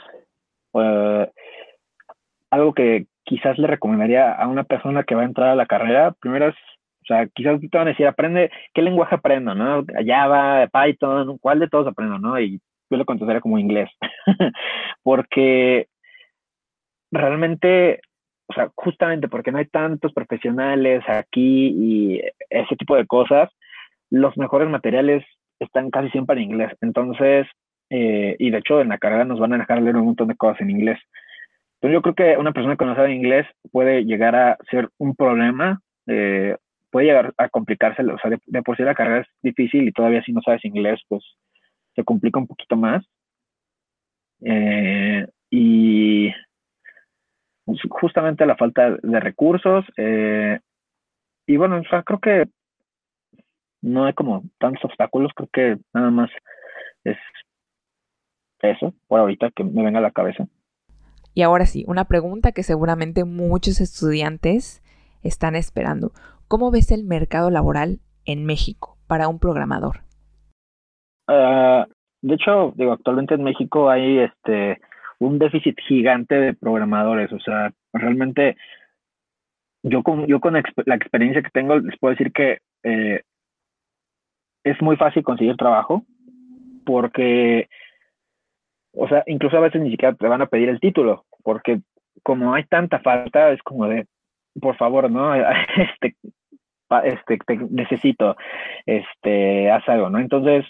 Algo 2.50 2.72
que 2.72 3.06
quizás 3.24 3.58
le 3.58 3.66
recomendaría 3.66 4.32
a 4.32 4.46
una 4.46 4.64
persona 4.64 5.02
que 5.02 5.14
va 5.14 5.22
a 5.22 5.26
entrar 5.26 5.48
a 5.48 5.56
la 5.56 5.66
carrera, 5.66 6.12
primero 6.20 6.48
es, 6.48 6.54
o 7.02 7.06
sea, 7.06 7.26
quizás 7.26 7.60
te 7.60 7.78
van 7.78 7.88
a 7.88 7.90
decir, 7.90 8.06
aprende, 8.06 8.50
¿qué 8.72 8.82
lenguaje 8.82 9.16
aprendo, 9.16 9.54
no? 9.54 9.84
Java, 10.06 10.68
Python, 10.68 11.38
¿cuál 11.38 11.58
de 11.58 11.68
todos 11.68 11.88
aprendo, 11.88 12.18
no? 12.18 12.38
Y 12.38 12.60
yo 12.90 12.96
lo 12.96 13.04
contestaría 13.04 13.40
como 13.40 13.58
inglés. 13.58 13.90
Porque 15.02 15.88
realmente, 17.10 18.00
o 18.46 18.52
sea, 18.52 18.70
justamente 18.74 19.28
porque 19.28 19.50
no 19.50 19.58
hay 19.58 19.66
tantos 19.66 20.12
profesionales 20.12 21.02
aquí 21.08 21.68
y 21.68 22.20
ese 22.50 22.76
tipo 22.76 22.96
de 22.96 23.06
cosas, 23.06 23.50
los 24.10 24.36
mejores 24.36 24.68
materiales 24.68 25.24
están 25.58 25.90
casi 25.90 26.10
siempre 26.10 26.36
en 26.36 26.50
inglés. 26.50 26.72
Entonces, 26.80 27.46
eh, 27.90 28.36
y 28.38 28.50
de 28.50 28.58
hecho 28.58 28.80
en 28.80 28.88
la 28.88 28.98
carrera 28.98 29.24
nos 29.24 29.38
van 29.38 29.52
a 29.54 29.58
dejar 29.58 29.80
leer 29.82 29.96
un 29.96 30.06
montón 30.06 30.28
de 30.28 30.36
cosas 30.36 30.60
en 30.60 30.70
inglés. 30.70 30.98
Entonces 31.76 31.94
yo 31.94 32.02
creo 32.02 32.14
que 32.14 32.38
una 32.38 32.52
persona 32.52 32.76
que 32.76 32.84
no 32.84 32.94
sabe 32.94 33.14
inglés 33.14 33.46
puede 33.70 34.04
llegar 34.04 34.34
a 34.36 34.56
ser 34.70 34.88
un 34.98 35.14
problema, 35.14 35.80
eh, 36.06 36.56
puede 36.90 37.06
llegar 37.06 37.34
a 37.36 37.48
complicarse, 37.48 38.02
o 38.02 38.18
sea, 38.18 38.30
de, 38.46 38.62
por 38.62 38.76
sí 38.76 38.82
la 38.82 38.94
carrera 38.94 39.20
es 39.20 39.28
difícil 39.42 39.88
y 39.88 39.92
todavía 39.92 40.22
si 40.22 40.32
no 40.32 40.40
sabes 40.42 40.64
inglés, 40.64 41.00
pues 41.08 41.22
se 41.94 42.04
complica 42.04 42.38
un 42.38 42.46
poquito 42.46 42.76
más. 42.76 43.04
Eh, 44.42 45.26
y 45.50 46.32
justamente 47.90 48.46
la 48.46 48.56
falta 48.56 48.96
de 49.02 49.20
recursos. 49.20 49.84
Eh, 49.96 50.58
y 51.46 51.56
bueno, 51.56 51.80
o 51.80 51.84
sea, 51.88 52.02
creo 52.02 52.18
que 52.20 52.48
no 53.82 54.06
hay 54.06 54.14
como 54.14 54.42
tantos 54.58 54.84
obstáculos, 54.84 55.32
creo 55.34 55.48
que 55.52 55.78
nada 55.92 56.10
más 56.10 56.30
es 57.04 57.18
eso, 58.60 58.94
por 59.08 59.20
ahorita 59.20 59.50
que 59.50 59.62
me 59.62 59.84
venga 59.84 59.98
a 59.98 60.02
la 60.02 60.10
cabeza. 60.10 60.46
Y 61.34 61.42
ahora 61.42 61.66
sí, 61.66 61.84
una 61.86 62.04
pregunta 62.04 62.52
que 62.52 62.62
seguramente 62.62 63.24
muchos 63.24 63.80
estudiantes 63.80 64.82
están 65.22 65.56
esperando. 65.56 66.12
¿Cómo 66.48 66.70
ves 66.70 66.92
el 66.92 67.04
mercado 67.04 67.50
laboral 67.50 67.98
en 68.24 68.46
México 68.46 68.96
para 69.06 69.28
un 69.28 69.38
programador? 69.38 70.00
Ah, 71.26 71.86
de 72.22 72.34
hecho, 72.34 72.72
digo, 72.76 72.92
actualmente 72.92 73.34
en 73.34 73.42
México 73.42 73.90
hay 73.90 74.20
este 74.20 74.80
un 75.26 75.38
déficit 75.38 75.78
gigante 75.80 76.34
de 76.34 76.54
programadores. 76.54 77.32
O 77.32 77.40
sea, 77.40 77.72
realmente 77.92 78.56
yo 79.82 80.02
con, 80.02 80.26
yo 80.26 80.40
con 80.40 80.54
la 80.54 80.94
experiencia 80.94 81.42
que 81.42 81.50
tengo 81.50 81.78
les 81.78 81.98
puedo 81.98 82.12
decir 82.12 82.32
que 82.32 82.58
eh, 82.82 83.22
es 84.64 84.80
muy 84.80 84.96
fácil 84.96 85.22
conseguir 85.22 85.56
trabajo 85.56 86.04
porque, 86.86 87.68
o 88.92 89.08
sea, 89.08 89.22
incluso 89.26 89.56
a 89.56 89.60
veces 89.60 89.82
ni 89.82 89.90
siquiera 89.90 90.14
te 90.14 90.26
van 90.26 90.42
a 90.42 90.46
pedir 90.46 90.68
el 90.68 90.80
título 90.80 91.24
porque 91.42 91.80
como 92.22 92.54
hay 92.54 92.64
tanta 92.64 93.00
falta, 93.00 93.50
es 93.50 93.62
como 93.62 93.86
de, 93.86 94.06
por 94.60 94.76
favor, 94.76 95.10
¿no? 95.10 95.34
Este, 95.76 96.16
este, 97.04 97.38
te 97.38 97.56
necesito, 97.56 98.36
este, 98.86 99.70
haz 99.70 99.88
algo, 99.88 100.10
¿no? 100.10 100.18
Entonces, 100.18 100.64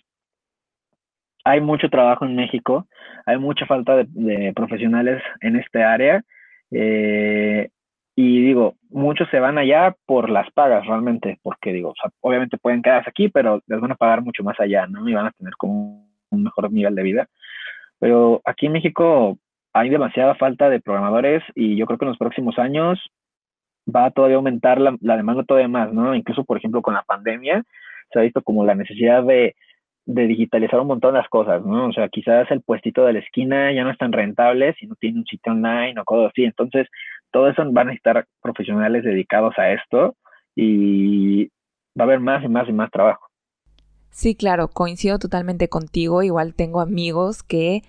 hay 1.45 1.61
mucho 1.61 1.90
trabajo 1.90 2.24
en 2.24 2.34
México, 2.34 2.88
hay 3.26 3.38
mucha 3.38 3.66
falta 3.66 3.97
de, 3.97 4.53
profesionales 4.55 5.22
en 5.40 5.57
este 5.57 5.82
área. 5.82 6.22
Eh, 6.70 7.68
y 8.16 8.42
digo, 8.42 8.76
muchos 8.90 9.28
se 9.30 9.40
van 9.40 9.59
allá 9.59 9.95
por 10.07 10.30
las 10.30 10.51
pagas 10.53 10.86
realmente, 10.86 11.38
porque 11.42 11.72
digo, 11.72 11.95
obviamente 12.20 12.59
pueden 12.59 12.82
quedarse 12.82 13.11
aquí, 13.11 13.28
pero 13.28 13.61
les 13.66 13.80
van 13.80 13.92
a 13.92 13.97
pagar 13.97 14.22
mucho 14.22 14.42
más 14.42 14.59
allá, 14.59 14.86
¿no? 14.86 15.09
Y 15.09 15.14
van 15.14 15.26
a 15.26 15.32
tener 15.32 15.55
como 15.57 16.09
un 16.30 16.42
mejor 16.42 16.72
nivel 16.72 16.95
de 16.95 17.03
vida. 17.03 17.28
Pero 17.99 18.40
aquí 18.45 18.66
en 18.66 18.72
México 18.72 19.38
hay 19.72 19.90
demasiada 19.90 20.36
falta 20.36 20.70
de 20.70 20.80
programadores 20.80 21.42
y 21.55 21.76
yo 21.76 21.86
creo 21.86 21.99
que 21.99 22.05
en 22.05 22.11
los 22.11 22.18
próximos 22.18 22.59
años 22.59 23.01
va 23.95 24.07
a 24.07 24.11
todavía 24.12 24.36
aumentar 24.36 24.80
la 24.80 25.16
demanda 25.16 25.45
todavía 25.45 25.68
más, 25.68 25.92
¿no? 25.92 26.14
Incluso, 26.14 26.45
por 26.45 26.57
ejemplo, 26.57 26.80
con 26.80 26.95
la 26.95 27.03
pandemia 27.03 27.64
se 28.12 28.18
ha 28.18 28.22
visto 28.22 28.42
como 28.42 28.64
la 28.64 28.74
necesidad 28.74 29.24
de 29.24 29.57
de 30.07 30.26
digitalizar 30.26 30.80
un 30.80 30.88
montón 30.88 31.14
las 31.14 31.28
cosas, 31.28 31.64
¿no? 31.64 31.88
O 31.88 31.92
sea, 31.92 32.09
quizás 32.09 32.50
el 32.50 32.61
puestito 32.61 33.05
de 33.05 33.14
la 33.14 33.18
esquina 33.20 33.72
ya 33.72 33.84
no 33.84 33.90
es 33.90 33.98
tan 33.98 34.12
rentable 34.12 34.74
si 34.78 34.86
no 34.86 34.94
tiene 34.96 35.20
un 35.20 35.26
sitio 35.26 35.52
online 35.52 35.98
o 35.98 36.05
cosas 36.05 36.30
así. 36.30 36.44
Entonces, 36.44 36.88
todo 37.30 37.48
eso 37.48 37.62
van 37.70 37.88
a 37.88 37.94
estar 37.94 38.26
profesionales 38.42 39.02
dedicados 39.02 39.55
a 39.59 39.72
esto 39.72 40.16
y 40.55 41.46
va 41.98 42.00
a 42.00 42.02
haber 42.05 42.20
más 42.20 42.44
y 42.44 42.48
más 42.48 42.68
y 42.68 42.72
más 42.72 42.90
trabajo. 42.90 43.26
Sí, 44.11 44.36
claro, 44.36 44.68
coincido 44.68 45.18
totalmente 45.18 45.68
contigo. 45.68 46.22
Igual 46.22 46.55
tengo 46.55 46.80
amigos 46.80 47.42
que 47.42 47.82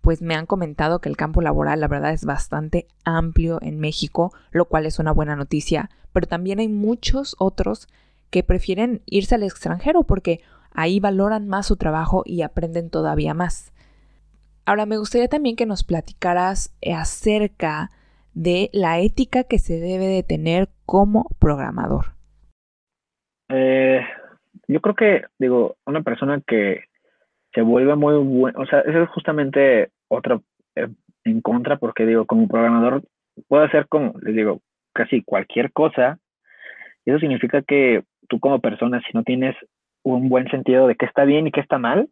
pues 0.00 0.22
me 0.22 0.34
han 0.34 0.46
comentado 0.46 1.00
que 1.00 1.08
el 1.08 1.16
campo 1.16 1.40
laboral 1.40 1.80
la 1.80 1.88
verdad 1.88 2.12
es 2.12 2.24
bastante 2.24 2.86
amplio 3.04 3.58
en 3.62 3.78
México, 3.78 4.32
lo 4.50 4.64
cual 4.64 4.86
es 4.86 4.98
una 4.98 5.12
buena 5.12 5.36
noticia, 5.36 5.90
pero 6.12 6.26
también 6.26 6.58
hay 6.58 6.68
muchos 6.68 7.36
otros 7.38 7.86
que 8.30 8.42
prefieren 8.42 9.02
irse 9.06 9.34
al 9.34 9.42
extranjero 9.42 10.04
porque 10.04 10.40
Ahí 10.72 11.00
valoran 11.00 11.48
más 11.48 11.66
su 11.66 11.76
trabajo 11.76 12.22
y 12.24 12.42
aprenden 12.42 12.90
todavía 12.90 13.34
más. 13.34 13.72
Ahora 14.66 14.86
me 14.86 14.98
gustaría 14.98 15.28
también 15.28 15.56
que 15.56 15.66
nos 15.66 15.84
platicaras 15.84 16.76
acerca 16.84 17.90
de 18.34 18.70
la 18.72 19.00
ética 19.00 19.44
que 19.44 19.58
se 19.58 19.80
debe 19.80 20.06
de 20.06 20.22
tener 20.22 20.68
como 20.86 21.26
programador. 21.40 22.14
Eh, 23.48 24.00
yo 24.68 24.80
creo 24.80 24.94
que, 24.94 25.24
digo, 25.38 25.76
una 25.86 26.02
persona 26.02 26.40
que 26.46 26.84
se 27.52 27.62
vuelve 27.62 27.96
muy 27.96 28.16
buena, 28.18 28.58
o 28.60 28.66
sea, 28.66 28.80
eso 28.80 29.02
es 29.02 29.08
justamente 29.10 29.90
otra 30.08 30.40
eh, 30.76 30.88
en 31.24 31.40
contra, 31.40 31.76
porque 31.76 32.06
digo, 32.06 32.26
como 32.26 32.46
programador 32.46 33.02
puede 33.48 33.66
hacer 33.66 33.88
como, 33.88 34.14
les 34.20 34.34
digo, 34.34 34.60
casi 34.92 35.22
cualquier 35.22 35.72
cosa, 35.72 36.18
eso 37.04 37.18
significa 37.18 37.62
que 37.62 38.04
tú 38.28 38.38
como 38.38 38.60
persona, 38.60 39.00
si 39.00 39.08
no 39.14 39.24
tienes 39.24 39.56
un 40.02 40.28
buen 40.28 40.48
sentido 40.50 40.86
de 40.86 40.96
qué 40.96 41.06
está 41.06 41.24
bien 41.24 41.46
y 41.46 41.52
qué 41.52 41.60
está 41.60 41.78
mal, 41.78 42.08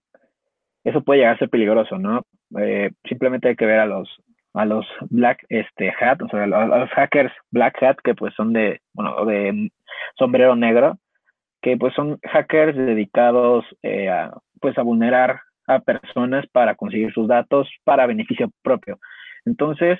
eso 0.84 1.02
puede 1.02 1.20
llegar 1.20 1.36
a 1.36 1.38
ser 1.38 1.50
peligroso, 1.50 1.98
¿no? 1.98 2.22
Eh, 2.58 2.90
simplemente 3.08 3.48
hay 3.48 3.56
que 3.56 3.66
ver 3.66 3.80
a 3.80 3.86
los 3.86 4.08
a 4.54 4.64
los 4.64 4.86
black 5.10 5.44
este 5.50 5.92
hat, 6.00 6.22
o 6.22 6.28
sea, 6.28 6.46
los 6.46 6.90
hackers 6.90 7.32
black 7.50 7.80
hat 7.82 7.96
que 8.02 8.14
pues 8.14 8.34
son 8.34 8.52
de, 8.52 8.80
bueno, 8.92 9.24
de 9.24 9.70
sombrero 10.16 10.56
negro, 10.56 10.98
que 11.62 11.76
pues 11.76 11.94
son 11.94 12.18
hackers 12.24 12.76
dedicados 12.76 13.64
eh, 13.82 14.08
a 14.08 14.32
pues 14.60 14.76
a 14.78 14.82
vulnerar 14.82 15.40
a 15.66 15.80
personas 15.80 16.46
para 16.48 16.74
conseguir 16.74 17.12
sus 17.12 17.28
datos 17.28 17.68
para 17.84 18.06
beneficio 18.06 18.50
propio. 18.62 18.98
Entonces, 19.44 19.98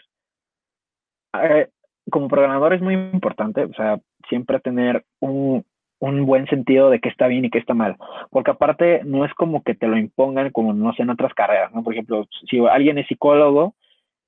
eh, 1.34 1.68
como 2.10 2.28
programador 2.28 2.72
es 2.72 2.80
muy 2.80 2.94
importante, 2.94 3.64
o 3.64 3.72
sea, 3.74 3.98
siempre 4.28 4.60
tener 4.60 5.04
un, 5.20 5.64
un 6.00 6.26
buen 6.26 6.46
sentido 6.46 6.90
de 6.90 7.00
qué 7.00 7.08
está 7.08 7.26
bien 7.26 7.44
y 7.44 7.50
qué 7.50 7.58
está 7.58 7.74
mal. 7.74 7.96
Porque 8.30 8.50
aparte 8.50 9.02
no 9.04 9.24
es 9.24 9.34
como 9.34 9.62
que 9.62 9.74
te 9.74 9.88
lo 9.88 9.96
impongan 9.96 10.50
como, 10.50 10.72
no 10.72 10.92
sé, 10.94 11.02
en 11.02 11.10
otras 11.10 11.34
carreras, 11.34 11.72
¿no? 11.72 11.82
Por 11.82 11.92
ejemplo, 11.92 12.26
si 12.48 12.64
alguien 12.66 12.98
es 12.98 13.06
psicólogo, 13.06 13.74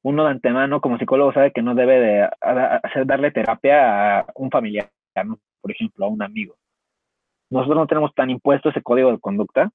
uno 0.02 0.24
de 0.24 0.30
antemano 0.30 0.80
como 0.80 0.98
psicólogo 0.98 1.32
sabe 1.32 1.52
que 1.52 1.62
no 1.62 1.74
debe 1.74 2.00
de 2.00 2.28
hacer, 2.40 3.06
darle 3.06 3.30
terapia 3.30 4.20
a 4.20 4.26
un 4.34 4.50
familiar, 4.50 4.90
¿no? 5.24 5.38
Por 5.60 5.70
ejemplo, 5.70 6.06
a 6.06 6.08
un 6.08 6.22
amigo. 6.22 6.56
Nosotros 7.50 7.76
no 7.76 7.86
tenemos 7.86 8.14
tan 8.14 8.30
impuesto 8.30 8.70
ese 8.70 8.82
código 8.82 9.10
de 9.10 9.18
conducta 9.18 9.70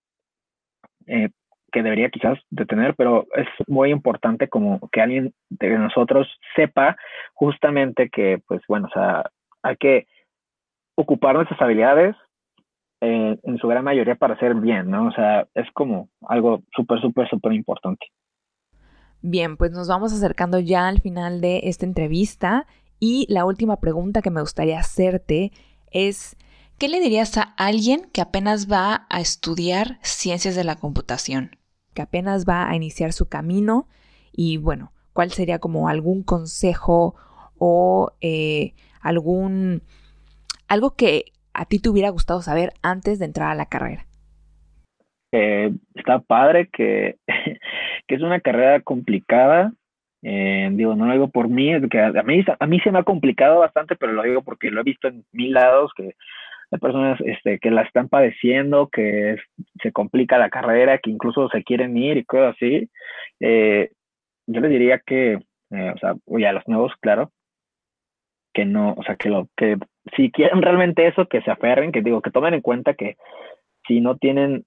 eh, 1.08 1.30
que 1.72 1.84
debería 1.84 2.10
quizás 2.10 2.39
de 2.50 2.66
tener, 2.66 2.96
pero 2.96 3.28
es 3.36 3.48
muy 3.68 3.91
importante 3.91 4.48
como 4.48 4.80
que 4.91 5.02
alguien 5.02 5.34
de 5.50 5.78
nosotros 5.78 6.28
sepa 6.56 6.96
justamente 7.34 8.10
que, 8.10 8.41
pues 8.48 8.62
bueno, 8.68 8.88
o 8.88 8.91
sea, 8.91 9.30
hay 9.62 9.76
que 9.76 10.08
ocupar 10.96 11.36
nuestras 11.36 11.62
habilidades 11.62 12.16
en 13.02 13.58
su 13.60 13.68
gran 13.68 13.84
mayoría 13.84 14.16
para 14.16 14.34
hacer 14.34 14.56
bien, 14.56 14.89
¿no? 14.89 15.08
O 15.08 15.12
sea, 15.12 15.48
es 15.54 15.70
como 15.74 16.10
algo 16.28 16.64
súper, 16.76 17.00
súper, 17.02 17.30
súper 17.30 17.54
importante. 17.54 18.08
Bien, 19.22 19.58
pues 19.58 19.72
nos 19.72 19.88
vamos 19.88 20.14
acercando 20.14 20.60
ya 20.60 20.88
al 20.88 21.02
final 21.02 21.41
de 21.41 21.62
esta 21.64 21.86
entrevista 21.86 22.68
y 23.00 23.26
la 23.28 23.46
última 23.46 23.78
pregunta 23.78 24.22
que 24.22 24.30
me 24.30 24.41
gustaría 24.41 24.80
hacerte 24.80 25.52
es, 25.91 26.38
¿qué 26.78 26.88
le 26.88 27.00
dirías 27.00 27.38
a 27.38 27.41
alguien 27.58 28.10
que 28.14 28.22
apenas 28.22 28.72
va 28.72 29.08
a 29.10 29.20
estudiar 29.20 29.98
ciencias 30.02 30.56
de 30.56 30.64
la 30.64 30.76
computación? 30.76 31.58
Que 31.93 32.02
apenas 32.02 32.46
va 32.48 32.70
a 32.70 32.76
iniciar 32.76 33.14
su 33.14 33.28
camino 33.28 33.88
y 34.32 34.58
bueno, 34.58 34.91
¿cuál 35.14 35.32
sería 35.32 35.60
como 35.60 35.89
algún 35.89 36.24
consejo 36.24 37.16
o 37.58 38.12
eh, 38.22 38.76
algún 39.02 39.82
algo 40.68 40.95
que 40.95 41.26
a 41.53 41.66
ti 41.66 41.80
te 41.80 41.89
hubiera 41.89 42.09
gustado 42.09 42.41
saber 42.41 42.74
antes 42.84 43.20
de 43.20 43.26
entrar 43.26 43.51
a 43.51 43.55
la 43.55 43.68
carrera. 43.68 44.05
está 45.32 46.20
padre 46.20 46.70
que, 46.72 47.18
que, 48.07 48.16
es 48.16 48.22
una 48.22 48.39
carrera 48.39 48.82
complicada, 48.82 49.74
Eh, 50.28 50.70
digo, 50.74 50.95
no 50.95 51.05
lo 51.05 51.13
digo 51.13 51.28
por 51.30 51.49
mí, 51.49 51.72
que 51.89 51.99
a 51.99 52.24
mí, 52.24 52.43
a 52.59 52.66
mí 52.66 52.80
se 52.80 52.91
me 52.91 52.99
ha 52.99 53.03
complicado 53.03 53.59
bastante, 53.59 53.95
pero 53.95 54.11
lo 54.13 54.24
digo 54.24 54.41
porque 54.41 54.72
lo 54.72 54.82
he 54.82 54.84
visto 54.84 55.07
en 55.07 55.24
mil 55.32 55.51
lados, 55.53 55.91
que 55.95 56.16
hay 56.72 56.80
personas 56.80 57.20
este, 57.22 57.59
que 57.59 57.72
la 57.72 57.84
están 57.84 58.09
padeciendo, 58.09 58.89
que 58.89 59.38
se 59.82 59.91
complica 59.91 60.38
la 60.38 60.49
carrera, 60.49 60.97
que 60.97 61.11
incluso 61.11 61.47
se 61.49 61.63
quieren 61.63 61.95
ir 61.97 62.18
y 62.18 62.26
cosas 62.26 62.55
así. 62.55 62.89
Eh, 63.39 63.91
yo 64.47 64.61
les 64.61 64.72
diría 64.72 64.99
que, 65.05 65.34
eh, 65.72 65.91
o 65.95 65.97
sea, 65.99 66.16
oye, 66.26 66.47
a 66.47 66.53
los 66.53 66.68
nuevos, 66.68 66.93
claro, 67.01 67.32
que 68.53 68.66
no, 68.66 68.93
o 68.97 69.03
sea, 69.03 69.16
que 69.16 69.30
lo 69.30 69.47
que 69.55 69.78
si 70.16 70.32
quieren 70.32 70.62
realmente 70.62 71.08
eso, 71.08 71.28
que 71.28 71.41
se 71.41 71.51
aferren, 71.51 71.91
que 71.91 72.01
digo, 72.01 72.22
que 72.22 72.32
tomen 72.32 72.53
en 72.53 72.62
cuenta 72.62 72.93
que 72.93 73.18
si 73.88 74.01
no 74.01 74.18
tienen 74.18 74.66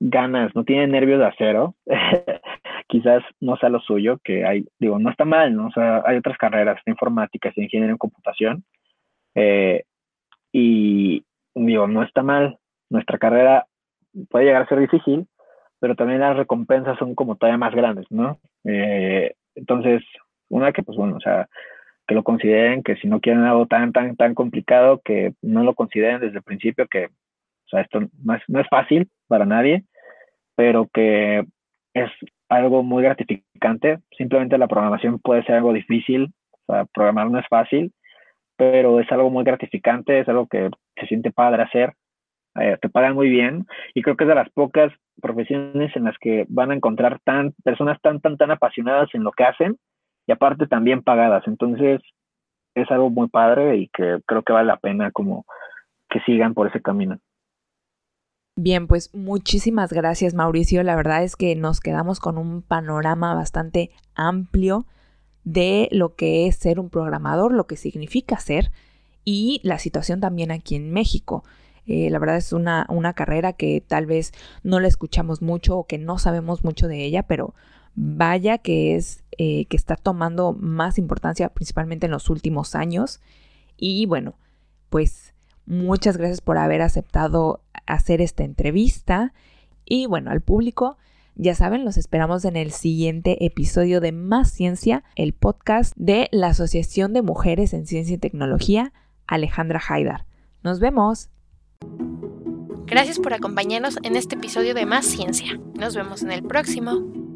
ganas, 0.00 0.54
no 0.54 0.64
tienen 0.64 0.90
nervios 0.90 1.18
de 1.18 1.26
acero, 1.26 1.74
quizás 2.88 3.22
no 3.40 3.56
sea 3.56 3.68
lo 3.68 3.80
suyo, 3.80 4.18
que 4.22 4.44
hay, 4.44 4.64
digo, 4.78 4.98
no 4.98 5.10
está 5.10 5.24
mal, 5.24 5.54
¿no? 5.54 5.68
O 5.68 5.70
sea, 5.72 6.02
hay 6.06 6.16
otras 6.16 6.38
carreras 6.38 6.80
de 6.84 6.92
informática, 6.92 7.52
de 7.54 7.64
ingeniería 7.64 7.92
en 7.92 7.98
computación, 7.98 8.64
eh, 9.34 9.84
y 10.52 11.24
digo, 11.54 11.86
no 11.86 12.02
está 12.02 12.22
mal, 12.22 12.58
nuestra 12.90 13.18
carrera 13.18 13.66
puede 14.30 14.46
llegar 14.46 14.62
a 14.62 14.68
ser 14.68 14.80
difícil, 14.80 15.26
pero 15.80 15.94
también 15.94 16.20
las 16.20 16.36
recompensas 16.36 16.98
son 16.98 17.14
como 17.14 17.36
todavía 17.36 17.58
más 17.58 17.74
grandes, 17.74 18.06
¿no? 18.10 18.38
Eh, 18.64 19.34
entonces, 19.54 20.02
una 20.48 20.72
que, 20.72 20.82
pues 20.82 20.96
bueno, 20.96 21.16
o 21.16 21.20
sea, 21.20 21.48
que 22.08 22.14
lo 22.14 22.24
consideren, 22.24 22.82
que 22.82 22.96
si 22.96 23.06
no 23.06 23.20
quieren 23.20 23.44
algo 23.44 23.66
tan, 23.66 23.92
tan, 23.92 24.16
tan 24.16 24.34
complicado, 24.34 25.02
que 25.04 25.34
no 25.42 25.62
lo 25.62 25.74
consideren 25.74 26.20
desde 26.20 26.38
el 26.38 26.42
principio, 26.42 26.88
que, 26.88 27.04
o 27.06 27.68
sea, 27.68 27.82
esto 27.82 28.00
no 28.24 28.34
es, 28.34 28.42
no 28.48 28.60
es 28.60 28.66
fácil 28.68 29.08
para 29.28 29.44
nadie, 29.44 29.84
pero 30.56 30.88
que 30.92 31.44
es 31.92 32.10
algo 32.48 32.82
muy 32.82 33.02
gratificante. 33.02 33.98
Simplemente 34.16 34.56
la 34.56 34.68
programación 34.68 35.18
puede 35.18 35.44
ser 35.44 35.56
algo 35.56 35.74
difícil, 35.74 36.32
o 36.66 36.72
sea, 36.72 36.86
programar 36.86 37.30
no 37.30 37.38
es 37.38 37.46
fácil, 37.48 37.92
pero 38.56 39.00
es 39.00 39.12
algo 39.12 39.28
muy 39.30 39.44
gratificante, 39.44 40.20
es 40.20 40.28
algo 40.28 40.46
que 40.46 40.70
se 40.96 41.06
siente 41.06 41.30
padre 41.30 41.62
hacer, 41.62 41.92
eh, 42.58 42.78
te 42.80 42.88
pagan 42.88 43.14
muy 43.14 43.28
bien 43.28 43.66
y 43.94 44.00
creo 44.00 44.16
que 44.16 44.24
es 44.24 44.28
de 44.28 44.34
las 44.34 44.48
pocas 44.50 44.90
profesiones 45.20 45.94
en 45.94 46.04
las 46.04 46.16
que 46.18 46.46
van 46.48 46.70
a 46.70 46.74
encontrar 46.74 47.20
tan 47.22 47.52
personas 47.62 48.00
tan 48.00 48.20
tan 48.20 48.38
tan 48.38 48.50
apasionadas 48.50 49.10
en 49.14 49.22
lo 49.22 49.32
que 49.32 49.44
hacen 49.44 49.76
y 50.28 50.32
aparte 50.32 50.66
también 50.66 51.02
pagadas. 51.02 51.42
Entonces, 51.46 52.00
es 52.74 52.90
algo 52.90 53.10
muy 53.10 53.28
padre 53.28 53.78
y 53.78 53.88
que 53.88 54.18
creo 54.26 54.42
que 54.42 54.52
vale 54.52 54.68
la 54.68 54.76
pena 54.76 55.10
como 55.10 55.46
que 56.08 56.20
sigan 56.20 56.54
por 56.54 56.68
ese 56.68 56.80
camino. 56.80 57.18
Bien, 58.54 58.86
pues 58.86 59.14
muchísimas 59.14 59.92
gracias 59.92 60.34
Mauricio. 60.34 60.82
La 60.82 60.96
verdad 60.96 61.22
es 61.22 61.34
que 61.34 61.56
nos 61.56 61.80
quedamos 61.80 62.20
con 62.20 62.38
un 62.38 62.62
panorama 62.62 63.34
bastante 63.34 63.90
amplio 64.14 64.84
de 65.44 65.88
lo 65.92 66.14
que 66.14 66.46
es 66.46 66.56
ser 66.56 66.78
un 66.78 66.90
programador, 66.90 67.52
lo 67.52 67.66
que 67.66 67.76
significa 67.76 68.36
ser 68.38 68.70
y 69.24 69.60
la 69.62 69.78
situación 69.78 70.20
también 70.20 70.50
aquí 70.50 70.74
en 70.74 70.92
México. 70.92 71.44
Eh, 71.86 72.10
la 72.10 72.18
verdad 72.18 72.36
es 72.36 72.52
una, 72.52 72.84
una 72.90 73.14
carrera 73.14 73.54
que 73.54 73.82
tal 73.86 74.04
vez 74.04 74.32
no 74.62 74.78
la 74.78 74.88
escuchamos 74.88 75.40
mucho 75.40 75.78
o 75.78 75.86
que 75.86 75.96
no 75.96 76.18
sabemos 76.18 76.64
mucho 76.64 76.86
de 76.86 77.04
ella, 77.04 77.22
pero 77.22 77.54
vaya 78.00 78.58
que 78.58 78.94
es 78.94 79.24
eh, 79.38 79.64
que 79.66 79.76
está 79.76 79.96
tomando 79.96 80.52
más 80.52 80.98
importancia 80.98 81.48
principalmente 81.48 82.06
en 82.06 82.12
los 82.12 82.30
últimos 82.30 82.76
años. 82.76 83.20
Y 83.76 84.06
bueno, 84.06 84.34
pues 84.88 85.34
muchas 85.66 86.16
gracias 86.16 86.40
por 86.40 86.58
haber 86.58 86.80
aceptado 86.80 87.60
hacer 87.86 88.20
esta 88.20 88.44
entrevista. 88.44 89.34
Y 89.84 90.06
bueno, 90.06 90.30
al 90.30 90.40
público, 90.40 90.96
ya 91.34 91.56
saben, 91.56 91.84
los 91.84 91.96
esperamos 91.96 92.44
en 92.44 92.56
el 92.56 92.70
siguiente 92.70 93.44
episodio 93.44 94.00
de 94.00 94.12
Más 94.12 94.50
Ciencia, 94.50 95.02
el 95.16 95.32
podcast 95.32 95.92
de 95.96 96.28
la 96.30 96.48
Asociación 96.48 97.12
de 97.12 97.22
Mujeres 97.22 97.74
en 97.74 97.86
Ciencia 97.86 98.14
y 98.14 98.18
Tecnología, 98.18 98.92
Alejandra 99.26 99.82
Haidar. 99.88 100.24
Nos 100.62 100.78
vemos. 100.78 101.30
Gracias 102.86 103.18
por 103.18 103.34
acompañarnos 103.34 103.98
en 104.02 104.14
este 104.16 104.36
episodio 104.36 104.74
de 104.74 104.86
Más 104.86 105.04
Ciencia. 105.04 105.60
Nos 105.74 105.96
vemos 105.96 106.22
en 106.22 106.30
el 106.30 106.42
próximo. 106.42 107.27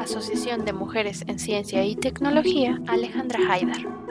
Asociación 0.00 0.64
de 0.64 0.72
Mujeres 0.72 1.24
en 1.26 1.38
Ciencia 1.38 1.84
y 1.84 1.96
Tecnología, 1.96 2.80
Alejandra 2.86 3.40
Haidar. 3.48 4.05